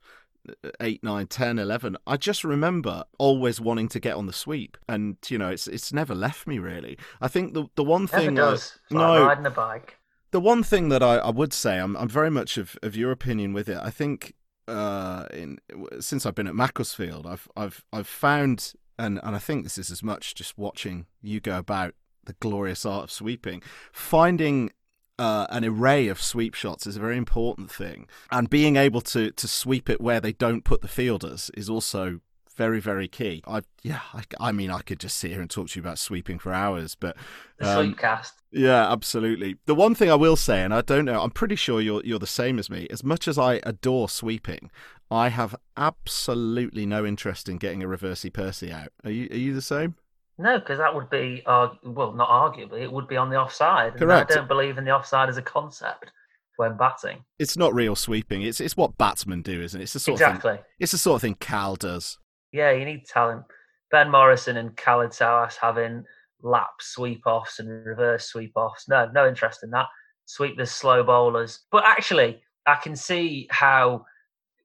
8 0.81 1.05
9 1.05 1.27
10 1.29 1.59
11 1.59 1.97
i 2.07 2.17
just 2.17 2.43
remember 2.43 3.05
always 3.19 3.61
wanting 3.61 3.89
to 3.89 4.01
get 4.01 4.17
on 4.17 4.27
the 4.27 4.33
sweep 4.33 4.77
and 4.89 5.17
you 5.29 5.39
know 5.39 5.51
it's 5.51 5.69
it's 5.69 5.93
never 5.93 6.15
left 6.15 6.47
me 6.47 6.59
really. 6.59 6.99
I 7.21 7.29
think 7.29 7.55
the 7.55 7.67
the 7.75 7.85
one 7.85 8.07
thing. 8.07 8.39
I, 8.39 8.51
like 8.51 8.61
no. 8.91 9.27
riding 9.27 9.47
a 9.47 9.51
bike. 9.51 9.99
The 10.31 10.41
one 10.41 10.63
thing 10.63 10.89
that 10.89 11.03
I, 11.03 11.17
I 11.17 11.31
would 11.31 11.53
say 11.53 11.79
I'm 11.79 11.97
I'm 11.97 12.09
very 12.09 12.31
much 12.31 12.57
of, 12.57 12.77
of 12.83 12.97
your 12.97 13.11
opinion 13.11 13.53
with 13.53 13.69
it. 13.69 13.79
I 13.79 13.91
think 13.91 14.35
uh 14.69 15.27
in 15.33 15.59
since 16.01 16.25
I've 16.25 16.35
been 16.35 16.47
at 16.47 16.55
Macclesfield 16.55 17.27
I've 17.27 17.49
I've 17.57 17.85
I've 17.93 18.07
found 18.07 18.75
and 18.99 19.21
and 19.23 19.35
I 19.35 19.39
think 19.39 19.65
this 19.65 19.79
is 19.79 19.91
as 19.91 20.03
much 20.03 20.35
just 20.35 20.57
watching 20.57 21.07
you 21.21 21.41
go 21.41 21.59
about 21.59 21.95
the 22.25 22.35
glorious 22.35 22.87
art 22.87 23.05
of 23.05 23.11
sweeping 23.11 23.63
finding 23.93 24.71
uh, 25.19 25.47
an 25.51 25.65
array 25.65 26.09
of 26.09 26.21
sweep 26.21 26.55
shots 26.55 26.87
is 26.87 26.97
a 26.97 27.01
very 27.01 27.17
important 27.17 27.71
thing, 27.71 28.07
and 28.31 28.49
being 28.49 28.77
able 28.77 29.01
to 29.03 29.31
to 29.33 29.49
sweep 29.49 29.89
it 29.91 30.01
where 30.01 30.21
they 30.21 30.33
don't 30.33 30.65
put 30.65 30.81
the 30.81 30.89
fielders 30.89 31.51
is 31.55 31.69
also 31.69 32.21
very 32.57 32.81
very 32.81 33.09
key. 33.09 33.43
I 33.47 33.63
yeah, 33.83 34.01
I, 34.15 34.23
I 34.41 34.53
mean 34.53 34.71
I 34.71 34.81
could 34.81 35.01
just 35.01 35.17
sit 35.19 35.31
here 35.31 35.41
and 35.41 35.51
talk 35.51 35.69
to 35.69 35.79
you 35.79 35.83
about 35.83 35.99
sweeping 35.99 36.39
for 36.39 36.53
hours, 36.53 36.95
but 36.95 37.17
the 37.59 37.79
um, 37.79 37.95
cast. 37.95 38.35
Yeah, 38.51 38.91
absolutely. 38.91 39.57
The 39.67 39.75
one 39.75 39.95
thing 39.95 40.11
I 40.11 40.15
will 40.15 40.37
say, 40.37 40.63
and 40.63 40.75
I 40.75 40.83
don't 40.83 41.07
know, 41.07 41.23
I'm 41.23 41.31
pretty 41.31 41.57
sure 41.57 41.81
you're 41.81 42.03
you're 42.05 42.19
the 42.19 42.27
same 42.27 42.59
as 42.59 42.69
me. 42.71 42.87
As 42.91 43.05
much 43.05 43.29
as 43.29 43.39
I 43.39 43.61
adore 43.65 44.09
sweeping, 44.09 44.71
I 45.11 45.29
have 45.29 45.57
absolutely 45.77 46.87
no 46.87 47.05
interest 47.05 47.49
in 47.49 47.59
getting 47.59 47.83
a 47.83 47.87
reversey 47.87 48.33
Percy 48.33 48.71
out. 48.73 48.89
Are 49.05 49.11
you 49.11 49.29
are 49.31 49.37
you 49.37 49.55
the 49.55 49.63
same? 49.63 49.97
No, 50.39 50.59
because 50.59 50.79
that 50.79 50.95
would 50.95 51.11
be, 51.11 51.43
well, 51.47 51.79
not 51.85 52.29
arguably, 52.29 52.83
it 52.83 52.91
would 52.91 53.07
be 53.07 53.17
on 53.17 53.31
the 53.31 53.37
offside. 53.37 53.97
Correct. 53.97 54.33
I 54.33 54.35
don't 54.35 54.49
believe 54.49 54.79
in 54.79 54.85
the 54.85 54.91
offside 54.91 55.29
as 55.29 55.37
a 55.37 55.43
concept 55.43 56.11
when 56.57 56.77
batting. 56.77 57.25
It's 57.39 57.57
not 57.57 57.75
real 57.75 57.95
sweeping. 57.95 58.43
It's 58.43 58.61
it's 58.61 58.77
what 58.77 58.97
batsmen 58.99 59.43
do, 59.43 59.63
isn't 59.63 59.81
it? 59.81 59.85
It's 59.85 59.93
the 59.93 60.01
sort 60.01 60.17
exactly. 60.17 60.53
Of 60.53 60.57
thing, 60.59 60.67
it's 60.81 60.93
the 60.93 60.99
sort 60.99 61.17
of 61.17 61.23
thing 61.23 61.37
Cal 61.37 61.77
does. 61.77 62.19
Yeah, 62.53 62.73
you 62.73 62.85
need 62.85 63.07
talent. 63.07 63.45
Ben 63.91 64.11
Morrison 64.11 64.57
and 64.57 64.77
Khaled 64.77 65.11
Sawas 65.11 65.57
having 65.57 66.05
lap 66.43 66.71
sweep 66.81 67.23
offs 67.27 67.59
and 67.59 67.87
reverse 67.87 68.27
sweep 68.27 68.53
offs. 68.57 68.89
No, 68.89 69.11
no 69.15 69.29
interest 69.29 69.63
in 69.63 69.71
that. 69.71 69.87
Sweep 70.25 70.57
the 70.57 70.67
slow 70.67 71.03
bowlers. 71.05 71.61
But 71.71 71.85
actually, 71.85 72.43
I 72.67 72.77
can 72.77 72.97
see 72.97 73.49
how 73.51 74.05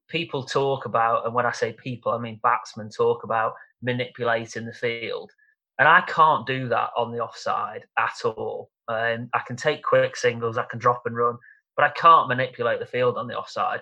people 0.08 0.44
talk 0.44 0.86
about, 0.86 1.26
and 1.26 1.34
when 1.34 1.46
I 1.46 1.52
say 1.52 1.72
people, 1.72 2.12
I 2.12 2.18
mean 2.18 2.40
batsmen 2.42 2.88
talk 2.90 3.24
about 3.24 3.54
manipulating 3.82 4.64
the 4.64 4.72
field. 4.72 5.30
And 5.78 5.86
I 5.86 6.00
can't 6.02 6.46
do 6.46 6.68
that 6.68 6.90
on 6.96 7.12
the 7.12 7.20
offside 7.20 7.84
at 7.98 8.16
all. 8.24 8.70
Um, 8.88 9.28
I 9.32 9.40
can 9.46 9.56
take 9.56 9.82
quick 9.82 10.16
singles, 10.16 10.58
I 10.58 10.64
can 10.64 10.78
drop 10.78 11.02
and 11.06 11.16
run, 11.16 11.36
but 11.76 11.84
I 11.84 11.90
can't 11.90 12.28
manipulate 12.28 12.80
the 12.80 12.86
field 12.86 13.16
on 13.16 13.28
the 13.28 13.38
offside. 13.38 13.80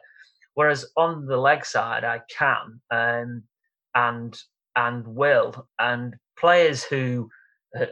Whereas 0.55 0.87
on 0.97 1.27
the 1.27 1.37
leg 1.37 1.65
side, 1.65 2.05
I 2.05 2.21
can 2.31 2.81
um, 2.91 3.43
and 3.95 4.37
and 4.75 5.07
will. 5.07 5.69
And 5.79 6.17
players 6.39 6.83
who 6.83 7.31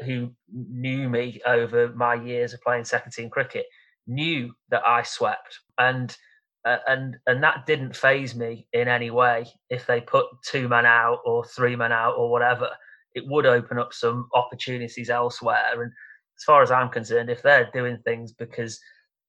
who 0.04 0.30
knew 0.52 1.08
me 1.08 1.40
over 1.46 1.88
my 1.94 2.14
years 2.14 2.54
of 2.54 2.62
playing 2.62 2.84
second 2.84 3.12
team 3.12 3.28
cricket 3.28 3.66
knew 4.06 4.54
that 4.70 4.86
I 4.86 5.02
swept, 5.02 5.58
and 5.78 6.16
uh, 6.64 6.78
and 6.86 7.16
and 7.26 7.42
that 7.42 7.66
didn't 7.66 7.96
phase 7.96 8.34
me 8.34 8.66
in 8.72 8.88
any 8.88 9.10
way. 9.10 9.46
If 9.70 9.86
they 9.86 10.00
put 10.00 10.26
two 10.44 10.68
men 10.68 10.86
out 10.86 11.20
or 11.24 11.44
three 11.44 11.76
men 11.76 11.92
out 11.92 12.14
or 12.16 12.30
whatever, 12.30 12.70
it 13.14 13.24
would 13.26 13.46
open 13.46 13.78
up 13.78 13.92
some 13.92 14.28
opportunities 14.34 15.10
elsewhere. 15.10 15.82
And 15.82 15.92
as 16.38 16.44
far 16.44 16.62
as 16.62 16.70
I'm 16.70 16.88
concerned, 16.88 17.30
if 17.30 17.42
they're 17.42 17.70
doing 17.72 17.98
things 18.04 18.32
because 18.32 18.80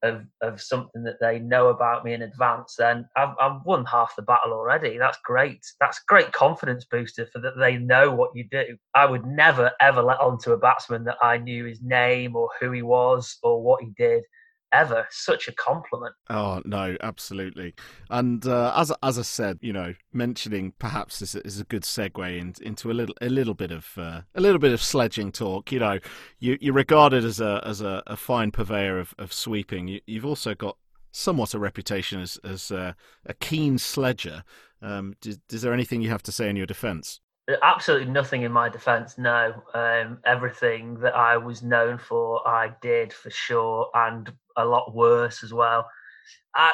of 0.03 0.23
of 0.41 0.61
something 0.61 1.03
that 1.03 1.19
they 1.19 1.39
know 1.39 1.69
about 1.69 2.03
me 2.03 2.13
in 2.13 2.21
advance, 2.21 2.75
then 2.77 3.07
I've, 3.15 3.35
I've 3.39 3.65
won 3.65 3.85
half 3.85 4.15
the 4.15 4.21
battle 4.21 4.53
already. 4.53 4.97
That's 4.97 5.17
great. 5.23 5.65
That's 5.79 5.99
great 6.07 6.31
confidence 6.31 6.85
booster 6.85 7.27
for 7.31 7.39
that 7.39 7.57
they 7.57 7.77
know 7.77 8.11
what 8.11 8.31
you 8.35 8.45
do. 8.51 8.77
I 8.93 9.05
would 9.05 9.25
never 9.25 9.71
ever 9.79 10.01
let 10.01 10.19
on 10.19 10.37
to 10.39 10.53
a 10.53 10.57
batsman 10.57 11.05
that 11.05 11.17
I 11.21 11.37
knew 11.37 11.65
his 11.65 11.81
name 11.81 12.35
or 12.35 12.49
who 12.59 12.71
he 12.71 12.81
was 12.81 13.37
or 13.43 13.61
what 13.63 13.81
he 13.81 13.91
did 13.97 14.23
ever. 14.71 15.07
Such 15.09 15.47
a 15.47 15.51
compliment. 15.53 16.13
Oh 16.29 16.61
no, 16.65 16.95
absolutely. 17.01 17.73
And 18.09 18.45
uh, 18.45 18.73
as 18.75 18.91
as 19.01 19.17
I 19.17 19.23
said, 19.23 19.59
you 19.61 19.73
know, 19.73 19.93
mentioning 20.13 20.73
perhaps 20.79 21.21
is, 21.21 21.35
is 21.35 21.59
a 21.59 21.63
good 21.63 21.83
segue 21.83 22.39
in, 22.39 22.53
into 22.61 22.91
a 22.91 22.93
little 22.93 23.15
a 23.21 23.29
little 23.29 23.53
bit 23.53 23.71
of 23.71 23.87
uh, 23.97 24.21
a 24.33 24.41
little 24.41 24.59
bit 24.59 24.71
of 24.71 24.81
sledging 24.81 25.31
talk. 25.31 25.71
You 25.71 25.79
know, 25.79 25.99
you 26.39 26.57
you're 26.59 26.73
regarded 26.73 27.23
as 27.23 27.39
a 27.39 27.61
as 27.65 27.81
a, 27.81 28.03
a 28.07 28.17
fine 28.17 28.51
purveyor 28.51 28.99
of, 28.99 29.13
of 29.17 29.33
sweeping. 29.33 29.87
You, 29.87 30.01
have 30.15 30.25
also 30.25 30.53
got 30.53 30.77
somewhat 31.11 31.53
a 31.53 31.59
reputation 31.59 32.21
as 32.21 32.39
as 32.43 32.71
a, 32.71 32.95
a 33.25 33.33
keen 33.33 33.77
sledger. 33.77 34.43
Um, 34.81 35.15
is, 35.25 35.39
is 35.51 35.61
there 35.61 35.73
anything 35.73 36.01
you 36.01 36.09
have 36.09 36.23
to 36.23 36.31
say 36.31 36.49
in 36.49 36.55
your 36.55 36.67
defence? 36.67 37.19
Absolutely 37.61 38.11
nothing 38.11 38.41
in 38.41 38.51
my 38.51 38.69
defence. 38.69 39.19
No, 39.19 39.53
um, 39.75 40.17
everything 40.25 40.99
that 41.01 41.15
I 41.15 41.37
was 41.37 41.61
known 41.61 41.99
for, 41.99 42.45
I 42.47 42.71
did 42.81 43.13
for 43.13 43.29
sure, 43.29 43.89
and 43.93 44.31
a 44.57 44.65
lot 44.65 44.95
worse 44.95 45.43
as 45.43 45.53
well. 45.53 45.87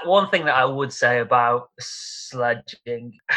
One 0.06 0.30
thing 0.30 0.46
that 0.46 0.56
I 0.56 0.66
would 0.66 0.94
say 0.94 1.20
about 1.20 1.70
sledging, 1.80 3.18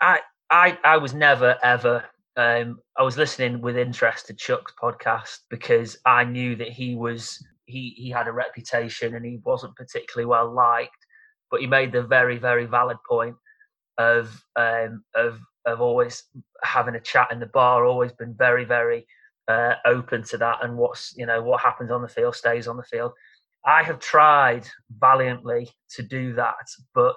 I 0.00 0.20
I 0.50 0.78
I 0.84 0.96
was 0.98 1.14
never 1.14 1.56
ever. 1.62 2.04
Um, 2.36 2.78
I 2.96 3.02
was 3.02 3.16
listening 3.16 3.60
with 3.60 3.76
interest 3.76 4.26
to 4.26 4.34
Chuck's 4.34 4.72
podcast 4.80 5.38
because 5.50 5.98
I 6.06 6.24
knew 6.24 6.54
that 6.56 6.68
he 6.68 6.94
was 6.94 7.44
he 7.66 7.94
he 7.96 8.10
had 8.10 8.28
a 8.28 8.32
reputation 8.32 9.14
and 9.14 9.24
he 9.24 9.40
wasn't 9.44 9.76
particularly 9.76 10.26
well 10.26 10.52
liked. 10.52 11.06
But 11.50 11.60
he 11.60 11.66
made 11.66 11.92
the 11.92 12.02
very 12.02 12.38
very 12.38 12.66
valid 12.66 12.98
point 13.08 13.36
of 13.98 14.42
um, 14.56 15.04
of 15.14 15.40
of 15.66 15.80
always 15.80 16.24
having 16.62 16.94
a 16.94 17.00
chat 17.00 17.30
in 17.32 17.40
the 17.40 17.46
bar, 17.46 17.84
always 17.84 18.12
been 18.12 18.34
very 18.34 18.64
very 18.64 19.06
uh, 19.48 19.74
open 19.84 20.22
to 20.24 20.38
that, 20.38 20.64
and 20.64 20.76
what's 20.76 21.14
you 21.16 21.26
know 21.26 21.42
what 21.42 21.60
happens 21.60 21.90
on 21.90 22.02
the 22.02 22.08
field 22.08 22.36
stays 22.36 22.68
on 22.68 22.76
the 22.76 22.82
field. 22.84 23.12
I 23.66 23.82
have 23.82 23.98
tried 23.98 24.66
valiantly 24.90 25.70
to 25.96 26.02
do 26.02 26.34
that, 26.34 26.66
but 26.94 27.16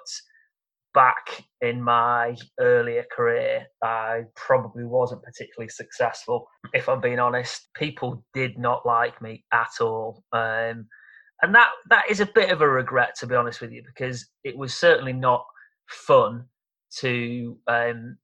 back 0.94 1.44
in 1.60 1.82
my 1.82 2.36
earlier 2.60 3.04
career, 3.14 3.66
I 3.82 4.24
probably 4.36 4.84
wasn't 4.84 5.22
particularly 5.22 5.70
successful. 5.70 6.46
If 6.74 6.88
I'm 6.88 7.00
being 7.00 7.18
honest, 7.18 7.68
people 7.74 8.24
did 8.34 8.58
not 8.58 8.84
like 8.84 9.20
me 9.22 9.44
at 9.52 9.80
all. 9.80 10.22
Um, 10.32 10.86
and 11.40 11.54
that 11.54 11.70
that 11.88 12.04
is 12.08 12.20
a 12.20 12.26
bit 12.26 12.50
of 12.50 12.60
a 12.60 12.68
regret, 12.68 13.16
to 13.18 13.26
be 13.26 13.34
honest 13.34 13.60
with 13.60 13.72
you, 13.72 13.82
because 13.84 14.26
it 14.44 14.56
was 14.56 14.74
certainly 14.74 15.12
not 15.12 15.44
fun 15.88 16.44
to 16.98 17.58
um, 17.66 18.16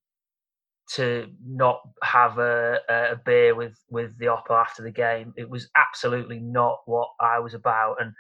to 0.95 1.27
not 1.47 1.81
have 2.03 2.39
a, 2.39 2.81
a 2.89 3.17
beer 3.25 3.55
with 3.55 3.79
with 3.91 4.17
the 4.19 4.27
oppo 4.27 4.51
after 4.51 4.83
the 4.83 4.91
game. 4.91 5.33
It 5.37 5.49
was 5.49 5.69
absolutely 5.77 6.39
not 6.39 6.79
what 6.87 7.09
I 7.21 7.39
was 7.39 7.55
about, 7.55 7.97
and 8.01 8.13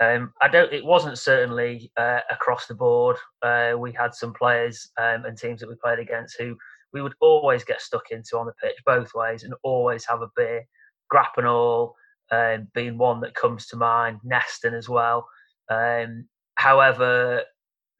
um, 0.00 0.32
I 0.40 0.48
don't. 0.48 0.72
It 0.72 0.84
wasn't 0.84 1.18
certainly 1.18 1.90
uh, 1.96 2.20
across 2.30 2.66
the 2.66 2.74
board. 2.74 3.16
Uh, 3.42 3.74
we 3.78 3.92
had 3.92 4.14
some 4.14 4.32
players 4.32 4.90
um, 4.98 5.24
and 5.24 5.36
teams 5.36 5.60
that 5.60 5.68
we 5.68 5.76
played 5.76 5.98
against 5.98 6.36
who 6.38 6.56
we 6.92 7.02
would 7.02 7.14
always 7.20 7.64
get 7.64 7.80
stuck 7.80 8.10
into 8.10 8.38
on 8.38 8.46
the 8.46 8.52
pitch 8.62 8.76
both 8.86 9.12
ways, 9.14 9.42
and 9.42 9.54
always 9.62 10.04
have 10.06 10.22
a 10.22 10.30
beer. 10.36 10.64
Grappenhall 11.10 11.94
um, 12.30 12.68
being 12.74 12.98
one 12.98 13.20
that 13.20 13.34
comes 13.34 13.66
to 13.66 13.76
mind, 13.76 14.20
Neston 14.24 14.74
as 14.74 14.88
well. 14.88 15.26
Um, 15.68 16.26
however, 16.56 17.42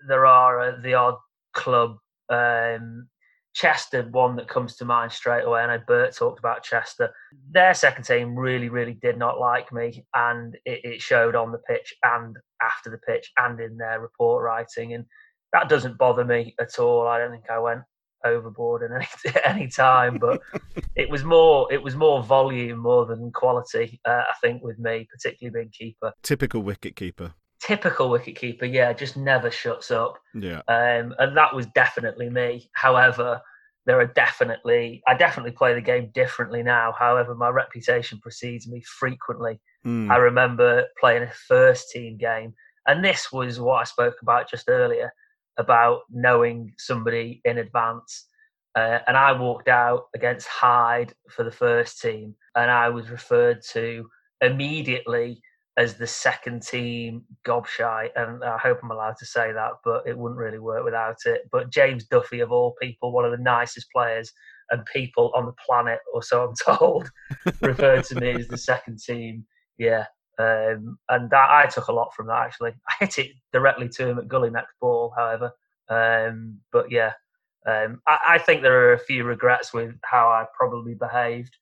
there 0.09 0.27
are 0.27 0.61
uh, 0.61 0.81
the 0.83 0.95
odd 0.95 1.17
club 1.53 1.97
um, 2.29 3.09
Chester, 3.55 4.02
one 4.11 4.34
that 4.36 4.48
comes 4.48 4.76
to 4.76 4.84
mind 4.84 5.12
straight 5.12 5.44
away. 5.44 5.61
I 5.61 5.76
know 5.76 5.82
Bert 5.86 6.14
talked 6.14 6.40
about 6.40 6.64
Chester. 6.64 7.11
Their 7.50 7.72
second 7.72 8.05
team 8.05 8.36
really, 8.36 8.68
really 8.68 8.94
did 8.94 9.16
not 9.16 9.38
like 9.38 9.72
me, 9.72 10.05
and 10.14 10.57
it, 10.64 10.84
it, 10.84 11.00
showed 11.00 11.36
on 11.36 11.52
the 11.52 11.59
pitch 11.59 11.94
and 12.02 12.36
after 12.61 12.90
the 12.90 12.98
pitch 12.98 13.30
and 13.38 13.61
in 13.61 13.76
their 13.76 14.00
report 14.00 14.42
writing. 14.42 14.94
And 14.94 15.05
that 15.52 15.68
doesn't 15.68 15.98
bother 15.98 16.24
me 16.24 16.55
at 16.61 16.80
all. 16.80 17.07
I 17.07 17.18
don't 17.18 17.30
think 17.30 17.48
I 17.48 17.61
went 17.61 17.82
overboard 18.24 18.82
in 18.82 18.96
any, 18.96 19.36
any 19.44 19.68
time, 19.68 20.18
but 20.18 20.40
it 20.96 21.09
was 21.09 21.22
more 21.22 21.72
it 21.72 21.82
was 21.82 21.94
more 21.94 22.24
volume 22.24 22.80
more 22.80 23.07
than 23.07 23.30
quality. 23.30 24.00
Uh, 24.05 24.22
I 24.28 24.34
think 24.42 24.64
with 24.64 24.80
me, 24.80 25.07
particularly 25.12 25.62
being 25.62 25.70
keeper. 25.70 26.12
Typical 26.22 26.62
wicket 26.62 26.96
keeper 26.96 27.34
typical 27.67 28.11
wicket 28.11 28.37
keeper, 28.37 28.67
yeah, 28.67 28.93
just 28.93 29.17
never 29.17 29.51
shuts 29.51 29.91
up. 29.91 30.19
Yeah. 30.35 30.61
Um, 30.69 31.15
and 31.19 31.37
that 31.37 31.55
was 31.55 31.67
definitely 31.75 32.31
me. 32.31 32.71
However, 32.73 33.41
there 33.87 34.01
are 34.01 34.07
definitely 34.07 35.03
I 35.07 35.15
definitely 35.15 35.53
play 35.53 35.75
the 35.75 35.81
game 35.81 36.11
differently 36.15 36.62
now. 36.62 36.95
However, 36.99 37.35
my 37.35 37.49
reputation 37.49 38.19
precedes 38.19 38.67
me 38.67 38.83
frequently. 38.83 39.61
Mm. 39.87 40.11
I 40.11 40.17
remember 40.17 40.87
playing 40.99 41.25
a 41.25 41.31
first 41.49 41.91
team 41.91 42.17
game, 42.17 42.55
and 42.87 43.05
this 43.05 43.31
was 43.33 43.61
what 43.61 43.81
I 43.81 43.85
spoke 43.85 44.17
about 44.23 44.51
just 44.51 44.69
earlier 44.69 45.12
about 45.57 46.01
knowing 46.11 46.73
somebody 46.79 47.41
in 47.45 47.59
advance. 47.59 48.27
Uh, 48.75 48.99
and 49.07 49.17
I 49.17 49.31
walked 49.33 49.69
out 49.69 50.07
against 50.17 50.49
Hyde 50.49 51.15
for 51.31 51.45
the 51.45 51.53
first 51.53 52.01
team, 52.01 52.35
and 52.57 52.71
I 52.71 52.89
was 52.89 53.11
referred 53.11 53.62
to 53.73 54.09
immediately 54.41 55.41
as 55.77 55.95
the 55.95 56.07
second 56.07 56.62
team 56.62 57.25
gobshite, 57.45 58.11
and 58.16 58.45
I 58.45 58.59
hope 58.59 58.79
I'm 58.83 58.91
allowed 58.91 59.16
to 59.18 59.27
say 59.27 59.53
that, 59.53 59.72
but 59.85 60.07
it 60.07 60.16
wouldn't 60.16 60.39
really 60.39 60.61
work 60.61 60.85
without 60.85 61.16
it. 61.27 61.43
But 61.51 61.70
James 61.70 62.05
Duffy, 62.05 62.41
of 62.41 62.53
all 62.53 62.77
people, 62.81 63.12
one 63.12 63.25
of 63.25 63.33
the 63.33 63.43
nicest 63.43 63.89
players 63.91 64.33
and 64.70 64.87
people 64.87 65.33
on 65.35 65.47
the 65.47 65.55
planet, 65.66 65.99
or 66.12 66.22
so 66.22 66.45
I'm 66.45 66.55
told, 66.77 67.11
referred 67.61 68.05
to 68.05 68.20
me 68.20 68.33
as 68.33 68.49
the 68.49 68.59
second 68.59 69.01
team. 69.01 69.45
Yeah, 69.77 70.05
um, 70.39 70.99
and 71.09 71.31
that, 71.31 71.51
I 71.51 71.66
took 71.66 71.89
a 71.89 71.93
lot 71.93 72.14
from 72.14 72.29
that 72.29 72.47
actually. 72.47 72.72
I 72.89 72.95
hit 73.01 73.18
it 73.18 73.33
directly 73.53 73.89
to 73.91 74.09
him 74.09 74.18
at 74.18 74.29
gully 74.29 74.51
next 74.51 74.75
ball, 74.81 75.12
however. 75.16 75.53
Um, 75.89 76.59
but 76.72 76.91
yeah, 76.91 77.12
um, 77.66 78.01
I, 78.07 78.18
I, 78.29 78.39
think 78.39 78.62
there 78.62 78.89
are 78.89 78.95
a 78.95 78.99
few 78.99 79.25
regrets 79.25 79.75
with 79.75 79.95
how 80.03 80.29
I 80.29 80.47
probably 80.57 80.95
behaved 80.95 81.55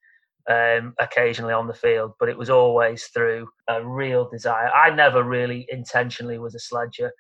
um, 0.51 0.95
occasionally 0.99 1.53
on 1.53 1.67
the 1.67 1.75
field, 1.75 2.13
but 2.19 2.29
it 2.29 2.37
was 2.37 2.51
always 2.51 3.07
through 3.07 3.49
a 3.69 3.85
real 3.85 4.29
desire. 4.29 4.69
I 4.69 4.91
never 4.91 5.23
really 5.23 5.67
intentionally 5.71 6.39
was 6.39 6.55
a 6.55 6.59
sledger. 6.59 7.13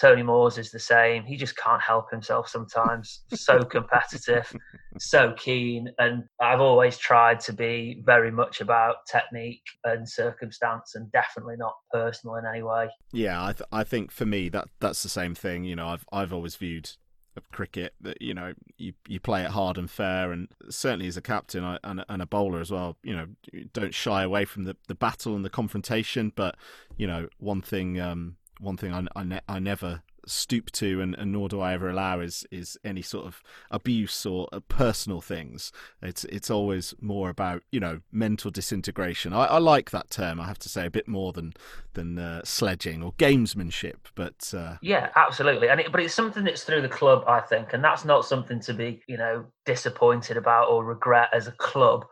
Tony 0.00 0.24
Moores 0.24 0.58
is 0.58 0.72
the 0.72 0.78
same. 0.80 1.22
He 1.22 1.36
just 1.36 1.56
can't 1.56 1.80
help 1.80 2.10
himself 2.10 2.48
sometimes. 2.48 3.22
so 3.32 3.62
competitive, 3.64 4.52
so 4.98 5.32
keen. 5.36 5.88
And 5.98 6.24
I've 6.40 6.60
always 6.60 6.98
tried 6.98 7.38
to 7.40 7.52
be 7.52 8.02
very 8.04 8.32
much 8.32 8.60
about 8.60 8.96
technique 9.10 9.62
and 9.84 10.08
circumstance 10.08 10.96
and 10.96 11.12
definitely 11.12 11.54
not 11.56 11.74
personal 11.92 12.36
in 12.36 12.44
any 12.44 12.62
way. 12.62 12.88
Yeah, 13.12 13.40
I, 13.40 13.52
th- 13.52 13.68
I 13.70 13.84
think 13.84 14.10
for 14.10 14.26
me 14.26 14.48
that 14.48 14.66
that's 14.80 15.04
the 15.04 15.08
same 15.08 15.34
thing. 15.34 15.62
You 15.62 15.76
know, 15.76 15.88
I've 15.88 16.04
I've 16.12 16.32
always 16.32 16.56
viewed 16.56 16.90
of 17.36 17.50
cricket 17.50 17.94
that 18.00 18.20
you 18.20 18.32
know 18.32 18.54
you 18.76 18.92
you 19.08 19.18
play 19.18 19.42
it 19.42 19.50
hard 19.50 19.76
and 19.76 19.90
fair 19.90 20.30
and 20.30 20.48
certainly 20.68 21.06
as 21.06 21.16
a 21.16 21.22
captain 21.22 21.64
and, 21.82 22.04
and 22.08 22.22
a 22.22 22.26
bowler 22.26 22.60
as 22.60 22.70
well 22.70 22.96
you 23.02 23.14
know 23.14 23.26
don't 23.72 23.94
shy 23.94 24.22
away 24.22 24.44
from 24.44 24.64
the, 24.64 24.76
the 24.88 24.94
battle 24.94 25.34
and 25.34 25.44
the 25.44 25.50
confrontation. 25.50 26.32
But 26.34 26.56
you 26.96 27.06
know 27.06 27.28
one 27.38 27.62
thing 27.62 28.00
um, 28.00 28.36
one 28.60 28.76
thing 28.76 28.92
I, 28.92 29.06
I, 29.16 29.24
ne- 29.24 29.40
I 29.48 29.58
never 29.58 30.02
stoop 30.26 30.70
to 30.72 31.00
and, 31.00 31.14
and, 31.14 31.32
nor 31.32 31.48
do 31.48 31.60
I 31.60 31.72
ever 31.74 31.88
allow 31.88 32.20
is 32.20 32.46
is 32.50 32.78
any 32.84 33.02
sort 33.02 33.26
of 33.26 33.42
abuse 33.70 34.24
or 34.26 34.48
uh, 34.52 34.60
personal 34.68 35.20
things. 35.20 35.72
It's 36.02 36.24
it's 36.24 36.50
always 36.50 36.94
more 37.00 37.30
about 37.30 37.62
you 37.70 37.80
know 37.80 38.00
mental 38.12 38.50
disintegration. 38.50 39.32
I, 39.32 39.44
I 39.44 39.58
like 39.58 39.90
that 39.90 40.10
term. 40.10 40.40
I 40.40 40.46
have 40.46 40.58
to 40.60 40.68
say 40.68 40.86
a 40.86 40.90
bit 40.90 41.08
more 41.08 41.32
than 41.32 41.54
than 41.94 42.18
uh, 42.18 42.42
sledging 42.44 43.02
or 43.02 43.12
gamesmanship. 43.14 43.96
But 44.14 44.52
uh... 44.56 44.76
yeah, 44.82 45.10
absolutely. 45.16 45.68
And 45.68 45.80
it, 45.80 45.92
but 45.92 46.00
it's 46.00 46.14
something 46.14 46.44
that's 46.44 46.64
through 46.64 46.82
the 46.82 46.88
club, 46.88 47.24
I 47.26 47.40
think, 47.40 47.72
and 47.72 47.82
that's 47.82 48.04
not 48.04 48.24
something 48.24 48.60
to 48.60 48.74
be 48.74 49.02
you 49.06 49.16
know 49.16 49.46
disappointed 49.66 50.36
about 50.36 50.68
or 50.68 50.84
regret 50.84 51.30
as 51.32 51.46
a 51.46 51.52
club. 51.52 52.06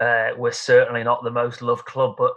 Uh, 0.00 0.30
we're 0.36 0.50
certainly 0.50 1.04
not 1.04 1.22
the 1.22 1.30
most 1.30 1.60
loved 1.60 1.84
club, 1.84 2.14
but 2.16 2.32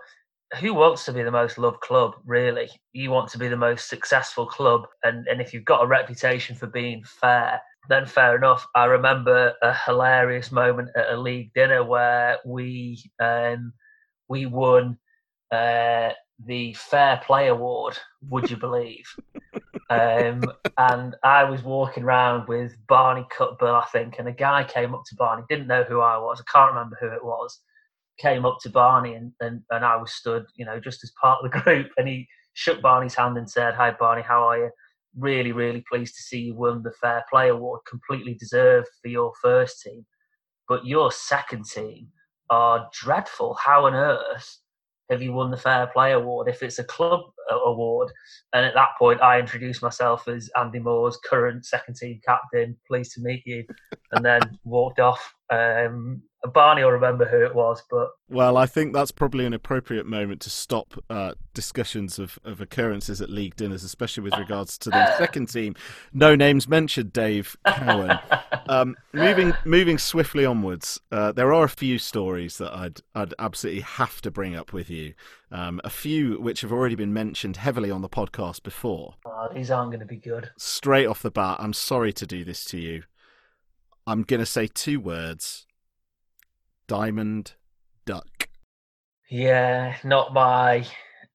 who 0.59 0.73
wants 0.73 1.05
to 1.05 1.13
be 1.13 1.23
the 1.23 1.31
most 1.31 1.57
loved 1.57 1.81
club 1.81 2.15
really? 2.25 2.69
You 2.93 3.11
want 3.11 3.29
to 3.31 3.37
be 3.37 3.47
the 3.47 3.57
most 3.57 3.89
successful 3.89 4.45
club 4.45 4.87
and 5.03 5.27
and 5.27 5.41
if 5.41 5.53
you've 5.53 5.65
got 5.65 5.83
a 5.83 5.87
reputation 5.87 6.55
for 6.55 6.67
being 6.67 7.03
fair 7.03 7.61
then 7.89 8.05
fair 8.05 8.37
enough. 8.37 8.65
I 8.75 8.85
remember 8.85 9.53
a 9.61 9.73
hilarious 9.73 10.51
moment 10.51 10.89
at 10.95 11.11
a 11.11 11.17
league 11.17 11.51
dinner 11.53 11.83
where 11.83 12.37
we 12.45 13.03
um 13.19 13.73
we 14.29 14.45
won 14.45 14.97
uh 15.51 16.11
the 16.45 16.73
fair 16.73 17.21
play 17.25 17.47
award 17.47 17.97
would 18.29 18.49
you 18.49 18.57
believe? 18.57 19.05
Um 19.89 20.51
and 20.77 21.15
i 21.23 21.43
was 21.43 21.61
walking 21.63 22.03
around 22.03 22.47
with 22.47 22.75
barney 22.87 23.25
cutbill 23.37 23.75
i 23.75 23.85
think 23.91 24.15
and 24.17 24.27
a 24.27 24.31
guy 24.31 24.63
came 24.63 24.95
up 24.95 25.03
to 25.05 25.15
barney 25.15 25.43
didn't 25.49 25.67
know 25.67 25.83
who 25.83 25.99
i 25.99 26.17
was 26.17 26.41
i 26.41 26.51
can't 26.51 26.71
remember 26.71 26.97
who 26.99 27.07
it 27.07 27.23
was 27.23 27.59
came 28.17 28.45
up 28.45 28.57
to 28.61 28.69
Barney 28.69 29.15
and, 29.15 29.31
and, 29.39 29.61
and 29.71 29.83
I 29.83 29.95
was 29.95 30.11
stood, 30.11 30.45
you 30.55 30.65
know, 30.65 30.79
just 30.79 31.03
as 31.03 31.11
part 31.21 31.43
of 31.43 31.51
the 31.51 31.59
group. 31.61 31.87
And 31.97 32.07
he 32.07 32.27
shook 32.53 32.81
Barney's 32.81 33.15
hand 33.15 33.37
and 33.37 33.49
said, 33.49 33.73
Hi, 33.75 33.91
Barney, 33.91 34.21
how 34.21 34.43
are 34.47 34.57
you? 34.57 34.69
Really, 35.17 35.51
really 35.51 35.83
pleased 35.89 36.15
to 36.15 36.21
see 36.21 36.39
you 36.39 36.55
won 36.55 36.81
the 36.83 36.91
Fair 36.91 37.23
Play 37.29 37.49
Award, 37.49 37.81
completely 37.87 38.33
deserved 38.33 38.87
for 39.01 39.09
your 39.09 39.31
first 39.41 39.81
team. 39.81 40.05
But 40.67 40.85
your 40.85 41.11
second 41.11 41.65
team 41.65 42.07
are 42.49 42.89
dreadful. 42.93 43.55
How 43.55 43.85
on 43.85 43.93
earth 43.93 44.57
have 45.09 45.21
you 45.21 45.33
won 45.33 45.51
the 45.51 45.57
Fair 45.57 45.87
Play 45.87 46.13
Award 46.13 46.47
if 46.47 46.63
it's 46.63 46.79
a 46.79 46.83
club 46.83 47.21
award? 47.51 48.11
And 48.53 48.65
at 48.65 48.73
that 48.73 48.89
point, 48.97 49.21
I 49.21 49.39
introduced 49.39 49.83
myself 49.83 50.27
as 50.27 50.49
Andy 50.57 50.79
Moore's 50.79 51.17
current 51.17 51.65
second 51.65 51.95
team 51.95 52.19
captain. 52.25 52.77
Pleased 52.87 53.13
to 53.13 53.21
meet 53.21 53.43
you. 53.45 53.65
And 54.11 54.25
then 54.25 54.41
walked 54.63 54.99
off. 54.99 55.33
Um, 55.51 56.23
Barney 56.51 56.83
will 56.83 56.91
remember 56.91 57.25
who 57.25 57.43
it 57.43 57.55
was, 57.55 57.81
but 57.89 58.09
Well, 58.29 58.57
I 58.57 58.65
think 58.65 58.93
that's 58.93 59.11
probably 59.11 59.45
an 59.45 59.53
appropriate 59.53 60.05
moment 60.05 60.41
to 60.41 60.49
stop 60.49 60.93
uh, 61.09 61.33
discussions 61.53 62.19
of, 62.19 62.37
of 62.43 62.59
occurrences 62.59 63.21
at 63.21 63.29
league 63.29 63.55
dinners, 63.55 63.83
especially 63.83 64.23
with 64.23 64.37
regards 64.37 64.77
to 64.79 64.89
the 64.89 65.17
second 65.17 65.47
team. 65.47 65.75
No 66.11 66.35
names 66.35 66.67
mentioned, 66.67 67.13
Dave 67.13 67.55
Cowan. 67.65 68.19
Um, 68.67 68.95
moving 69.13 69.53
moving 69.65 69.97
swiftly 69.97 70.45
onwards, 70.45 70.99
uh, 71.11 71.31
there 71.31 71.53
are 71.53 71.63
a 71.63 71.69
few 71.69 71.97
stories 71.97 72.57
that 72.57 72.73
I'd 72.73 72.99
I'd 73.15 73.33
absolutely 73.39 73.81
have 73.81 74.21
to 74.21 74.31
bring 74.31 74.55
up 74.55 74.73
with 74.73 74.89
you. 74.89 75.13
Um, 75.51 75.79
a 75.83 75.89
few 75.89 76.41
which 76.41 76.61
have 76.61 76.71
already 76.73 76.95
been 76.95 77.13
mentioned 77.13 77.57
heavily 77.57 77.91
on 77.91 78.01
the 78.01 78.09
podcast 78.09 78.63
before. 78.63 79.15
oh, 79.25 79.49
these 79.53 79.69
aren't 79.71 79.91
going 79.91 79.99
to 79.99 80.05
be 80.05 80.17
good. 80.17 80.49
Straight 80.57 81.05
off 81.05 81.21
the 81.21 81.31
bat, 81.31 81.57
I'm 81.59 81.73
sorry 81.73 82.11
to 82.13 82.25
do 82.25 82.43
this 82.43 82.65
to 82.65 82.77
you. 82.77 83.03
I'm 84.07 84.23
going 84.23 84.39
to 84.39 84.45
say 84.45 84.67
two 84.67 84.99
words: 84.99 85.67
diamond 86.87 87.53
duck. 88.05 88.49
Yeah, 89.29 89.95
not 90.03 90.33
my, 90.33 90.85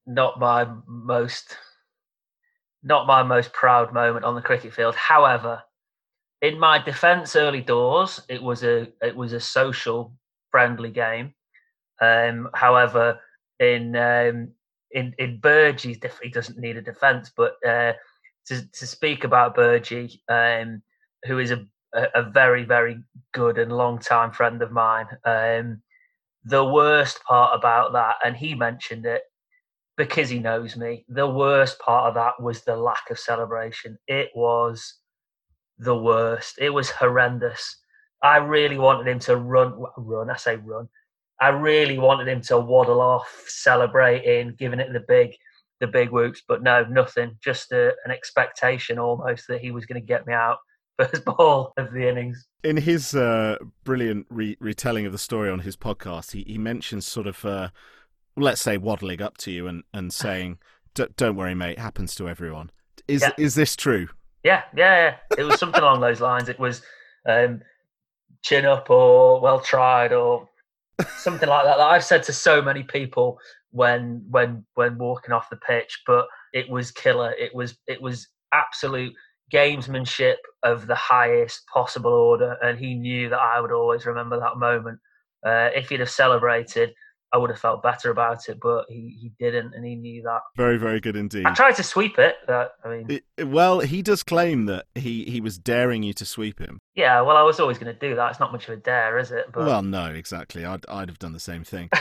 not 0.07 0.39
my 0.39 0.67
most, 0.87 1.57
not 2.83 3.07
my 3.07 3.23
most 3.23 3.53
proud 3.53 3.93
moment 3.93 4.25
on 4.25 4.35
the 4.35 4.43
cricket 4.43 4.73
field. 4.73 4.95
However, 4.95 5.63
in 6.41 6.59
my 6.59 6.79
defence, 6.83 7.35
early 7.35 7.61
doors, 7.61 8.21
it 8.29 8.43
was 8.43 8.63
a 8.63 8.89
it 9.03 9.17
was 9.17 9.33
a 9.33 9.41
social 9.41 10.15
friendly 10.51 10.91
game. 10.91 11.35
Um, 12.01 12.49
however, 12.55 13.19
in 13.59 13.97
um, 13.97 14.53
in 14.93 15.15
in 15.19 15.41
Burgee, 15.41 16.01
he 16.23 16.31
doesn't 16.31 16.59
need 16.59 16.77
a 16.77 16.83
defence, 16.83 17.33
but 17.37 17.57
uh, 17.67 17.95
to 18.47 18.71
to 18.71 18.87
speak 18.87 19.25
about 19.25 19.57
Burgee, 19.57 20.23
um, 20.29 20.83
who 21.25 21.39
is 21.39 21.51
a 21.51 21.67
a 21.95 22.23
very 22.31 22.65
very 22.65 22.99
good 23.33 23.59
and 23.59 23.73
long 23.73 23.99
time 23.99 24.33
friend 24.33 24.61
of 24.63 24.71
mine. 24.71 25.07
Um, 25.25 25.83
the 26.45 26.65
worst 26.65 27.23
part 27.25 27.59
about 27.59 27.93
that, 27.93 28.17
and 28.25 28.37
he 28.37 28.55
mentioned 28.55 29.07
it 29.07 29.23
because 29.97 30.31
he 30.31 30.39
knows 30.39 30.77
me. 30.77 31.05
The 31.09 31.29
worst 31.29 31.79
part 31.81 32.09
of 32.09 32.15
that 32.15 32.41
was 32.43 32.63
the 32.63 32.77
lack 32.77 33.11
of 33.11 33.19
celebration. 33.19 33.99
It 34.07 34.31
was 34.35 34.95
the 35.79 35.97
worst. 35.97 36.57
It 36.59 36.71
was 36.71 36.91
horrendous. 36.91 37.77
I 38.23 38.39
really 38.39 38.79
wanted 38.79 39.09
him 39.09 39.19
to 39.21 39.37
run, 39.37 39.75
run. 39.97 40.31
I 40.31 40.37
say 40.37 40.57
run. 40.57 40.89
I 41.41 41.51
really 41.51 41.99
wanted 41.99 42.29
him 42.29 42.41
to 42.43 42.59
waddle 42.59 43.01
off, 43.01 43.45
celebrating, 43.47 44.55
giving 44.59 44.81
it 44.81 44.93
the 44.93 45.05
big, 45.07 45.31
the 45.81 45.87
big 45.87 46.11
whoops. 46.11 46.43
But 46.47 46.63
no, 46.63 46.85
nothing. 46.85 47.37
Just 47.43 47.71
a, 47.73 47.95
an 48.05 48.11
expectation 48.11 48.99
almost 48.99 49.47
that 49.49 49.61
he 49.61 49.71
was 49.71 49.87
going 49.87 50.01
to 50.01 50.07
get 50.07 50.27
me 50.27 50.33
out 50.33 50.59
first 50.99 51.25
ball 51.27 51.73
of 51.77 51.93
the 51.93 52.09
innings. 52.09 52.47
In 52.65 52.77
his 52.77 53.15
uh, 53.15 53.57
brilliant 53.85 54.27
re- 54.31 54.57
retelling 54.61 55.07
of 55.07 55.13
the 55.13 55.19
story 55.19 55.51
on 55.51 55.61
his 55.61 55.77
podcast, 55.77 56.33
he, 56.33 56.45
he 56.47 56.59
mentions 56.59 57.07
sort 57.07 57.27
of, 57.27 57.45
uh, 57.45 57.69
let's 58.37 58.61
say, 58.61 58.77
waddling 58.77 59.23
up 59.23 59.39
to 59.39 59.51
you 59.51 59.67
and, 59.67 59.85
and 59.95 60.13
saying, 60.13 60.59
"Don't 61.17 61.37
worry, 61.37 61.55
mate, 61.55 61.79
happens 61.79 62.15
to 62.17 62.29
everyone." 62.29 62.71
Is 63.07 63.23
Yeah. 63.23 63.31
is 63.39 63.55
this 63.55 63.77
true? 63.77 64.09
Yeah, 64.45 64.63
yeah, 64.77 64.97
yeah. 65.31 65.37
It 65.39 65.45
was 65.45 65.59
something 65.59 65.81
along 65.81 66.01
those 66.01 66.21
lines. 66.21 66.49
It 66.49 66.59
was 66.59 66.83
um, 67.27 67.61
chin 68.43 68.65
up 68.67 68.91
or 68.91 69.41
well 69.41 69.61
tried 69.61 70.13
or 70.13 70.49
something 71.19 71.49
like 71.49 71.65
that. 71.65 71.77
That 71.77 71.87
I've 71.87 72.05
said 72.05 72.23
to 72.25 72.33
so 72.33 72.61
many 72.63 72.83
people 72.83 73.39
when 73.71 74.25
when 74.31 74.65
when 74.75 74.99
walking 74.99 75.33
off 75.33 75.51
the 75.51 75.57
pitch, 75.57 76.03
but 76.07 76.27
it 76.53 76.69
was 76.69 76.91
killer. 76.91 77.33
It 77.39 77.55
was 77.55 77.77
it 77.87 78.01
was 78.01 78.29
absolute 78.53 79.13
gamesmanship 79.53 80.37
of 80.63 80.87
the 80.87 80.95
highest 80.95 81.67
possible 81.73 82.13
order, 82.13 82.57
and 82.63 82.79
he 82.79 82.95
knew 82.95 83.29
that 83.31 83.39
I 83.41 83.61
would 83.61 83.73
always 83.73 84.07
remember 84.07 84.39
that 84.41 84.57
moment. 84.57 84.99
Uh, 85.47 85.71
if 85.75 85.89
he'd 85.89 86.01
have 86.01 86.11
celebrated, 86.11 86.91
I 87.33 87.37
would 87.39 87.51
have 87.51 87.59
felt 87.61 87.83
better 87.83 88.11
about 88.11 88.49
it, 88.49 88.59
but 88.61 88.87
he, 88.89 89.17
he 89.21 89.33
didn't, 89.39 89.75
and 89.75 89.85
he 89.85 89.95
knew 89.95 90.23
that. 90.23 90.41
Very, 90.57 90.79
very 90.79 90.99
good 90.99 91.15
indeed. 91.15 91.45
I 91.47 91.53
tried 91.55 91.77
to 91.77 91.83
sweep 91.83 92.19
it, 92.19 92.37
but 92.47 92.73
I 92.85 92.89
mean, 92.89 93.21
It- 93.37 93.45
well, 93.49 93.81
he 93.81 94.01
does 94.03 94.23
claim 94.23 94.65
that 94.67 94.87
he, 94.95 95.25
he 95.25 95.41
was 95.41 95.59
daring 95.59 96.03
you 96.03 96.13
to 96.15 96.25
sweep 96.25 96.59
him. 96.59 96.79
yeah. 96.95 97.21
Well, 97.21 97.37
I 97.37 97.43
was 97.43 97.61
always 97.61 97.79
going 97.79 97.93
to 97.93 97.99
do 98.01 98.17
that. 98.17 98.31
It's 98.31 98.41
not 98.41 98.51
much 98.53 98.67
of 98.69 98.75
a 98.75 98.81
dare, 98.81 99.19
is 99.19 99.31
it? 99.31 99.47
But 99.53 99.67
Well, 99.67 99.83
no, 99.83 100.07
exactly. 100.07 100.65
I'd 100.65 100.85
I'd 100.89 101.09
have 101.09 101.19
done 101.19 101.33
the 101.33 101.41
same 101.41 101.65
thing. 101.65 101.91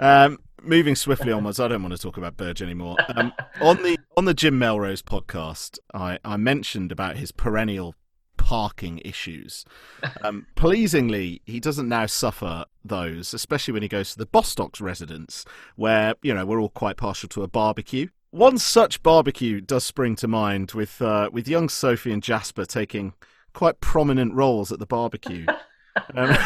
um, 0.00 0.38
moving 0.62 0.96
swiftly 0.96 1.32
onwards, 1.32 1.60
I 1.60 1.68
don't 1.68 1.82
want 1.82 1.94
to 1.94 2.00
talk 2.00 2.16
about 2.16 2.36
Burge 2.36 2.62
anymore. 2.62 2.96
Um, 3.14 3.32
on 3.60 3.76
the 3.82 3.98
on 4.16 4.24
the 4.24 4.34
Jim 4.34 4.58
Melrose 4.58 5.02
podcast, 5.02 5.78
I, 5.94 6.18
I 6.24 6.36
mentioned 6.36 6.90
about 6.90 7.16
his 7.16 7.32
perennial 7.32 7.94
parking 8.36 9.00
issues. 9.04 9.64
Um, 10.22 10.46
pleasingly, 10.56 11.42
he 11.44 11.60
doesn't 11.60 11.88
now 11.88 12.06
suffer 12.06 12.64
those, 12.84 13.34
especially 13.34 13.72
when 13.72 13.82
he 13.82 13.88
goes 13.88 14.12
to 14.12 14.18
the 14.18 14.26
Bostock's 14.26 14.80
residence, 14.80 15.44
where 15.76 16.14
you 16.22 16.34
know 16.34 16.46
we're 16.46 16.60
all 16.60 16.70
quite 16.70 16.96
partial 16.96 17.28
to 17.30 17.42
a 17.42 17.48
barbecue. 17.48 18.08
One 18.30 18.58
such 18.58 19.02
barbecue 19.02 19.60
does 19.60 19.84
spring 19.84 20.16
to 20.16 20.28
mind 20.28 20.72
with 20.72 21.00
uh, 21.02 21.30
with 21.32 21.48
young 21.48 21.68
Sophie 21.68 22.12
and 22.12 22.22
Jasper 22.22 22.64
taking 22.64 23.12
quite 23.52 23.80
prominent 23.80 24.34
roles 24.34 24.72
at 24.72 24.78
the 24.78 24.86
barbecue. 24.86 25.46
Um, 26.14 26.36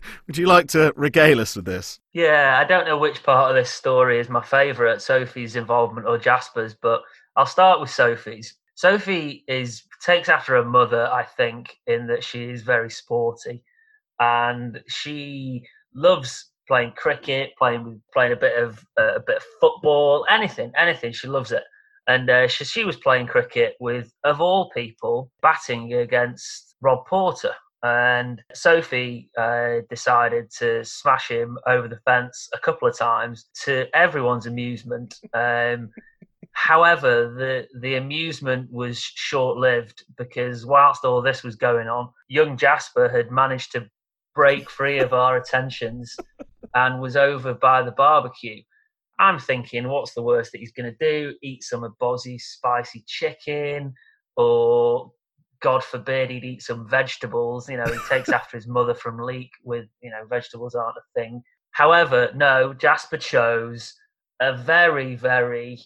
would 0.26 0.36
you 0.36 0.46
like 0.46 0.68
to 0.68 0.92
regale 0.96 1.40
us 1.40 1.56
with 1.56 1.64
this? 1.64 2.00
Yeah, 2.12 2.58
I 2.60 2.64
don't 2.64 2.86
know 2.86 2.98
which 2.98 3.22
part 3.22 3.50
of 3.50 3.56
this 3.56 3.70
story 3.70 4.18
is 4.18 4.28
my 4.28 4.42
favourite, 4.42 5.02
Sophie's 5.02 5.56
involvement 5.56 6.06
or 6.06 6.18
Jasper's, 6.18 6.74
but 6.74 7.02
I'll 7.36 7.46
start 7.46 7.80
with 7.80 7.90
Sophie's. 7.90 8.54
Sophie 8.74 9.44
is 9.48 9.82
takes 10.04 10.28
after 10.28 10.54
her 10.54 10.64
mother, 10.64 11.08
I 11.08 11.24
think, 11.24 11.76
in 11.86 12.06
that 12.06 12.22
she 12.22 12.44
is 12.44 12.62
very 12.62 12.90
sporty, 12.90 13.62
and 14.20 14.80
she 14.86 15.64
loves 15.94 16.50
playing 16.68 16.92
cricket, 16.92 17.50
playing 17.58 18.00
playing 18.12 18.32
a 18.32 18.36
bit 18.36 18.62
of 18.62 18.84
uh, 18.98 19.16
a 19.16 19.20
bit 19.20 19.38
of 19.38 19.42
football, 19.60 20.26
anything, 20.30 20.70
anything. 20.76 21.12
She 21.12 21.26
loves 21.26 21.50
it, 21.50 21.64
and 22.06 22.30
uh, 22.30 22.46
she 22.46 22.64
she 22.64 22.84
was 22.84 22.96
playing 22.96 23.26
cricket 23.26 23.74
with, 23.80 24.12
of 24.24 24.40
all 24.40 24.70
people, 24.70 25.30
batting 25.42 25.94
against 25.94 26.76
Rob 26.80 27.04
Porter. 27.06 27.54
And 27.82 28.42
Sophie 28.54 29.30
uh, 29.38 29.80
decided 29.88 30.50
to 30.58 30.84
smash 30.84 31.28
him 31.28 31.58
over 31.66 31.86
the 31.86 32.00
fence 32.04 32.48
a 32.52 32.58
couple 32.58 32.88
of 32.88 32.98
times 32.98 33.46
to 33.64 33.86
everyone's 33.94 34.46
amusement. 34.46 35.14
Um, 35.32 35.90
however, 36.52 37.32
the 37.32 37.68
the 37.80 37.94
amusement 37.94 38.72
was 38.72 38.98
short 38.98 39.58
lived 39.58 40.02
because 40.16 40.66
whilst 40.66 41.04
all 41.04 41.22
this 41.22 41.44
was 41.44 41.54
going 41.54 41.86
on, 41.88 42.10
young 42.28 42.56
Jasper 42.56 43.08
had 43.08 43.30
managed 43.30 43.72
to 43.72 43.88
break 44.34 44.68
free 44.68 44.98
of 44.98 45.12
our 45.12 45.36
attentions 45.36 46.16
and 46.74 47.00
was 47.00 47.16
over 47.16 47.54
by 47.54 47.82
the 47.82 47.92
barbecue. 47.92 48.62
I'm 49.20 49.38
thinking, 49.38 49.88
what's 49.88 50.14
the 50.14 50.22
worst 50.22 50.52
that 50.52 50.58
he's 50.58 50.72
going 50.72 50.92
to 50.92 50.96
do? 51.00 51.34
Eat 51.42 51.64
some 51.64 51.82
of 51.82 51.98
Bozzy's 51.98 52.46
spicy 52.46 53.04
chicken, 53.06 53.94
or 54.36 55.12
God 55.60 55.82
forbid 55.82 56.30
he'd 56.30 56.44
eat 56.44 56.62
some 56.62 56.88
vegetables. 56.88 57.68
You 57.68 57.78
know, 57.78 57.86
he 57.86 57.98
takes 58.08 58.28
after 58.28 58.56
his 58.56 58.66
mother 58.66 58.94
from 58.94 59.18
Leek 59.18 59.50
with, 59.64 59.86
you 60.02 60.10
know, 60.10 60.24
vegetables 60.28 60.74
aren't 60.74 60.96
a 60.96 61.20
thing. 61.20 61.42
However, 61.72 62.30
no, 62.34 62.74
Jasper 62.74 63.16
chose 63.16 63.94
a 64.40 64.56
very, 64.56 65.16
very 65.16 65.80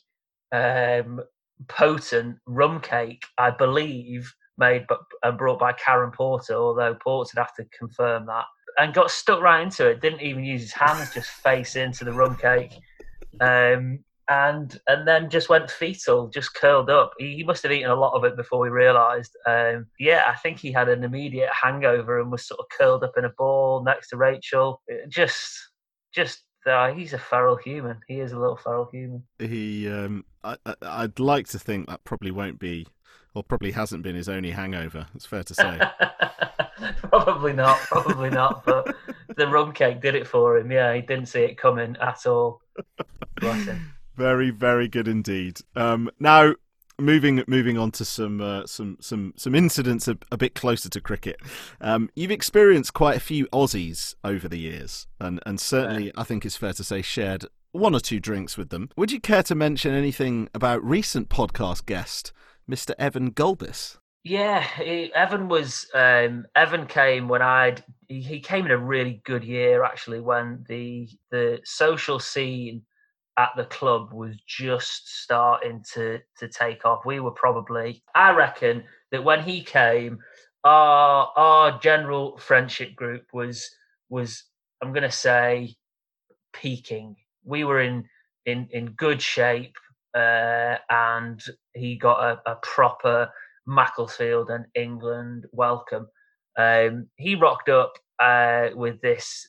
um, 0.53 1.20
potent 1.68 2.37
rum 2.47 2.81
cake, 2.81 3.25
I 3.39 3.51
believe, 3.51 4.33
made 4.59 4.87
but 4.89 5.01
and 5.23 5.39
brought 5.39 5.59
by 5.59 5.73
Karen 5.73 6.11
Porter, 6.11 6.55
although 6.55 6.95
Porter 6.95 7.33
would 7.35 7.41
have 7.41 7.55
to 7.57 7.64
confirm 7.77 8.27
that, 8.27 8.45
and 8.79 8.95
got 8.95 9.11
stuck 9.11 9.41
right 9.41 9.62
into 9.62 9.89
it. 9.89 10.01
Didn't 10.01 10.20
even 10.20 10.45
use 10.45 10.62
his 10.62 10.73
hands, 10.73 11.14
just 11.14 11.31
face 11.31 11.77
into 11.77 12.05
the 12.05 12.12
rum 12.12 12.37
cake. 12.37 12.73
Um, 13.41 14.05
and 14.33 14.80
and 14.87 15.07
then 15.07 15.28
just 15.28 15.51
went 15.51 15.70
fetal, 15.70 16.28
just 16.28 16.55
curled 16.55 16.89
up. 16.89 17.12
He, 17.18 17.37
he 17.37 17.45
must 17.45 17.62
have 17.64 17.72
eaten 17.72 17.91
a 17.91 17.95
lot 17.95 18.14
of 18.14 18.24
it 18.24 18.35
before 18.35 18.61
we 18.61 18.70
realised. 18.70 19.37
Um, 19.47 19.87
yeah, 19.99 20.24
I 20.26 20.37
think 20.37 20.59
he 20.59 20.72
had 20.72 20.89
an 20.89 21.05
immediate 21.05 21.51
hangover 21.53 22.18
and 22.18 22.33
was 22.33 22.47
sort 22.47 22.61
of 22.61 22.66
curled 22.76 23.05
up 23.05 23.12
in 23.18 23.26
a 23.26 23.33
ball 23.37 23.85
next 23.85 24.09
to 24.09 24.16
Rachel. 24.16 24.80
It 24.87 25.11
just, 25.11 25.53
just 26.14 26.45
uh, 26.66 26.93
he's 26.93 27.12
a 27.12 27.18
feral 27.18 27.57
human. 27.57 28.01
He 28.09 28.20
is 28.20 28.33
a 28.33 28.39
little 28.39 28.57
feral 28.57 28.89
human. 28.91 29.22
He, 29.39 29.87
um, 29.89 30.24
I, 30.43 30.57
I'd 30.80 31.20
like 31.20 31.49
to 31.49 31.59
think 31.59 31.89
that 31.89 32.03
probably 32.05 32.30
won't 32.30 32.59
be, 32.59 32.87
or 33.35 33.43
probably 33.43 33.72
hasn't 33.72 34.03
been 34.03 34.16
his 34.16 34.30
only 34.30 34.53
hangover. 34.53 35.09
It's 35.14 35.26
fair 35.26 35.43
to 35.43 35.55
say. 35.55 35.78
probably 37.03 37.53
not. 37.53 37.76
Probably 37.80 38.30
not. 38.30 38.64
But 38.64 38.97
the 39.37 39.47
rum 39.47 39.72
cake 39.72 40.01
did 40.01 40.14
it 40.14 40.26
for 40.26 40.57
him. 40.57 40.70
Yeah, 40.70 40.95
he 40.95 41.03
didn't 41.03 41.26
see 41.26 41.41
it 41.41 41.59
coming 41.59 41.97
at 42.01 42.24
all. 42.24 42.62
Bless 43.39 43.66
him. 43.66 43.93
Very, 44.16 44.50
very 44.50 44.88
good 44.88 45.08
indeed. 45.08 45.60
Um, 45.74 46.10
now, 46.18 46.54
moving 46.98 47.42
moving 47.46 47.78
on 47.78 47.90
to 47.92 48.04
some 48.04 48.40
uh, 48.40 48.66
some 48.66 48.96
some 49.00 49.34
some 49.36 49.54
incidents 49.54 50.08
a, 50.08 50.16
a 50.30 50.36
bit 50.36 50.54
closer 50.54 50.88
to 50.88 51.00
cricket. 51.00 51.40
Um, 51.80 52.10
you've 52.14 52.30
experienced 52.30 52.94
quite 52.94 53.16
a 53.16 53.20
few 53.20 53.46
Aussies 53.48 54.14
over 54.24 54.48
the 54.48 54.58
years, 54.58 55.06
and 55.20 55.40
and 55.44 55.60
certainly 55.60 56.12
I 56.16 56.24
think 56.24 56.44
it's 56.44 56.56
fair 56.56 56.72
to 56.72 56.84
say 56.84 57.02
shared 57.02 57.46
one 57.72 57.94
or 57.94 58.00
two 58.00 58.20
drinks 58.20 58.56
with 58.56 58.68
them. 58.68 58.90
Would 58.96 59.12
you 59.12 59.20
care 59.20 59.42
to 59.44 59.54
mention 59.54 59.94
anything 59.94 60.48
about 60.54 60.84
recent 60.84 61.28
podcast 61.28 61.86
guest 61.86 62.32
Mr. 62.70 62.94
Evan 62.98 63.32
Gulbis? 63.32 63.98
Yeah, 64.24 64.62
he, 64.62 65.12
Evan 65.14 65.48
was 65.48 65.88
um, 65.94 66.46
Evan 66.54 66.86
came 66.86 67.28
when 67.28 67.42
I'd 67.42 67.82
he, 68.08 68.20
he 68.20 68.40
came 68.40 68.66
in 68.66 68.70
a 68.70 68.78
really 68.78 69.20
good 69.24 69.42
year 69.42 69.82
actually 69.82 70.20
when 70.20 70.64
the 70.68 71.08
the 71.30 71.60
social 71.64 72.20
scene 72.20 72.82
at 73.39 73.51
the 73.57 73.64
club 73.64 74.12
was 74.12 74.37
just 74.47 75.22
starting 75.22 75.83
to 75.95 76.18
to 76.39 76.49
take 76.49 76.85
off. 76.85 77.05
We 77.07 77.20
were 77.20 77.30
probably 77.33 78.03
I 78.14 78.33
reckon 78.33 78.85
that 79.11 79.24
when 79.24 79.43
he 79.43 79.62
came, 79.62 80.18
our 80.64 81.33
our 81.37 81.78
general 81.80 82.39
friendship 82.39 82.95
group 82.95 83.24
was 83.33 83.68
was 84.11 84.45
I'm 84.83 84.93
gonna 84.93 85.11
say 85.11 85.76
peaking. 86.53 87.16
We 87.45 87.64
were 87.64 87.80
in 87.80 88.05
in 88.47 88.68
in 88.72 88.87
good 88.93 89.22
shape, 89.22 89.76
uh, 90.14 90.76
and 90.91 91.43
he 91.74 91.97
got 91.97 92.20
a, 92.47 92.53
a 92.53 92.57
proper 92.57 93.30
Macclesfield 93.66 94.51
and 94.51 94.66
England 94.74 95.47
welcome. 95.53 96.09
Um, 96.59 97.09
he 97.16 97.37
rocked 97.37 97.68
up 97.70 97.95
uh, 98.18 98.70
with 98.74 99.01
this 99.01 99.49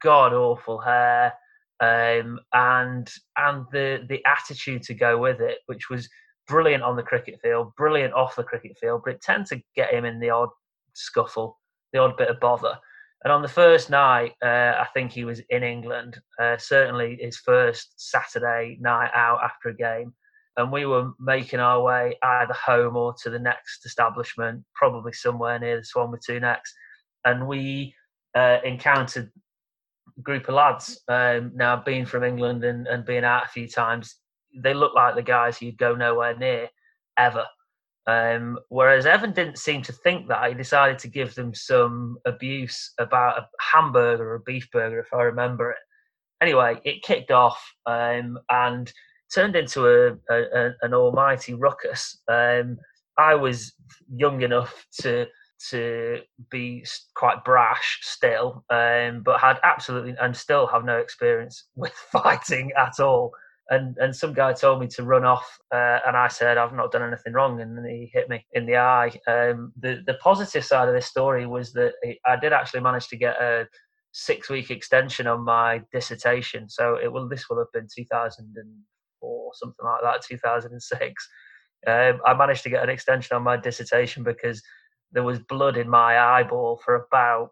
god 0.00 0.32
awful 0.32 0.80
hair 0.80 1.32
um, 1.80 2.38
and 2.52 3.10
and 3.36 3.66
the 3.72 4.06
the 4.08 4.22
attitude 4.26 4.82
to 4.84 4.94
go 4.94 5.18
with 5.18 5.40
it, 5.40 5.58
which 5.66 5.90
was 5.90 6.08
brilliant 6.46 6.82
on 6.82 6.96
the 6.96 7.02
cricket 7.02 7.40
field, 7.42 7.72
brilliant 7.76 8.14
off 8.14 8.36
the 8.36 8.44
cricket 8.44 8.76
field, 8.80 9.02
but 9.04 9.14
it 9.14 9.22
tended 9.22 9.46
to 9.46 9.62
get 9.76 9.94
him 9.94 10.04
in 10.04 10.20
the 10.20 10.30
odd 10.30 10.50
scuffle, 10.94 11.58
the 11.92 11.98
odd 11.98 12.16
bit 12.16 12.28
of 12.28 12.40
bother. 12.40 12.76
And 13.22 13.32
on 13.32 13.42
the 13.42 13.48
first 13.48 13.90
night, 13.90 14.32
uh, 14.42 14.74
I 14.78 14.86
think 14.94 15.12
he 15.12 15.24
was 15.24 15.42
in 15.50 15.62
England, 15.62 16.18
uh, 16.40 16.56
certainly 16.56 17.18
his 17.20 17.36
first 17.36 17.92
Saturday 17.96 18.78
night 18.80 19.10
out 19.14 19.40
after 19.44 19.68
a 19.68 19.74
game 19.74 20.14
and 20.56 20.70
we 20.70 20.84
were 20.86 21.12
making 21.18 21.60
our 21.60 21.82
way 21.82 22.16
either 22.22 22.52
home 22.52 22.96
or 22.96 23.14
to 23.22 23.30
the 23.30 23.38
next 23.38 23.86
establishment, 23.86 24.62
probably 24.74 25.12
somewhere 25.12 25.58
near 25.58 25.78
the 25.78 25.84
Swan 25.84 26.10
with 26.10 26.22
two 26.24 26.40
necks, 26.40 26.72
and 27.24 27.46
we 27.46 27.94
uh, 28.36 28.58
encountered 28.64 29.30
group 30.22 30.48
of 30.48 30.54
lads. 30.54 31.00
Um, 31.08 31.52
now, 31.54 31.82
being 31.84 32.06
from 32.06 32.24
England 32.24 32.64
and, 32.64 32.86
and 32.86 33.04
being 33.04 33.24
out 33.24 33.44
a 33.44 33.48
few 33.48 33.68
times, 33.68 34.16
they 34.54 34.74
look 34.74 34.94
like 34.94 35.14
the 35.14 35.22
guys 35.22 35.60
you'd 35.60 35.78
go 35.78 35.94
nowhere 35.94 36.36
near 36.36 36.68
ever. 37.16 37.46
Um, 38.06 38.58
whereas 38.70 39.06
Evan 39.06 39.32
didn't 39.32 39.58
seem 39.58 39.82
to 39.82 39.92
think 39.92 40.28
that. 40.28 40.48
He 40.48 40.54
decided 40.54 40.98
to 41.00 41.08
give 41.08 41.34
them 41.34 41.54
some 41.54 42.16
abuse 42.26 42.92
about 42.98 43.38
a 43.38 43.48
hamburger 43.60 44.30
or 44.30 44.34
a 44.36 44.40
beef 44.40 44.68
burger, 44.72 44.98
if 44.98 45.12
I 45.12 45.22
remember 45.22 45.70
it. 45.70 45.78
Anyway, 46.40 46.80
it 46.84 47.02
kicked 47.02 47.30
off, 47.30 47.62
um, 47.86 48.38
and 48.50 48.92
turned 49.32 49.54
into 49.54 49.86
a, 49.86 50.16
a 50.34 50.70
an 50.82 50.94
almighty 50.94 51.54
ruckus. 51.54 52.20
Um, 52.26 52.78
I 53.18 53.34
was 53.34 53.74
young 54.12 54.42
enough 54.42 54.86
to 55.02 55.26
to 55.68 56.20
be 56.50 56.84
quite 57.14 57.44
brash 57.44 58.00
still, 58.02 58.64
um, 58.70 59.22
but 59.22 59.40
had 59.40 59.58
absolutely 59.62 60.14
and 60.20 60.36
still 60.36 60.66
have 60.66 60.84
no 60.84 60.98
experience 60.98 61.64
with 61.76 61.92
fighting 61.92 62.72
at 62.76 63.00
all. 63.00 63.32
And 63.68 63.96
and 63.98 64.14
some 64.14 64.32
guy 64.32 64.52
told 64.52 64.80
me 64.80 64.88
to 64.88 65.04
run 65.04 65.24
off, 65.24 65.58
uh, 65.72 66.00
and 66.04 66.16
I 66.16 66.26
said 66.26 66.58
I've 66.58 66.72
not 66.72 66.90
done 66.90 67.04
anything 67.04 67.34
wrong, 67.34 67.60
and 67.60 67.86
he 67.86 68.10
hit 68.12 68.28
me 68.28 68.44
in 68.52 68.66
the 68.66 68.76
eye. 68.76 69.12
Um, 69.28 69.72
the 69.78 70.02
the 70.06 70.14
positive 70.14 70.64
side 70.64 70.88
of 70.88 70.94
this 70.94 71.06
story 71.06 71.46
was 71.46 71.72
that 71.74 71.92
I 72.26 72.34
did 72.34 72.52
actually 72.52 72.80
manage 72.80 73.06
to 73.08 73.16
get 73.16 73.40
a 73.40 73.68
six 74.12 74.48
week 74.50 74.72
extension 74.72 75.28
on 75.28 75.44
my 75.44 75.82
dissertation. 75.92 76.68
So 76.68 76.98
it 77.00 77.12
will 77.12 77.28
this 77.28 77.48
will 77.48 77.58
have 77.58 77.72
been 77.72 77.86
2004 77.94 79.52
something 79.54 79.84
like 79.84 80.00
that, 80.02 80.24
2006. 80.26 81.28
Um, 81.86 82.20
I 82.26 82.34
managed 82.34 82.62
to 82.64 82.70
get 82.70 82.82
an 82.82 82.90
extension 82.90 83.36
on 83.36 83.42
my 83.42 83.56
dissertation 83.56 84.22
because 84.22 84.62
there 85.12 85.22
was 85.22 85.38
blood 85.38 85.76
in 85.76 85.88
my 85.88 86.18
eyeball 86.18 86.80
for 86.84 86.94
about 86.94 87.50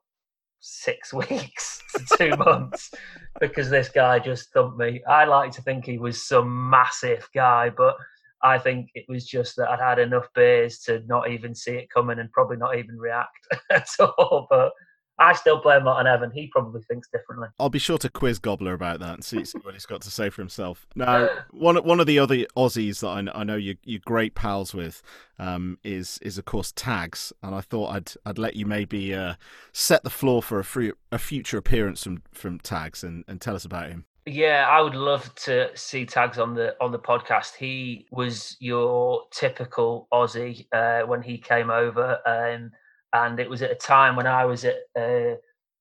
six 0.60 1.12
weeks 1.30 1.82
to 1.94 2.16
two 2.16 2.36
months 2.36 2.92
because 3.40 3.70
this 3.70 3.88
guy 3.88 4.18
just 4.18 4.52
thumped 4.52 4.78
me. 4.78 5.02
I 5.08 5.24
like 5.24 5.52
to 5.52 5.62
think 5.62 5.84
he 5.84 5.98
was 5.98 6.26
some 6.26 6.70
massive 6.70 7.28
guy, 7.34 7.70
but 7.70 7.96
I 8.42 8.58
think 8.58 8.90
it 8.94 9.04
was 9.08 9.26
just 9.26 9.56
that 9.56 9.68
I'd 9.68 9.80
had 9.80 9.98
enough 9.98 10.28
beers 10.34 10.78
to 10.80 11.02
not 11.06 11.30
even 11.30 11.54
see 11.54 11.72
it 11.72 11.90
coming 11.90 12.18
and 12.18 12.30
probably 12.30 12.56
not 12.56 12.78
even 12.78 12.96
react 12.96 13.46
at 13.70 13.88
all. 14.00 14.46
But 14.48 14.72
I 15.18 15.32
still 15.32 15.60
blame 15.60 15.84
Martin 15.84 16.06
Evan. 16.06 16.30
He 16.30 16.46
probably 16.48 16.82
thinks 16.82 17.08
differently. 17.08 17.48
I'll 17.58 17.70
be 17.70 17.78
sure 17.78 17.98
to 17.98 18.08
quiz 18.08 18.38
Gobbler 18.38 18.74
about 18.74 19.00
that 19.00 19.14
and 19.14 19.24
see, 19.24 19.44
see 19.44 19.58
what 19.58 19.74
he's 19.74 19.86
got 19.86 20.00
to 20.02 20.10
say 20.10 20.30
for 20.30 20.42
himself. 20.42 20.86
Now, 20.94 21.28
one 21.50 21.76
one 21.78 22.00
of 22.00 22.06
the 22.06 22.18
other 22.18 22.36
Aussies 22.56 23.00
that 23.00 23.08
I, 23.08 23.40
I 23.40 23.44
know 23.44 23.56
you 23.56 23.76
you're 23.84 24.00
great 24.04 24.34
pals 24.34 24.74
with 24.74 25.02
um, 25.38 25.78
is 25.82 26.18
is 26.22 26.38
of 26.38 26.44
course 26.44 26.72
Tags, 26.74 27.32
and 27.42 27.54
I 27.54 27.60
thought 27.60 27.94
I'd 27.94 28.12
I'd 28.24 28.38
let 28.38 28.56
you 28.56 28.66
maybe 28.66 29.14
uh, 29.14 29.34
set 29.72 30.04
the 30.04 30.10
floor 30.10 30.42
for 30.42 30.58
a 30.58 30.64
free, 30.64 30.92
a 31.10 31.18
future 31.18 31.58
appearance 31.58 32.04
from 32.04 32.22
from 32.32 32.60
Tags 32.60 33.02
and, 33.02 33.24
and 33.26 33.40
tell 33.40 33.56
us 33.56 33.64
about 33.64 33.88
him. 33.88 34.04
Yeah, 34.26 34.66
I 34.68 34.82
would 34.82 34.94
love 34.94 35.34
to 35.36 35.70
see 35.74 36.04
Tags 36.04 36.38
on 36.38 36.54
the 36.54 36.76
on 36.80 36.92
the 36.92 36.98
podcast. 36.98 37.56
He 37.56 38.06
was 38.10 38.56
your 38.60 39.22
typical 39.32 40.06
Aussie 40.12 40.66
uh, 40.72 41.06
when 41.06 41.22
he 41.22 41.38
came 41.38 41.70
over. 41.70 42.18
Um, 42.26 42.70
and 43.12 43.40
it 43.40 43.48
was 43.48 43.62
at 43.62 43.70
a 43.70 43.76
time 43.76 44.16
when 44.16 44.26
I 44.26 44.44
was 44.44 44.64
at 44.64 44.76
uh, 44.96 45.36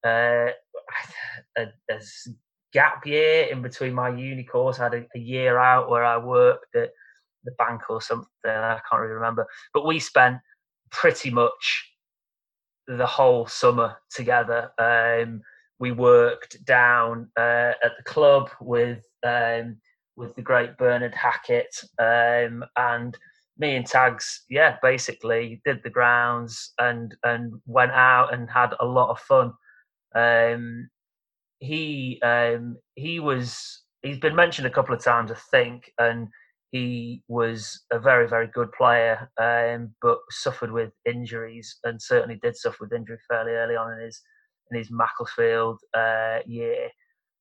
a, 0.06 0.52
a, 1.58 2.00
gap 2.74 3.06
year 3.06 3.46
in 3.46 3.62
between 3.62 3.94
my 3.94 4.10
uni 4.10 4.44
course. 4.44 4.80
I 4.80 4.84
had 4.84 4.94
a, 4.94 5.06
a, 5.16 5.20
year 5.20 5.58
out 5.58 5.90
where 5.90 6.04
I 6.04 6.18
worked 6.18 6.76
at 6.76 6.92
the 7.44 7.52
bank 7.58 7.90
or 7.90 8.02
something. 8.02 8.28
I 8.46 8.80
can't 8.90 9.02
really 9.02 9.14
remember, 9.14 9.48
but 9.74 9.86
we 9.86 10.00
spent 10.00 10.38
pretty 10.92 11.30
much 11.30 11.92
the 12.88 13.06
whole 13.06 13.48
summer 13.48 13.98
together. 14.10 14.72
Um, 14.78 15.42
we 15.80 15.92
worked 15.92 16.64
down 16.66 17.30
uh, 17.38 17.74
at 17.84 17.92
the 17.98 18.04
club 18.04 18.50
with 18.60 19.04
um, 19.26 19.78
with 20.16 20.36
the 20.36 20.42
great 20.42 20.78
Bernard 20.78 21.16
Hackett 21.16 21.84
um, 22.00 22.66
and 22.76 23.18
me 23.60 23.76
and 23.76 23.86
Tags, 23.86 24.44
yeah, 24.50 24.78
basically 24.82 25.62
did 25.66 25.82
the 25.84 25.90
grounds 25.90 26.74
and 26.80 27.16
and 27.24 27.54
went 27.66 27.92
out 27.92 28.34
and 28.34 28.50
had 28.50 28.74
a 28.80 28.86
lot 28.86 29.10
of 29.10 29.20
fun. 29.20 29.54
Um, 30.16 30.90
he 31.60 32.22
um, 32.24 32.78
he 32.96 33.20
was 33.20 33.84
he's 34.04 34.20
been 34.20 34.36
mentioned 34.36 34.68
a 34.68 34.72
couple 34.72 34.96
of 34.96 35.04
times, 35.04 35.32
I 35.32 35.38
think, 35.52 35.92
and 35.98 36.28
he 36.72 37.24
was 37.28 37.86
a 37.92 38.00
very 38.00 38.28
very 38.28 38.48
good 38.48 38.72
player, 38.74 39.30
um, 39.40 39.94
but 40.02 40.20
suffered 40.30 40.72
with 40.72 40.92
injuries 41.06 41.78
and 41.84 42.02
certainly 42.02 42.40
did 42.42 42.56
suffer 42.56 42.78
with 42.82 42.94
injury 42.94 43.18
fairly 43.30 43.54
early 43.54 43.76
on 43.76 43.94
in 43.94 44.06
his 44.06 44.22
in 44.72 44.78
his 44.78 44.92
Macclesfield 44.92 45.80
uh, 45.96 46.40
year. 46.46 46.90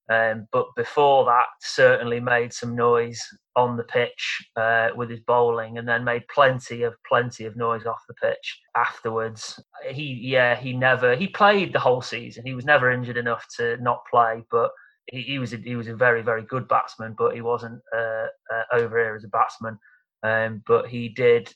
Um, 0.08 0.46
but 0.52 0.66
before 0.76 1.24
that, 1.24 1.46
certainly 1.60 2.20
made 2.20 2.52
some 2.52 2.76
noise 2.76 3.20
on 3.56 3.76
the 3.76 3.84
pitch 3.84 4.46
uh, 4.56 4.90
with 4.94 5.10
his 5.10 5.20
bowling, 5.20 5.78
and 5.78 5.88
then 5.88 6.04
made 6.04 6.28
plenty 6.32 6.82
of 6.82 6.94
plenty 7.08 7.44
of 7.44 7.56
noise 7.56 7.86
off 7.86 8.02
the 8.06 8.14
pitch 8.14 8.60
afterwards. 8.76 9.60
He, 9.90 10.20
yeah, 10.22 10.54
he 10.54 10.72
never 10.72 11.16
he 11.16 11.26
played 11.26 11.72
the 11.72 11.80
whole 11.80 12.02
season. 12.02 12.46
He 12.46 12.54
was 12.54 12.64
never 12.64 12.92
injured 12.92 13.16
enough 13.16 13.46
to 13.56 13.76
not 13.78 14.04
play, 14.08 14.42
but 14.50 14.70
he, 15.06 15.22
he 15.22 15.38
was 15.38 15.52
a, 15.52 15.56
he 15.56 15.74
was 15.74 15.88
a 15.88 15.96
very 15.96 16.22
very 16.22 16.42
good 16.42 16.68
batsman, 16.68 17.14
but 17.18 17.34
he 17.34 17.40
wasn't 17.40 17.80
uh, 17.96 18.26
uh, 18.52 18.62
over 18.72 18.98
here 18.98 19.16
as 19.16 19.24
a 19.24 19.28
batsman. 19.28 19.78
Um, 20.22 20.62
but 20.66 20.88
he 20.88 21.08
did 21.08 21.52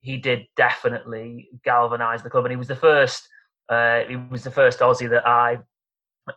he 0.00 0.16
did 0.16 0.46
definitely 0.56 1.48
galvanise 1.64 2.22
the 2.22 2.30
club, 2.30 2.44
and 2.44 2.52
he 2.52 2.56
was 2.56 2.68
the 2.68 2.76
first. 2.76 3.28
Uh, 3.68 4.00
he 4.08 4.16
was 4.16 4.44
the 4.44 4.50
first 4.50 4.80
Aussie 4.80 5.08
that 5.08 5.26
I 5.26 5.58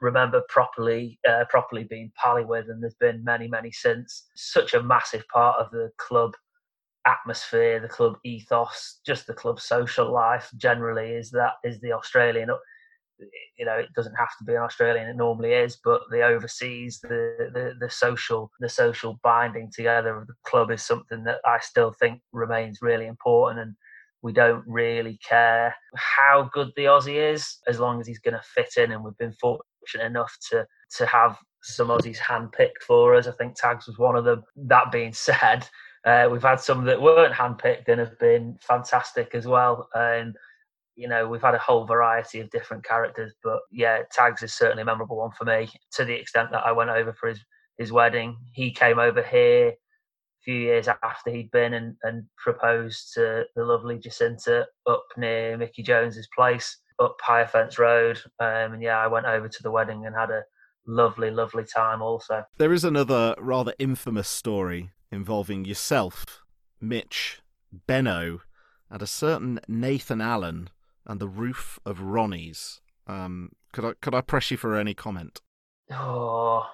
remember 0.01 0.41
properly 0.49 1.19
uh, 1.27 1.45
properly 1.49 1.83
being 1.83 2.11
pally 2.15 2.45
with, 2.45 2.69
and 2.69 2.81
there's 2.81 2.95
been 2.95 3.23
many 3.23 3.47
many 3.47 3.71
since. 3.71 4.27
Such 4.35 4.73
a 4.73 4.83
massive 4.83 5.27
part 5.29 5.59
of 5.59 5.71
the 5.71 5.91
club 5.97 6.33
atmosphere, 7.05 7.79
the 7.79 7.87
club 7.87 8.17
ethos, 8.25 8.99
just 9.05 9.27
the 9.27 9.33
club 9.33 9.59
social 9.59 10.11
life 10.11 10.49
generally 10.57 11.11
is 11.11 11.31
that 11.31 11.53
is 11.63 11.79
the 11.81 11.93
Australian. 11.93 12.49
You 13.57 13.65
know, 13.65 13.77
it 13.77 13.87
doesn't 13.95 14.13
have 14.15 14.37
to 14.37 14.43
be 14.43 14.53
an 14.53 14.61
Australian; 14.61 15.09
it 15.09 15.15
normally 15.15 15.53
is. 15.53 15.77
But 15.83 16.01
the 16.11 16.21
overseas, 16.21 16.99
the 17.01 17.49
the, 17.53 17.73
the 17.79 17.89
social, 17.89 18.51
the 18.59 18.69
social 18.69 19.19
binding 19.23 19.71
together 19.73 20.17
of 20.17 20.27
the 20.27 20.35
club 20.45 20.71
is 20.71 20.83
something 20.83 21.23
that 21.23 21.39
I 21.45 21.59
still 21.61 21.93
think 21.99 22.21
remains 22.31 22.79
really 22.81 23.07
important 23.07 23.59
and 23.59 23.75
we 24.21 24.33
don't 24.33 24.63
really 24.67 25.19
care 25.27 25.75
how 25.95 26.49
good 26.51 26.71
the 26.75 26.85
Aussie 26.85 27.33
is 27.33 27.59
as 27.67 27.79
long 27.79 28.01
as 28.01 28.07
he's 28.07 28.19
going 28.19 28.33
to 28.33 28.41
fit 28.43 28.73
in. 28.77 28.91
And 28.91 29.03
we've 29.03 29.17
been 29.17 29.33
fortunate 29.33 29.65
fortunate 29.87 30.05
enough 30.05 30.35
to 30.49 30.65
to 30.97 31.05
have 31.05 31.37
some 31.63 31.87
Aussies 31.87 32.17
handpicked 32.17 32.83
for 32.85 33.15
us. 33.15 33.27
I 33.27 33.31
think 33.31 33.55
Tags 33.55 33.87
was 33.87 33.97
one 33.97 34.15
of 34.15 34.25
them. 34.25 34.43
That 34.55 34.91
being 34.91 35.13
said, 35.13 35.67
uh, 36.05 36.27
we've 36.31 36.41
had 36.41 36.59
some 36.59 36.85
that 36.85 37.01
weren't 37.01 37.33
handpicked 37.33 37.87
and 37.87 37.99
have 37.99 38.17
been 38.19 38.57
fantastic 38.61 39.33
as 39.33 39.45
well. 39.45 39.89
And 39.93 40.35
you 40.95 41.07
know, 41.07 41.27
we've 41.27 41.41
had 41.41 41.53
a 41.53 41.59
whole 41.59 41.85
variety 41.85 42.39
of 42.39 42.49
different 42.49 42.83
characters, 42.83 43.31
but 43.43 43.59
yeah, 43.71 44.01
Tags 44.11 44.41
is 44.41 44.53
certainly 44.53 44.81
a 44.81 44.85
memorable 44.85 45.17
one 45.17 45.31
for 45.37 45.45
me. 45.45 45.69
To 45.93 46.05
the 46.05 46.15
extent 46.15 46.49
that 46.51 46.65
I 46.65 46.71
went 46.71 46.89
over 46.89 47.13
for 47.13 47.29
his 47.29 47.39
his 47.77 47.91
wedding, 47.91 48.37
he 48.53 48.71
came 48.71 48.97
over 48.97 49.21
here 49.21 49.69
a 49.69 50.43
few 50.43 50.55
years 50.55 50.87
after 50.87 51.29
he'd 51.29 51.51
been 51.51 51.75
and, 51.75 51.95
and 52.01 52.23
proposed 52.37 53.13
to 53.13 53.45
the 53.55 53.63
lovely 53.63 53.99
Jacinta 53.99 54.65
up 54.87 55.05
near 55.15 55.57
Mickey 55.57 55.83
Jones's 55.83 56.27
place, 56.35 56.75
up 56.99 57.17
Higher 57.21 57.47
Fence 57.47 57.77
Road. 57.77 58.19
Um, 58.39 58.73
and 58.73 58.81
yeah, 58.81 58.97
I 58.97 59.07
went 59.07 59.25
over 59.25 59.47
to 59.47 59.63
the 59.63 59.71
wedding 59.71 60.05
and 60.05 60.15
had 60.15 60.31
a 60.31 60.43
lovely, 60.85 61.29
lovely 61.29 61.65
time 61.65 62.01
also. 62.01 62.43
There 62.57 62.73
is 62.73 62.83
another 62.83 63.35
rather 63.37 63.73
infamous 63.77 64.27
story 64.27 64.91
involving 65.11 65.65
yourself, 65.65 66.43
Mitch, 66.81 67.41
Benno, 67.71 68.41
and 68.89 69.01
a 69.01 69.07
certain 69.07 69.59
Nathan 69.67 70.21
Allen 70.21 70.69
and 71.05 71.19
the 71.19 71.27
roof 71.27 71.79
of 71.85 72.01
Ronnie's. 72.01 72.81
Um, 73.05 73.51
could 73.71 73.85
I 73.85 73.93
could 74.01 74.15
I 74.15 74.21
press 74.21 74.51
you 74.51 74.57
for 74.57 74.75
any 74.75 74.93
comment? 74.93 75.41
Oh, 75.91 76.65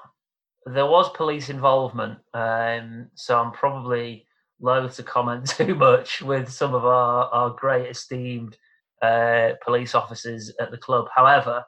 there 0.66 0.86
was 0.86 1.10
police 1.16 1.50
involvement, 1.50 2.20
um, 2.34 3.10
so 3.16 3.40
I'm 3.40 3.52
probably 3.52 4.26
loath 4.60 4.96
to 4.96 5.04
comment 5.04 5.48
too 5.58 5.76
much 5.76 6.22
with 6.22 6.50
some 6.50 6.74
of 6.74 6.86
our, 6.86 7.26
our 7.26 7.50
great 7.52 7.90
esteemed 7.90 8.58
uh, 9.04 9.52
police 9.64 9.94
officers 9.94 10.52
at 10.60 10.72
the 10.72 10.78
club. 10.78 11.06
However, 11.14 11.64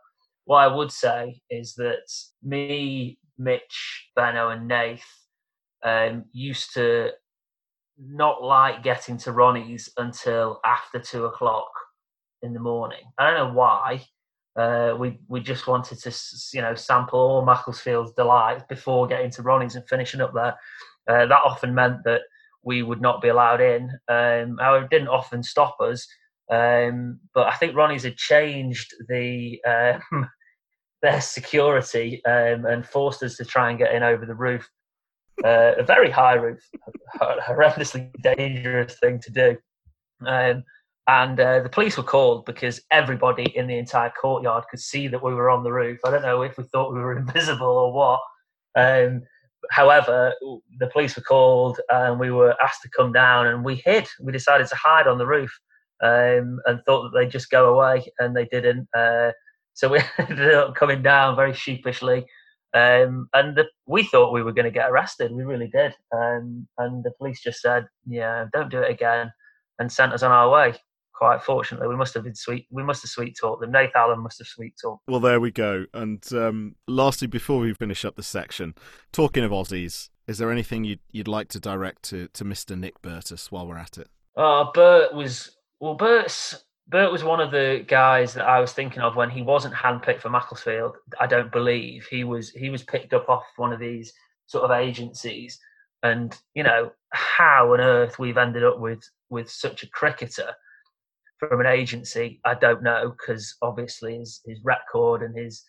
what 0.45 0.59
I 0.59 0.67
would 0.67 0.91
say 0.91 1.41
is 1.49 1.75
that 1.75 2.09
me, 2.41 3.19
Mitch, 3.37 4.09
Benno, 4.15 4.49
and 4.49 4.67
Nath 4.67 5.03
um, 5.83 6.25
used 6.31 6.73
to 6.75 7.11
not 7.99 8.41
like 8.41 8.83
getting 8.83 9.17
to 9.17 9.31
Ronnie's 9.31 9.89
until 9.97 10.59
after 10.65 10.99
two 10.99 11.25
o'clock 11.25 11.69
in 12.41 12.53
the 12.53 12.59
morning. 12.59 13.01
I 13.17 13.29
don't 13.29 13.47
know 13.49 13.53
why. 13.53 14.03
Uh, 14.55 14.95
we 14.97 15.19
we 15.27 15.41
just 15.41 15.67
wanted 15.67 15.99
to 15.99 16.17
you 16.53 16.61
know 16.61 16.75
sample 16.75 17.19
all 17.19 17.45
Macclesfield's 17.45 18.13
delights 18.13 18.63
before 18.69 19.05
getting 19.07 19.29
to 19.31 19.41
Ronnie's 19.41 19.75
and 19.75 19.87
finishing 19.89 20.21
up 20.21 20.33
there. 20.33 20.55
Uh, 21.07 21.25
that 21.25 21.41
often 21.43 21.75
meant 21.75 22.03
that 22.05 22.21
we 22.63 22.81
would 22.81 23.01
not 23.01 23.21
be 23.21 23.27
allowed 23.27 23.59
in. 23.59 23.89
Um, 24.07 24.57
it 24.61 24.89
didn't 24.89 25.09
often 25.09 25.43
stop 25.43 25.75
us. 25.81 26.07
Um, 26.51 27.19
but 27.33 27.47
I 27.47 27.55
think 27.55 27.75
Ronnie's 27.75 28.03
had 28.03 28.17
changed 28.17 28.93
the 29.07 29.59
um, 29.65 30.29
their 31.01 31.21
security 31.21 32.23
um, 32.25 32.65
and 32.65 32.85
forced 32.85 33.23
us 33.23 33.37
to 33.37 33.45
try 33.45 33.69
and 33.69 33.79
get 33.79 33.93
in 33.93 34.03
over 34.03 34.25
the 34.25 34.35
roof. 34.35 34.69
Uh, 35.43 35.73
a 35.77 35.83
very 35.83 36.09
high 36.09 36.35
roof, 36.35 36.59
a 37.21 37.37
horrendously 37.41 38.09
dangerous 38.21 38.97
thing 38.99 39.19
to 39.19 39.31
do. 39.31 39.57
Um, 40.25 40.63
and 41.07 41.39
uh, 41.39 41.59
the 41.59 41.69
police 41.69 41.97
were 41.97 42.03
called 42.03 42.45
because 42.45 42.81
everybody 42.89 43.55
in 43.55 43.67
the 43.67 43.77
entire 43.77 44.09
courtyard 44.09 44.63
could 44.71 44.79
see 44.79 45.07
that 45.07 45.21
we 45.21 45.33
were 45.33 45.51
on 45.51 45.63
the 45.63 45.71
roof. 45.71 45.99
I 46.03 46.09
don't 46.09 46.23
know 46.23 46.41
if 46.41 46.57
we 46.57 46.63
thought 46.63 46.93
we 46.93 46.99
were 46.99 47.17
invisible 47.17 47.67
or 47.67 47.93
what. 47.93 48.21
Um, 48.75 49.21
however, 49.71 50.33
the 50.79 50.87
police 50.87 51.15
were 51.15 51.23
called 51.23 51.79
and 51.89 52.19
we 52.19 52.31
were 52.31 52.55
asked 52.61 52.81
to 52.83 52.89
come 52.89 53.11
down, 53.11 53.47
and 53.47 53.63
we 53.63 53.75
hid. 53.75 54.07
We 54.21 54.31
decided 54.31 54.67
to 54.67 54.75
hide 54.75 55.07
on 55.07 55.17
the 55.17 55.27
roof 55.27 55.51
um, 56.03 56.59
and 56.65 56.81
thought 56.85 57.03
that 57.03 57.17
they'd 57.17 57.31
just 57.31 57.49
go 57.49 57.73
away, 57.73 58.05
and 58.19 58.35
they 58.35 58.45
didn't. 58.45 58.87
Uh, 58.95 59.31
so 59.73 59.89
we 59.89 60.01
ended 60.17 60.53
up 60.53 60.75
coming 60.75 61.01
down 61.01 61.35
very 61.35 61.53
sheepishly. 61.53 62.25
Um, 62.73 63.29
and 63.33 63.55
the, 63.55 63.65
we 63.87 64.03
thought 64.03 64.33
we 64.33 64.43
were 64.43 64.51
going 64.51 64.65
to 64.65 64.71
get 64.71 64.89
arrested. 64.89 65.31
We 65.31 65.43
really 65.43 65.69
did. 65.69 65.93
Um, 66.13 66.67
and 66.77 67.03
the 67.03 67.11
police 67.17 67.41
just 67.41 67.61
said, 67.61 67.85
"Yeah, 68.05 68.45
don't 68.53 68.69
do 68.69 68.81
it 68.81 68.91
again," 68.91 69.31
and 69.79 69.91
sent 69.91 70.13
us 70.13 70.23
on 70.23 70.31
our 70.31 70.49
way 70.49 70.75
quite 71.15 71.41
fortunately, 71.41 71.87
we 71.87 71.95
must 71.95 72.13
have 72.13 72.23
been 72.23 72.35
sweet. 72.35 72.67
We 72.69 72.83
must 72.83 73.01
have 73.03 73.09
sweet 73.09 73.37
talked 73.39 73.61
them. 73.61 73.71
Nathan 73.71 73.93
Allen 73.95 74.19
must 74.19 74.37
have 74.39 74.47
sweet 74.47 74.73
talked. 74.79 75.03
Well, 75.07 75.19
there 75.19 75.39
we 75.39 75.51
go. 75.51 75.85
And 75.93 76.23
um, 76.33 76.75
lastly, 76.87 77.27
before 77.27 77.59
we 77.59 77.73
finish 77.73 78.05
up 78.05 78.15
the 78.15 78.23
section, 78.23 78.75
talking 79.11 79.43
of 79.43 79.51
Aussies, 79.51 80.09
is 80.27 80.37
there 80.37 80.51
anything 80.51 80.83
you'd 80.83 80.99
you'd 81.11 81.27
like 81.27 81.47
to 81.49 81.59
direct 81.59 82.03
to 82.03 82.27
to 82.29 82.43
Mister 82.43 82.75
Nick 82.75 83.01
Burtis 83.01 83.51
while 83.51 83.67
we're 83.67 83.77
at 83.77 83.97
it? 83.97 84.09
Uh, 84.35 84.71
Bert 84.73 85.13
was 85.13 85.54
well. 85.79 85.95
Bert's 85.95 86.63
Bert 86.87 87.11
was 87.11 87.23
one 87.23 87.39
of 87.39 87.49
the 87.49 87.83
guys 87.87 88.35
that 88.35 88.47
I 88.47 88.59
was 88.59 88.73
thinking 88.73 89.01
of 89.01 89.15
when 89.15 89.31
he 89.31 89.41
wasn't 89.41 89.73
handpicked 89.73 90.21
for 90.21 90.29
Macclesfield. 90.29 90.97
I 91.19 91.25
don't 91.25 91.51
believe 91.51 92.05
he 92.09 92.23
was. 92.23 92.51
He 92.51 92.69
was 92.69 92.83
picked 92.83 93.13
up 93.13 93.27
off 93.27 93.43
one 93.57 93.73
of 93.73 93.79
these 93.79 94.13
sort 94.45 94.65
of 94.65 94.71
agencies, 94.71 95.59
and 96.03 96.37
you 96.53 96.63
know 96.63 96.91
how 97.11 97.73
on 97.73 97.81
earth 97.81 98.19
we've 98.19 98.37
ended 98.37 98.63
up 98.63 98.79
with 98.79 99.01
with 99.29 99.49
such 99.49 99.83
a 99.83 99.89
cricketer 99.89 100.53
from 101.39 101.59
an 101.59 101.67
agency, 101.67 102.39
I 102.45 102.55
don't 102.55 102.83
know 102.83 103.13
because 103.17 103.55
obviously 103.61 104.17
his 104.17 104.41
his 104.45 104.59
record 104.63 105.21
and 105.21 105.35
his 105.37 105.63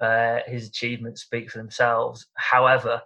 uh, 0.00 0.38
his 0.46 0.68
achievements 0.68 1.22
speak 1.22 1.50
for 1.50 1.58
themselves. 1.58 2.26
However, 2.34 3.02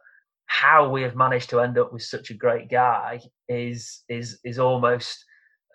how 0.47 0.89
we 0.89 1.03
have 1.03 1.17
managed 1.17 1.51
to 1.51 1.61
end 1.61 1.79
up 1.79 1.93
with 1.93 2.03
such 2.03 2.31
a 2.31 2.35
great 2.35 2.71
guy 2.71 3.21
is 3.49 4.03
is 4.09 4.39
is 4.45 4.59
almost 4.59 5.25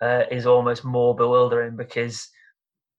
uh, 0.02 0.24
is 0.30 0.46
almost 0.46 0.84
more 0.84 1.14
bewildering 1.14 1.76
because 1.76 2.28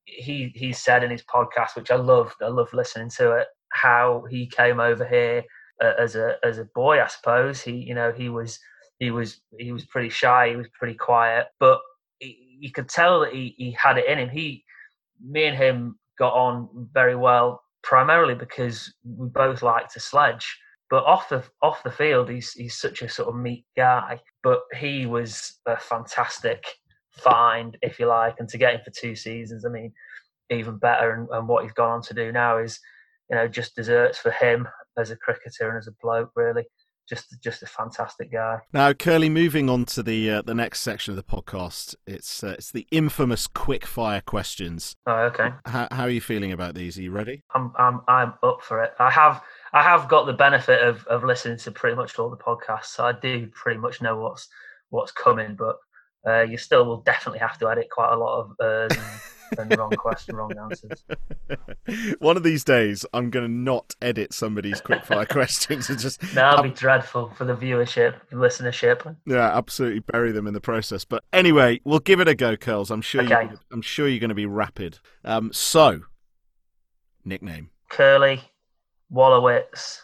he 0.05 0.51
he 0.55 0.73
said 0.73 1.03
in 1.03 1.11
his 1.11 1.23
podcast, 1.23 1.75
which 1.75 1.91
I 1.91 1.95
loved, 1.95 2.35
I 2.41 2.47
love 2.47 2.73
listening 2.73 3.09
to 3.17 3.33
it, 3.33 3.47
how 3.71 4.25
he 4.29 4.47
came 4.47 4.79
over 4.79 5.05
here 5.05 5.43
uh, 5.83 5.93
as 5.99 6.15
a 6.15 6.35
as 6.43 6.57
a 6.57 6.65
boy. 6.75 7.01
I 7.01 7.07
suppose 7.07 7.61
he 7.61 7.73
you 7.73 7.93
know 7.93 8.11
he 8.11 8.29
was 8.29 8.59
he 8.99 9.11
was 9.11 9.41
he 9.57 9.71
was 9.71 9.85
pretty 9.85 10.09
shy, 10.09 10.49
he 10.49 10.55
was 10.55 10.67
pretty 10.77 10.95
quiet, 10.95 11.47
but 11.59 11.79
you 12.59 12.71
could 12.71 12.89
tell 12.89 13.21
that 13.21 13.33
he, 13.33 13.55
he 13.57 13.71
had 13.71 13.97
it 13.97 14.05
in 14.05 14.19
him. 14.19 14.29
He, 14.29 14.63
me 15.25 15.45
and 15.45 15.57
him 15.57 15.97
got 16.17 16.33
on 16.33 16.87
very 16.93 17.15
well, 17.15 17.61
primarily 17.83 18.35
because 18.35 18.93
we 19.03 19.27
both 19.29 19.61
like 19.61 19.87
to 19.89 19.99
sledge. 19.99 20.57
But 20.89 21.05
off 21.05 21.29
the 21.29 21.43
off 21.61 21.83
the 21.83 21.91
field, 21.91 22.29
he's 22.29 22.51
he's 22.53 22.79
such 22.79 23.01
a 23.01 23.09
sort 23.09 23.29
of 23.29 23.35
meek 23.35 23.65
guy. 23.77 24.19
But 24.43 24.61
he 24.77 25.05
was 25.05 25.59
a 25.65 25.77
fantastic 25.77 26.63
find, 27.19 27.77
if 27.81 27.99
you 27.99 28.07
like, 28.07 28.35
and 28.39 28.49
to 28.49 28.57
get 28.57 28.75
him 28.75 28.81
for 28.83 28.91
two 28.91 29.15
seasons, 29.15 29.65
I 29.65 29.69
mean, 29.69 29.93
even 30.49 30.77
better. 30.77 31.13
And, 31.13 31.27
and 31.31 31.47
what 31.47 31.63
he's 31.63 31.73
gone 31.73 31.91
on 31.91 32.01
to 32.03 32.13
do 32.13 32.31
now 32.31 32.57
is, 32.57 32.79
you 33.29 33.35
know, 33.35 33.47
just 33.47 33.75
desserts 33.75 34.17
for 34.17 34.31
him 34.31 34.67
as 34.97 35.11
a 35.11 35.15
cricketer 35.15 35.69
and 35.69 35.77
as 35.77 35.87
a 35.87 35.93
bloke, 36.01 36.31
really 36.35 36.65
just 37.09 37.41
just 37.41 37.63
a 37.63 37.65
fantastic 37.65 38.31
guy. 38.31 38.59
Now, 38.71 38.93
Curly, 38.93 39.29
moving 39.29 39.69
on 39.69 39.85
to 39.85 40.03
the 40.03 40.29
uh, 40.29 40.41
the 40.43 40.53
next 40.53 40.81
section 40.81 41.11
of 41.11 41.15
the 41.15 41.23
podcast, 41.23 41.95
it's 42.05 42.43
uh, 42.43 42.55
it's 42.57 42.71
the 42.71 42.87
infamous 42.91 43.47
quick 43.47 43.85
fire 43.85 44.21
questions. 44.21 44.95
Oh, 45.07 45.15
okay. 45.23 45.49
How, 45.65 45.87
how 45.91 46.03
are 46.03 46.09
you 46.09 46.21
feeling 46.21 46.51
about 46.51 46.75
these? 46.75 46.97
Are 46.97 47.01
you 47.01 47.11
ready? 47.11 47.41
I'm 47.55 47.73
I'm 47.77 48.01
I'm 48.07 48.33
up 48.43 48.61
for 48.61 48.83
it. 48.83 48.93
I 48.99 49.09
have 49.09 49.41
I 49.73 49.81
have 49.81 50.07
got 50.07 50.27
the 50.27 50.33
benefit 50.33 50.81
of, 50.83 51.05
of 51.07 51.23
listening 51.23 51.57
to 51.57 51.71
pretty 51.71 51.95
much 51.95 52.17
all 52.19 52.29
the 52.29 52.37
podcasts, 52.37 52.85
so 52.85 53.05
I 53.05 53.13
do 53.13 53.47
pretty 53.47 53.79
much 53.79 54.01
know 54.01 54.17
what's 54.17 54.47
what's 54.89 55.11
coming. 55.11 55.55
But 55.55 55.77
uh, 56.27 56.41
you 56.41 56.57
still 56.57 56.85
will 56.85 57.01
definitely 57.01 57.39
have 57.39 57.57
to 57.59 57.69
edit 57.69 57.89
quite 57.89 58.13
a 58.13 58.17
lot 58.17 58.41
of 58.41 58.55
uh, 58.59 58.95
and 59.57 59.77
wrong 59.77 59.91
question, 59.91 60.35
wrong 60.35 60.51
answers. 60.57 61.03
One 62.19 62.37
of 62.37 62.43
these 62.43 62.63
days, 62.63 63.05
I'm 63.13 63.29
going 63.29 63.45
to 63.45 63.51
not 63.51 63.95
edit 64.01 64.33
somebody's 64.33 64.81
quickfire 64.81 65.27
questions 65.29 65.89
and 65.89 65.99
just. 65.99 66.21
That'll 66.33 66.63
be 66.63 66.69
dreadful 66.69 67.29
for 67.35 67.45
the 67.45 67.55
viewership, 67.55 68.15
listenership. 68.31 69.15
Yeah, 69.25 69.55
absolutely 69.55 69.99
bury 69.99 70.31
them 70.31 70.47
in 70.47 70.53
the 70.53 70.61
process. 70.61 71.05
But 71.05 71.23
anyway, 71.33 71.81
we'll 71.83 71.99
give 71.99 72.19
it 72.19 72.27
a 72.27 72.35
go, 72.35 72.55
Curls. 72.55 72.91
I'm 72.91 73.01
sure. 73.01 73.23
Okay. 73.23 73.49
You, 73.51 73.59
I'm 73.71 73.81
sure 73.81 74.07
you're 74.07 74.19
going 74.19 74.29
to 74.29 74.35
be 74.35 74.45
rapid. 74.45 74.99
Um, 75.23 75.51
so, 75.53 76.01
nickname: 77.25 77.69
Curly, 77.89 78.41
Wallowitz, 79.11 79.99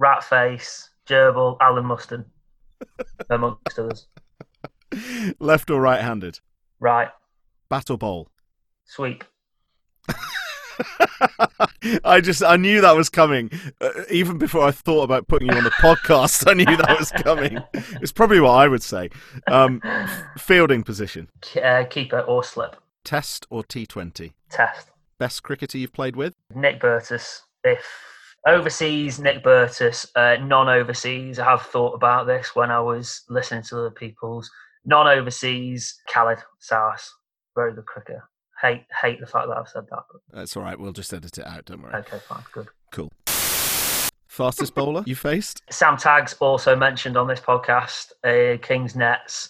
Ratface, 0.00 0.88
Gerbil, 1.08 1.56
Alan 1.60 1.86
Muston, 1.86 2.24
amongst 3.30 3.78
others. 3.78 4.06
Left 5.40 5.70
or 5.70 5.80
right-handed? 5.80 6.40
Right. 6.80 7.08
Battle 7.68 7.96
bowl. 7.96 8.28
Sweep. 8.84 9.24
I 12.04 12.20
just 12.20 12.42
I 12.42 12.56
knew 12.56 12.80
that 12.80 12.96
was 12.96 13.08
coming 13.08 13.50
uh, 13.80 13.90
even 14.10 14.38
before 14.38 14.62
I 14.62 14.70
thought 14.70 15.04
about 15.04 15.26
putting 15.28 15.48
you 15.48 15.56
on 15.56 15.64
the 15.64 15.70
podcast. 15.80 16.48
I 16.48 16.54
knew 16.54 16.64
that 16.64 16.98
was 16.98 17.10
coming. 17.12 17.58
It's 18.02 18.12
probably 18.12 18.40
what 18.40 18.52
I 18.52 18.68
would 18.68 18.82
say. 18.82 19.10
Um, 19.46 19.80
fielding 20.36 20.82
position: 20.82 21.28
uh, 21.62 21.84
keeper 21.88 22.20
or 22.20 22.44
slip. 22.44 22.76
Test 23.04 23.46
or 23.50 23.64
T 23.64 23.86
Twenty. 23.86 24.34
Test. 24.50 24.90
Best 25.18 25.42
cricketer 25.42 25.78
you've 25.78 25.92
played 25.92 26.14
with? 26.14 26.34
Nick 26.54 26.78
Burtis. 26.80 27.42
If 27.64 27.84
overseas, 28.46 29.18
Nick 29.18 29.42
Burtis. 29.42 30.06
Uh, 30.14 30.36
non-overseas, 30.42 31.38
I 31.38 31.44
have 31.50 31.62
thought 31.62 31.94
about 31.94 32.26
this 32.26 32.54
when 32.54 32.70
I 32.70 32.80
was 32.80 33.22
listening 33.28 33.62
to 33.64 33.78
other 33.78 33.90
people's. 33.90 34.50
Non-overseas, 34.86 36.00
Khaled 36.08 36.38
Sowas. 36.60 37.08
Very 37.54 37.74
good 37.74 37.86
cricketer 37.86 38.22
hate 38.60 38.84
hate 39.02 39.20
the 39.20 39.26
fact 39.26 39.48
that 39.48 39.56
I've 39.56 39.68
said 39.68 39.84
that. 39.90 40.02
But... 40.10 40.20
That's 40.32 40.56
all 40.56 40.62
right. 40.62 40.78
We'll 40.78 40.92
just 40.92 41.12
edit 41.12 41.38
it 41.38 41.46
out. 41.46 41.64
Don't 41.66 41.82
worry. 41.82 41.94
Okay, 41.94 42.18
fine, 42.28 42.42
good, 42.52 42.68
cool. 42.92 43.12
Fastest 44.28 44.74
bowler 44.74 45.02
you 45.06 45.16
faced? 45.16 45.62
Sam 45.70 45.96
Tags 45.96 46.34
also 46.40 46.76
mentioned 46.76 47.16
on 47.16 47.26
this 47.26 47.40
podcast. 47.40 48.12
Uh, 48.22 48.58
King's 48.58 48.94
nets, 48.94 49.48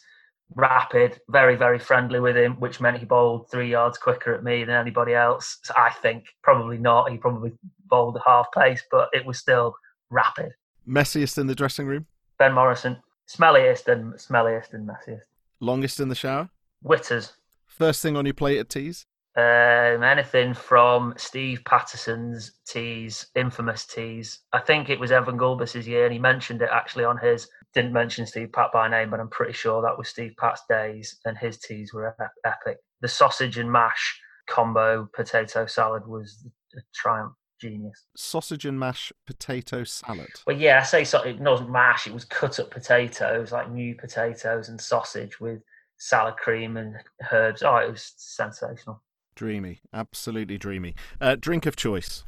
rapid, 0.55 1.21
very 1.29 1.57
very 1.57 1.79
friendly 1.79 2.21
with 2.21 2.37
him, 2.37 2.55
which 2.61 2.81
meant 2.81 2.99
he 2.99 3.05
bowled 3.05 3.51
three 3.51 3.71
yards 3.71 3.99
quicker 3.99 4.35
at 4.35 4.45
me 4.45 4.65
than 4.65 4.77
anybody 4.77 5.15
else. 5.15 5.59
So 5.65 5.75
I 5.77 5.91
think 5.91 6.27
probably 6.43 6.79
not. 6.79 7.11
He 7.11 7.19
probably 7.19 7.53
bowled 7.87 8.17
a 8.17 8.23
half 8.25 8.47
pace, 8.53 8.83
but 8.91 9.09
it 9.13 9.27
was 9.27 9.39
still 9.39 9.75
rapid. 10.11 10.53
Messiest 10.87 11.37
in 11.37 11.49
the 11.49 11.55
dressing 11.55 11.87
room? 11.87 12.07
Ben 12.39 12.53
Morrison. 12.53 12.97
Smelliest 13.29 13.89
and 13.89 14.15
smelliest 14.15 14.73
and 14.73 14.89
messiest. 14.89 15.27
Longest 15.61 16.01
in 16.01 16.09
the 16.09 16.15
shower? 16.15 16.49
Witters. 16.85 17.33
First 17.67 18.03
thing 18.03 18.17
on 18.17 18.25
your 18.25 18.35
plate 18.35 18.59
at 18.59 18.69
teas? 18.69 19.07
Um, 19.37 20.03
anything 20.03 20.55
from 20.55 21.13
Steve 21.19 21.63
Patterson's 21.67 22.53
teas, 22.67 23.27
infamous 23.35 23.85
teas. 23.85 24.39
I 24.55 24.61
think 24.61 24.89
it 24.89 24.99
was 24.99 25.13
Evan 25.13 25.37
Gulbis's 25.37 25.87
year, 25.87 26.05
and 26.05 26.13
he 26.13 26.19
mentioned 26.19 26.63
it 26.63 26.71
actually 26.73 27.05
on 27.05 27.19
his. 27.19 27.47
Didn't 27.75 27.93
mention 27.93 28.25
Steve 28.25 28.53
Pat 28.53 28.73
by 28.73 28.89
name, 28.89 29.11
but 29.11 29.21
I'm 29.21 29.29
pretty 29.29 29.53
sure 29.53 29.83
that 29.83 29.99
was 29.99 30.09
Steve 30.09 30.33
Pat's 30.39 30.63
days, 30.71 31.19
and 31.27 31.37
his 31.37 31.59
teas 31.59 31.93
were 31.93 32.17
epic. 32.47 32.79
The 33.03 33.09
sausage 33.09 33.59
and 33.59 33.71
mash 33.71 34.19
combo 34.47 35.07
potato 35.13 35.67
salad 35.67 36.07
was 36.07 36.47
a 36.75 36.81
triumph. 36.95 37.35
Genius. 37.61 38.07
Sausage 38.17 38.65
and 38.67 38.79
mash 38.79 39.13
potato 39.27 39.85
salad. 39.85 40.29
Well, 40.47 40.57
yeah, 40.57 40.81
I 40.81 40.83
say 40.85 41.05
so. 41.05 41.23
It 41.23 41.39
wasn't 41.41 41.71
mash; 41.71 42.07
it 42.07 42.13
was 42.15 42.25
cut 42.25 42.59
up 42.61 42.71
potatoes, 42.71 43.53
like 43.53 43.71
new 43.71 43.95
potatoes 43.95 44.69
and 44.69 44.81
sausage 44.81 45.41
with 45.41 45.63
salad 45.99 46.37
cream 46.37 46.77
and 46.77 46.97
herbs. 47.33 47.63
Oh, 47.63 47.77
it 47.77 47.91
was 47.91 48.13
sensational. 48.17 49.03
Dreamy, 49.35 49.81
absolutely 49.93 50.59
dreamy. 50.59 50.95
Uh, 51.21 51.37
drink 51.39 51.67
of 51.67 51.77
choice, 51.77 52.25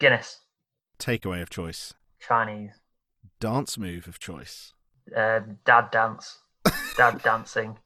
Guinness, 0.00 0.40
takeaway 0.98 1.42
of 1.42 1.50
choice, 1.50 1.94
Chinese, 2.20 2.80
dance 3.40 3.76
move 3.78 4.06
of 4.08 4.18
choice. 4.18 4.72
um, 5.16 5.58
dad 5.64 5.90
dance, 5.90 6.38
dad 6.96 7.20
dancing, 7.24 7.76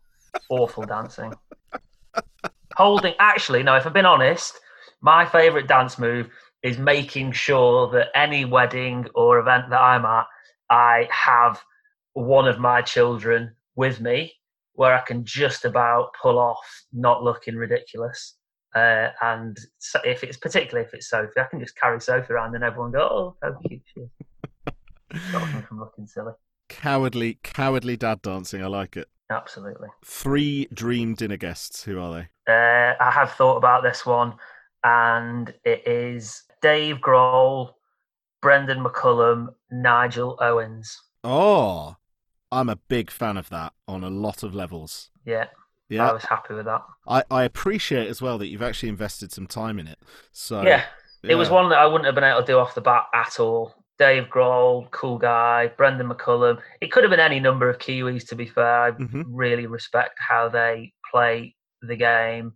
awful 0.50 0.84
dancing. 0.84 1.32
Holding, 2.76 3.14
actually, 3.18 3.62
no. 3.62 3.74
If 3.76 3.86
I've 3.86 3.94
been 3.94 4.04
honest, 4.04 4.60
my 5.00 5.24
favourite 5.24 5.66
dance 5.66 5.98
move 5.98 6.28
is 6.62 6.78
making 6.78 7.32
sure 7.32 7.90
that 7.90 8.08
any 8.14 8.44
wedding 8.44 9.06
or 9.14 9.38
event 9.38 9.70
that 9.70 9.80
I'm 9.80 10.04
at, 10.04 10.26
I 10.70 11.08
have 11.10 11.62
one 12.14 12.48
of 12.48 12.58
my 12.58 12.82
children 12.82 13.54
with 13.76 14.00
me, 14.00 14.32
where 14.72 14.94
I 14.94 15.02
can 15.02 15.24
just 15.24 15.64
about 15.64 16.10
pull 16.20 16.38
off 16.38 16.84
not 16.92 17.22
looking 17.22 17.56
ridiculous. 17.56 18.36
Uh, 18.74 19.08
and 19.22 19.56
so 19.78 20.00
if 20.04 20.22
it's 20.22 20.36
particularly 20.36 20.86
if 20.86 20.92
it's 20.92 21.08
Sophie, 21.08 21.38
I 21.38 21.44
can 21.44 21.60
just 21.60 21.76
carry 21.76 22.00
Sophie 22.00 22.32
around 22.32 22.54
and 22.54 22.64
everyone 22.64 22.92
go, 22.92 23.00
"Oh, 23.00 23.36
how 23.42 23.58
cute 23.66 23.82
she 23.94 24.00
is!" 24.00 24.10
From 25.68 25.78
looking 25.78 26.06
silly. 26.06 26.32
Cowardly, 26.68 27.38
cowardly 27.42 27.96
dad 27.96 28.22
dancing. 28.22 28.62
I 28.62 28.66
like 28.66 28.96
it. 28.96 29.08
Absolutely. 29.30 29.88
Three 30.04 30.68
dream 30.72 31.14
dinner 31.14 31.36
guests. 31.36 31.84
Who 31.84 31.98
are 31.98 32.12
they? 32.12 32.52
Uh, 32.52 32.94
I 33.00 33.10
have 33.10 33.32
thought 33.32 33.56
about 33.56 33.82
this 33.82 34.04
one, 34.04 34.34
and 34.84 35.52
it 35.64 35.86
is 35.86 36.42
Dave 36.66 36.96
Grohl, 36.96 37.74
Brendon 38.42 38.82
McCullum, 38.82 39.50
Nigel 39.70 40.36
Owens. 40.40 41.00
Oh, 41.22 41.94
I'm 42.50 42.68
a 42.68 42.74
big 42.74 43.08
fan 43.08 43.36
of 43.36 43.48
that 43.50 43.72
on 43.86 44.02
a 44.02 44.10
lot 44.10 44.42
of 44.42 44.52
levels. 44.52 45.10
Yeah, 45.24 45.46
Yeah. 45.88 46.10
I 46.10 46.12
was 46.12 46.24
happy 46.24 46.54
with 46.54 46.64
that. 46.64 46.82
I, 47.06 47.22
I 47.30 47.44
appreciate 47.44 48.08
as 48.08 48.20
well 48.20 48.36
that 48.38 48.48
you've 48.48 48.62
actually 48.62 48.88
invested 48.88 49.30
some 49.30 49.46
time 49.46 49.78
in 49.78 49.86
it. 49.86 50.00
So 50.32 50.62
yeah, 50.62 50.86
it 51.22 51.36
was 51.36 51.50
one 51.50 51.68
that 51.68 51.78
I 51.78 51.86
wouldn't 51.86 52.06
have 52.06 52.16
been 52.16 52.24
able 52.24 52.40
to 52.40 52.46
do 52.46 52.58
off 52.58 52.74
the 52.74 52.80
bat 52.80 53.04
at 53.14 53.38
all. 53.38 53.72
Dave 53.96 54.24
Grohl, 54.24 54.90
cool 54.90 55.18
guy. 55.18 55.68
Brendon 55.68 56.08
McCullum. 56.08 56.58
It 56.80 56.90
could 56.90 57.04
have 57.04 57.10
been 57.10 57.20
any 57.20 57.38
number 57.38 57.70
of 57.70 57.78
Kiwis, 57.78 58.26
to 58.30 58.34
be 58.34 58.46
fair. 58.46 58.82
I 58.82 58.90
Mhm. 58.90 59.22
really 59.28 59.66
respect 59.68 60.18
how 60.18 60.48
they 60.48 60.92
play 61.12 61.54
the 61.80 61.94
game, 61.96 62.54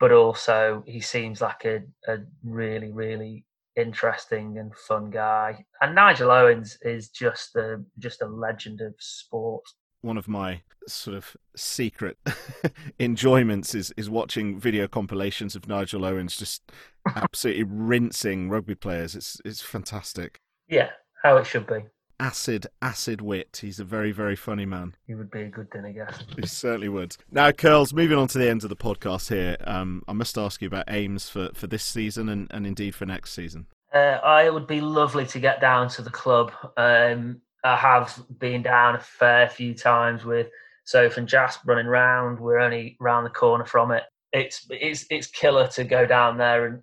but 0.00 0.10
also 0.12 0.82
he 0.86 1.00
seems 1.00 1.40
like 1.40 1.64
a, 1.66 1.82
a 2.08 2.18
really, 2.42 2.90
really 2.90 3.44
interesting 3.76 4.58
and 4.58 4.74
fun 4.74 5.10
guy. 5.10 5.64
And 5.80 5.94
Nigel 5.94 6.30
Owens 6.30 6.78
is 6.82 7.10
just 7.10 7.54
a 7.54 7.82
just 7.98 8.22
a 8.22 8.26
legend 8.26 8.80
of 8.80 8.94
sport. 8.98 9.62
one 10.00 10.16
of 10.16 10.26
my 10.26 10.62
sort 10.88 11.16
of 11.16 11.36
secret 11.54 12.16
enjoyments 12.98 13.74
is 13.74 13.92
is 13.96 14.08
watching 14.08 14.58
video 14.58 14.88
compilations 14.88 15.54
of 15.54 15.68
Nigel 15.68 16.04
Owens 16.04 16.36
just 16.36 16.62
absolutely 17.14 17.64
rinsing 17.64 18.48
rugby 18.48 18.74
players. 18.74 19.14
It's 19.14 19.40
it's 19.44 19.60
fantastic. 19.60 20.40
Yeah, 20.68 20.90
how 21.22 21.36
it 21.36 21.46
should 21.46 21.66
be. 21.66 21.80
Acid, 22.20 22.66
acid 22.82 23.22
wit. 23.22 23.60
He's 23.62 23.80
a 23.80 23.84
very, 23.84 24.12
very 24.12 24.36
funny 24.36 24.66
man. 24.66 24.94
He 25.06 25.14
would 25.14 25.30
be 25.30 25.40
a 25.40 25.48
good 25.48 25.70
dinner 25.70 25.90
guest. 25.90 26.26
He 26.36 26.46
certainly 26.46 26.90
would. 26.90 27.16
Now, 27.30 27.50
Curls, 27.50 27.94
moving 27.94 28.18
on 28.18 28.28
to 28.28 28.38
the 28.38 28.48
end 28.48 28.62
of 28.62 28.68
the 28.68 28.76
podcast 28.76 29.30
here, 29.30 29.56
um, 29.64 30.02
I 30.06 30.12
must 30.12 30.36
ask 30.36 30.60
you 30.60 30.68
about 30.68 30.84
aims 30.88 31.30
for, 31.30 31.48
for 31.54 31.66
this 31.66 31.82
season 31.82 32.28
and, 32.28 32.46
and 32.50 32.66
indeed 32.66 32.94
for 32.94 33.06
next 33.06 33.32
season. 33.32 33.66
Uh, 33.92 34.18
I 34.22 34.50
would 34.50 34.66
be 34.66 34.82
lovely 34.82 35.24
to 35.28 35.40
get 35.40 35.62
down 35.62 35.88
to 35.88 36.02
the 36.02 36.10
club. 36.10 36.52
Um, 36.76 37.40
I 37.64 37.74
have 37.74 38.22
been 38.38 38.62
down 38.62 38.96
a 38.96 39.00
fair 39.00 39.48
few 39.48 39.74
times 39.74 40.24
with 40.24 40.48
Soph 40.84 41.16
and 41.16 41.26
Jasp 41.26 41.62
running 41.66 41.86
round. 41.86 42.38
We're 42.38 42.58
only 42.58 42.96
round 43.00 43.24
the 43.24 43.30
corner 43.30 43.64
from 43.64 43.92
it. 43.92 44.04
It's 44.32 44.66
it's 44.70 45.06
it's 45.10 45.26
killer 45.26 45.66
to 45.68 45.84
go 45.84 46.06
down 46.06 46.38
there 46.38 46.66
and 46.66 46.82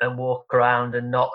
and 0.00 0.18
walk 0.18 0.52
around 0.52 0.94
and 0.94 1.10
not 1.10 1.30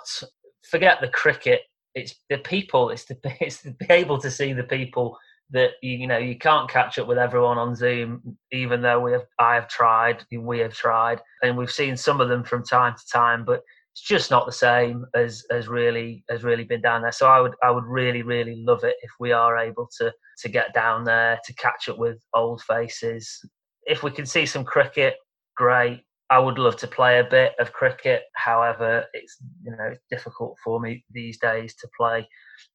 forget 0.69 1.01
the 1.01 1.07
cricket. 1.07 1.61
It's 1.95 2.15
the 2.29 2.37
people. 2.39 2.89
It's 2.89 3.05
the 3.05 3.17
it's 3.41 3.63
to 3.63 3.71
be 3.71 3.85
able 3.89 4.19
to 4.19 4.29
see 4.29 4.53
the 4.53 4.63
people 4.63 5.17
that 5.51 5.71
you, 5.81 5.97
you 5.97 6.07
know 6.07 6.17
you 6.17 6.37
can't 6.37 6.69
catch 6.69 6.97
up 6.99 7.07
with 7.07 7.17
everyone 7.17 7.57
on 7.57 7.75
Zoom, 7.75 8.37
even 8.51 8.81
though 8.81 8.99
we 8.99 9.13
have 9.13 9.25
I 9.39 9.55
have 9.55 9.67
tried, 9.67 10.23
we 10.31 10.59
have 10.59 10.73
tried, 10.73 11.21
and 11.41 11.57
we've 11.57 11.71
seen 11.71 11.95
some 11.97 12.21
of 12.21 12.29
them 12.29 12.43
from 12.43 12.63
time 12.63 12.95
to 12.95 13.07
time, 13.11 13.45
but 13.45 13.61
it's 13.93 14.01
just 14.01 14.29
not 14.29 14.45
the 14.45 14.51
same 14.51 15.05
as 15.15 15.45
as 15.51 15.69
really 15.69 16.25
as 16.29 16.43
really 16.43 16.65
been 16.65 16.81
down 16.81 17.01
there. 17.01 17.13
So 17.13 17.27
I 17.27 17.39
would 17.39 17.55
I 17.63 17.71
would 17.71 17.85
really 17.85 18.23
really 18.23 18.63
love 18.65 18.83
it 18.83 18.97
if 19.01 19.11
we 19.19 19.31
are 19.31 19.57
able 19.57 19.89
to 19.99 20.11
to 20.41 20.49
get 20.49 20.73
down 20.73 21.05
there 21.05 21.39
to 21.45 21.53
catch 21.53 21.87
up 21.87 21.97
with 21.97 22.19
old 22.33 22.61
faces. 22.63 23.39
If 23.87 24.03
we 24.03 24.11
can 24.11 24.25
see 24.25 24.45
some 24.45 24.65
cricket, 24.65 25.15
great. 25.55 26.04
I 26.29 26.39
would 26.39 26.57
love 26.57 26.75
to 26.77 26.87
play 26.87 27.19
a 27.19 27.23
bit 27.23 27.53
of 27.59 27.71
cricket. 27.71 28.23
However, 28.35 29.05
it's 29.13 29.37
you 29.63 29.71
know 29.71 29.89
it's 29.91 30.01
difficult 30.09 30.57
for 30.63 30.79
me 30.79 31.03
these 31.11 31.37
days 31.39 31.75
to 31.75 31.87
play 31.97 32.27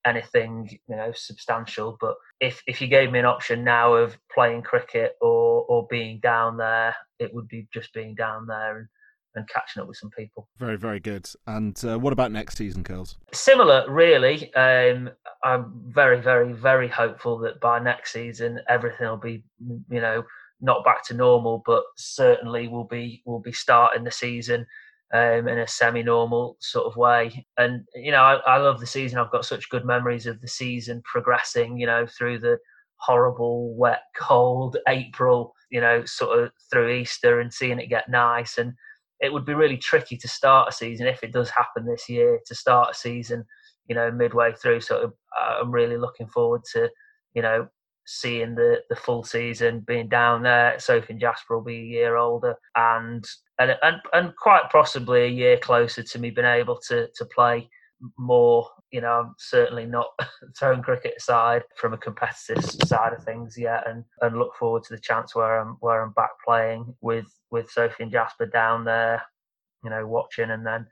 anything 0.06 0.68
you 0.88 0.96
know 0.96 1.12
substantial. 1.14 1.96
But 2.00 2.14
if 2.40 2.62
if 2.66 2.80
you 2.80 2.86
gave 2.86 3.10
me 3.10 3.18
an 3.18 3.24
option 3.24 3.64
now 3.64 3.94
of 3.94 4.16
playing 4.32 4.62
cricket 4.62 5.16
or 5.20 5.64
or 5.68 5.86
being 5.90 6.20
down 6.20 6.56
there, 6.56 6.94
it 7.18 7.34
would 7.34 7.48
be 7.48 7.66
just 7.72 7.92
being 7.92 8.14
down 8.14 8.46
there 8.46 8.78
and 8.78 8.88
and 9.34 9.48
catching 9.48 9.80
up 9.80 9.88
with 9.88 9.96
some 9.96 10.10
people. 10.10 10.48
Very, 10.58 10.76
very 10.76 11.00
good. 11.00 11.28
And 11.46 11.80
uh, 11.84 11.98
what 11.98 12.12
about 12.12 12.32
next 12.32 12.56
season, 12.56 12.82
Curls? 12.82 13.16
Similar, 13.32 13.90
really. 13.90 14.52
Um, 14.54 15.10
I'm 15.44 15.82
very, 15.86 16.20
very, 16.20 16.52
very 16.52 16.88
hopeful 16.88 17.38
that 17.40 17.60
by 17.60 17.78
next 17.78 18.12
season 18.12 18.60
everything 18.68 19.06
will 19.06 19.16
be, 19.16 19.44
you 19.88 20.00
know, 20.00 20.24
not 20.60 20.84
back 20.84 21.04
to 21.06 21.14
normal, 21.14 21.62
but 21.64 21.82
certainly 21.96 22.68
will 22.68 22.84
be 22.84 23.22
will 23.24 23.40
be 23.40 23.52
starting 23.52 24.04
the 24.04 24.10
season 24.10 24.66
um, 25.12 25.48
in 25.48 25.58
a 25.58 25.66
semi-normal 25.66 26.56
sort 26.60 26.86
of 26.86 26.96
way. 26.96 27.46
And 27.56 27.84
you 27.94 28.12
know, 28.12 28.22
I, 28.22 28.34
I 28.46 28.56
love 28.58 28.80
the 28.80 28.86
season. 28.86 29.18
I've 29.18 29.32
got 29.32 29.44
such 29.44 29.70
good 29.70 29.84
memories 29.84 30.26
of 30.26 30.40
the 30.40 30.48
season 30.48 31.02
progressing. 31.04 31.78
You 31.78 31.86
know, 31.86 32.06
through 32.06 32.40
the 32.40 32.58
horrible, 32.96 33.74
wet, 33.74 34.02
cold 34.16 34.76
April. 34.88 35.54
You 35.70 35.80
know, 35.80 36.04
sort 36.04 36.38
of 36.38 36.50
through 36.70 36.92
Easter 36.92 37.40
and 37.40 37.52
seeing 37.52 37.78
it 37.78 37.88
get 37.88 38.08
nice 38.08 38.58
and 38.58 38.74
it 39.20 39.32
would 39.32 39.44
be 39.44 39.54
really 39.54 39.76
tricky 39.76 40.16
to 40.16 40.28
start 40.28 40.68
a 40.68 40.72
season 40.72 41.06
if 41.06 41.22
it 41.22 41.32
does 41.32 41.50
happen 41.50 41.84
this 41.84 42.08
year 42.08 42.40
to 42.46 42.54
start 42.54 42.90
a 42.92 42.94
season 42.94 43.44
you 43.86 43.94
know 43.94 44.10
midway 44.10 44.52
through 44.52 44.80
so 44.80 45.12
i'm 45.60 45.70
really 45.70 45.96
looking 45.96 46.26
forward 46.28 46.62
to 46.72 46.88
you 47.34 47.42
know 47.42 47.68
seeing 48.12 48.56
the 48.56 48.82
the 48.88 48.96
full 48.96 49.22
season 49.22 49.80
being 49.86 50.08
down 50.08 50.42
there 50.42 50.76
sophie 50.80 51.12
and 51.12 51.20
jasper 51.20 51.54
will 51.54 51.64
be 51.64 51.76
a 51.76 51.84
year 51.84 52.16
older 52.16 52.56
and 52.74 53.24
and 53.60 53.76
and, 53.84 53.96
and 54.12 54.34
quite 54.36 54.68
possibly 54.72 55.22
a 55.22 55.28
year 55.28 55.56
closer 55.58 56.02
to 56.02 56.18
me 56.18 56.28
being 56.28 56.46
able 56.46 56.76
to 56.76 57.08
to 57.14 57.24
play 57.26 57.70
more 58.18 58.68
you 58.90 59.00
know 59.00 59.12
i'm 59.12 59.34
certainly 59.38 59.86
not 59.86 60.08
throwing 60.58 60.82
cricket 60.82 61.14
aside 61.18 61.62
from 61.76 61.92
a 61.92 61.98
competitive 61.98 62.64
side 62.64 63.12
of 63.12 63.22
things 63.22 63.56
yet 63.56 63.88
and 63.88 64.02
and 64.22 64.36
look 64.36 64.56
forward 64.56 64.82
to 64.82 64.92
the 64.92 65.00
chance 65.00 65.36
where 65.36 65.60
i'm 65.60 65.76
where 65.78 66.02
i'm 66.02 66.12
back 66.12 66.30
playing 66.44 66.92
with 67.00 67.26
with 67.52 67.70
sophie 67.70 68.02
and 68.02 68.10
jasper 68.10 68.46
down 68.46 68.84
there 68.84 69.22
you 69.84 69.90
know 69.90 70.04
watching 70.04 70.50
and 70.50 70.66
then 70.66 70.84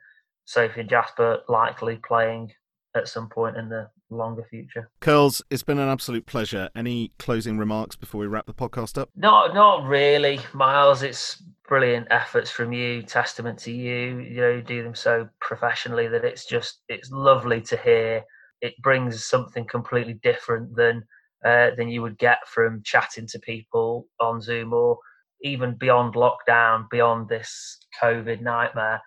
sophie 0.45 0.79
and 0.79 0.89
jasper 0.89 1.39
likely 1.49 1.97
playing 1.97 2.49
at 2.95 3.09
some 3.09 3.27
point 3.27 3.57
in 3.57 3.67
the 3.67 3.89
longer 4.11 4.45
future 4.49 4.89
Curls, 4.99 5.41
it's 5.49 5.63
been 5.63 5.79
an 5.79 5.89
absolute 5.89 6.25
pleasure. 6.25 6.69
Any 6.75 7.11
closing 7.19 7.57
remarks 7.57 7.95
before 7.95 8.21
we 8.21 8.27
wrap 8.27 8.45
the 8.45 8.53
podcast 8.53 8.97
up? 8.97 9.09
Not 9.15 9.53
not 9.53 9.85
really, 9.87 10.39
Miles. 10.53 11.03
It's 11.03 11.43
brilliant 11.67 12.07
efforts 12.09 12.49
from 12.49 12.73
you, 12.73 13.03
testament 13.03 13.59
to 13.59 13.71
you. 13.71 14.19
You 14.19 14.41
know, 14.41 14.49
you 14.49 14.61
do 14.61 14.83
them 14.83 14.95
so 14.95 15.29
professionally 15.39 16.07
that 16.07 16.25
it's 16.25 16.45
just 16.45 16.81
it's 16.89 17.11
lovely 17.11 17.61
to 17.61 17.77
hear. 17.77 18.23
It 18.61 18.73
brings 18.81 19.25
something 19.25 19.65
completely 19.67 20.15
different 20.15 20.75
than 20.75 21.03
uh, 21.45 21.69
than 21.77 21.89
you 21.89 22.01
would 22.01 22.17
get 22.17 22.39
from 22.47 22.81
chatting 22.83 23.27
to 23.27 23.39
people 23.39 24.07
on 24.19 24.41
Zoom 24.41 24.73
or 24.73 24.97
even 25.41 25.75
beyond 25.75 26.15
lockdown, 26.15 26.89
beyond 26.89 27.29
this 27.29 27.77
COVID 28.01 28.41
nightmare. 28.41 29.01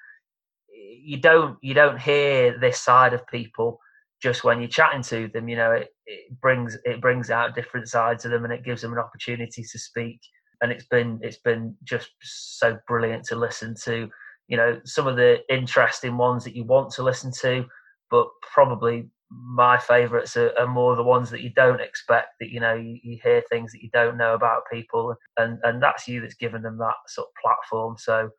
You 1.05 1.18
don't 1.18 1.59
you 1.62 1.74
don't 1.74 2.00
hear 2.00 2.59
this 2.59 2.80
side 2.80 3.12
of 3.12 3.26
people 3.26 3.78
just 4.23 4.45
when 4.45 4.61
you're 4.61 4.68
chatting 4.68 5.03
to 5.03 5.29
them, 5.29 5.49
you 5.49 5.57
know, 5.57 5.73
it, 5.73 5.89
it 6.07 6.41
brings 6.41 6.79
it 6.85 7.01
brings 7.01 7.31
out 7.31 7.55
different 7.55 7.89
sides 7.89 8.25
of 8.25 8.31
them 8.31 8.45
and 8.45 8.53
it 8.53 8.64
gives 8.64 8.83
them 8.83 8.93
an 8.93 8.99
opportunity 8.99 9.62
to 9.62 9.79
speak. 9.79 10.20
And 10.61 10.70
it's 10.70 10.87
been 10.87 11.18
it's 11.23 11.39
been 11.39 11.75
just 11.83 12.11
so 12.23 12.79
brilliant 12.87 13.25
to 13.25 13.37
listen 13.37 13.75
to. 13.85 14.09
You 14.47 14.57
know, 14.57 14.81
some 14.85 15.09
of 15.09 15.16
the 15.16 15.39
interesting 15.51 16.16
ones 16.16 16.45
that 16.45 16.55
you 16.55 16.64
want 16.64 16.93
to 16.93 17.03
listen 17.03 17.33
to, 17.41 17.64
but 18.11 18.29
probably 18.53 19.09
my 19.31 19.79
favourites 19.79 20.37
are, 20.37 20.53
are, 20.59 20.66
more 20.66 20.95
the 20.95 21.03
ones 21.03 21.31
that 21.31 21.41
you 21.41 21.51
don't 21.51 21.81
expect. 21.81 22.29
That 22.39 22.51
you 22.51 22.61
know, 22.61 22.75
you, 22.75 22.99
you, 23.03 23.18
hear 23.23 23.43
things 23.51 23.73
that 23.73 23.83
you 23.83 23.89
don't 23.93 24.18
know 24.18 24.35
about 24.35 24.62
people, 24.70 25.16
and 25.37 25.59
and 25.64 25.83
that's 25.83 26.07
you 26.07 26.20
that's 26.20 26.35
given 26.35 26.62
them 26.62 26.79
that 26.79 26.95
sort 27.09 27.29
of 27.29 27.43
platform. 27.43 27.97
So, 27.99 28.31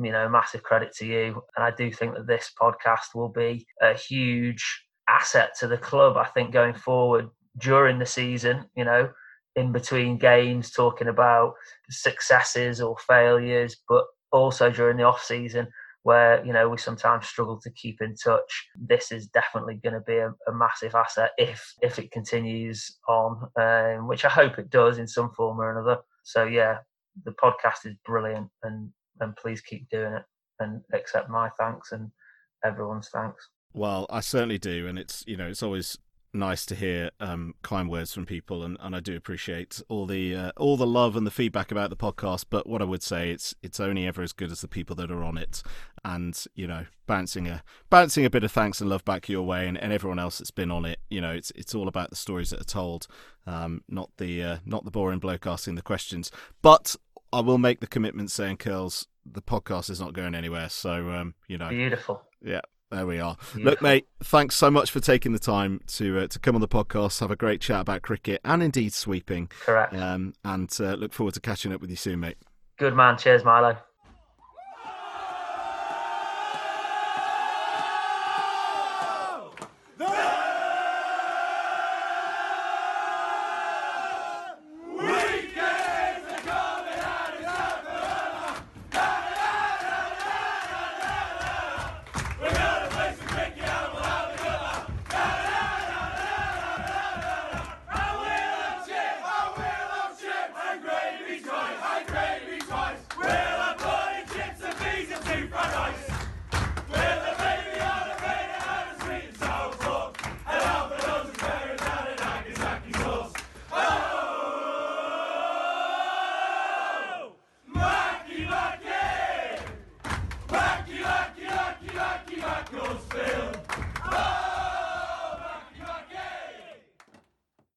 you 0.00 0.12
know, 0.12 0.28
massive 0.28 0.62
credit 0.62 0.94
to 0.96 1.06
you. 1.06 1.42
And 1.56 1.64
I 1.64 1.72
do 1.72 1.90
think 1.90 2.14
that 2.14 2.26
this 2.26 2.52
podcast 2.58 3.14
will 3.14 3.28
be 3.28 3.66
a 3.82 3.94
huge 3.94 4.85
asset 5.08 5.50
to 5.60 5.68
the 5.68 5.78
club. 5.78 6.16
I 6.16 6.26
think 6.26 6.52
going 6.52 6.74
forward 6.74 7.28
during 7.58 7.98
the 7.98 8.06
season, 8.06 8.64
you 8.76 8.84
know, 8.84 9.10
in 9.54 9.72
between 9.72 10.18
games, 10.18 10.70
talking 10.70 11.08
about 11.08 11.54
successes 11.90 12.80
or 12.80 12.96
failures, 13.08 13.76
but 13.88 14.04
also 14.32 14.70
during 14.70 14.98
the 14.98 15.04
off 15.04 15.22
season 15.22 15.68
where 16.06 16.44
you 16.46 16.52
know 16.52 16.68
we 16.68 16.78
sometimes 16.78 17.26
struggle 17.26 17.60
to 17.60 17.70
keep 17.70 18.00
in 18.00 18.14
touch. 18.14 18.68
This 18.76 19.10
is 19.10 19.26
definitely 19.26 19.80
going 19.82 19.94
to 19.94 20.00
be 20.00 20.18
a, 20.18 20.32
a, 20.46 20.52
massive 20.52 20.94
asset 20.94 21.32
if 21.36 21.74
if 21.82 21.98
it 21.98 22.12
continues 22.12 22.98
on, 23.08 23.48
um, 23.58 24.06
which 24.06 24.24
I 24.24 24.28
hope 24.28 24.56
it 24.60 24.70
does 24.70 24.98
in 24.98 25.08
some 25.08 25.32
form 25.32 25.60
or 25.60 25.72
another. 25.72 26.00
So 26.22 26.44
yeah, 26.44 26.78
the 27.24 27.32
podcast 27.32 27.86
is 27.86 27.96
brilliant, 28.04 28.48
and 28.62 28.90
and 29.18 29.34
please 29.34 29.60
keep 29.60 29.88
doing 29.90 30.12
it, 30.12 30.22
and 30.60 30.80
accept 30.92 31.28
my 31.28 31.50
thanks 31.58 31.90
and 31.90 32.12
everyone's 32.64 33.08
thanks. 33.12 33.48
Well, 33.76 34.06
I 34.08 34.20
certainly 34.20 34.56
do, 34.56 34.86
and 34.88 34.98
it's 34.98 35.22
you 35.26 35.36
know 35.36 35.48
it's 35.48 35.62
always 35.62 35.98
nice 36.32 36.64
to 36.64 36.74
hear 36.74 37.10
um, 37.20 37.54
kind 37.62 37.90
words 37.90 38.14
from 38.14 38.24
people, 38.24 38.64
and, 38.64 38.78
and 38.80 38.96
I 38.96 39.00
do 39.00 39.14
appreciate 39.14 39.82
all 39.90 40.06
the 40.06 40.34
uh, 40.34 40.52
all 40.56 40.78
the 40.78 40.86
love 40.86 41.14
and 41.14 41.26
the 41.26 41.30
feedback 41.30 41.70
about 41.70 41.90
the 41.90 41.96
podcast. 41.96 42.46
But 42.48 42.66
what 42.66 42.80
I 42.80 42.86
would 42.86 43.02
say, 43.02 43.30
it's 43.30 43.54
it's 43.62 43.78
only 43.78 44.06
ever 44.06 44.22
as 44.22 44.32
good 44.32 44.50
as 44.50 44.62
the 44.62 44.68
people 44.68 44.96
that 44.96 45.10
are 45.10 45.22
on 45.22 45.36
it, 45.36 45.62
and 46.02 46.42
you 46.54 46.66
know, 46.66 46.86
bouncing 47.06 47.48
a 47.48 47.62
bouncing 47.90 48.24
a 48.24 48.30
bit 48.30 48.44
of 48.44 48.50
thanks 48.50 48.80
and 48.80 48.88
love 48.88 49.04
back 49.04 49.28
your 49.28 49.42
way, 49.42 49.68
and, 49.68 49.76
and 49.76 49.92
everyone 49.92 50.18
else 50.18 50.38
that's 50.38 50.50
been 50.50 50.70
on 50.70 50.86
it. 50.86 50.98
You 51.10 51.20
know, 51.20 51.32
it's 51.32 51.52
it's 51.54 51.74
all 51.74 51.86
about 51.86 52.08
the 52.08 52.16
stories 52.16 52.48
that 52.50 52.62
are 52.62 52.64
told, 52.64 53.06
um, 53.46 53.82
not 53.90 54.08
the 54.16 54.42
uh, 54.42 54.56
not 54.64 54.86
the 54.86 54.90
boring 54.90 55.18
bloke 55.18 55.46
asking 55.46 55.74
the 55.74 55.82
questions. 55.82 56.30
But 56.62 56.96
I 57.30 57.40
will 57.40 57.58
make 57.58 57.80
the 57.80 57.86
commitment 57.86 58.30
saying, 58.30 58.56
curls, 58.56 59.06
the 59.30 59.42
podcast 59.42 59.90
is 59.90 60.00
not 60.00 60.14
going 60.14 60.34
anywhere. 60.34 60.70
So 60.70 61.10
um, 61.10 61.34
you 61.46 61.58
know, 61.58 61.68
beautiful. 61.68 62.22
Yeah, 62.42 62.62
there 62.90 63.06
we 63.06 63.18
are. 63.18 63.36
Look, 63.54 63.82
mate, 63.82 64.06
thanks 64.22 64.54
so 64.54 64.70
much 64.70 64.90
for 64.90 65.00
taking 65.00 65.32
the 65.32 65.38
time 65.38 65.80
to 65.88 66.20
uh, 66.20 66.26
to 66.28 66.38
come 66.38 66.54
on 66.54 66.60
the 66.60 66.68
podcast, 66.68 67.20
have 67.20 67.30
a 67.30 67.36
great 67.36 67.60
chat 67.60 67.80
about 67.80 68.02
cricket 68.02 68.40
and 68.44 68.62
indeed 68.62 68.92
sweeping. 68.92 69.50
Correct. 69.60 69.94
Um, 69.94 70.34
and 70.44 70.74
uh, 70.80 70.94
look 70.94 71.12
forward 71.12 71.34
to 71.34 71.40
catching 71.40 71.72
up 71.72 71.80
with 71.80 71.90
you 71.90 71.96
soon, 71.96 72.20
mate. 72.20 72.36
Good 72.78 72.94
man. 72.94 73.16
Cheers, 73.16 73.44
Milo. 73.44 73.76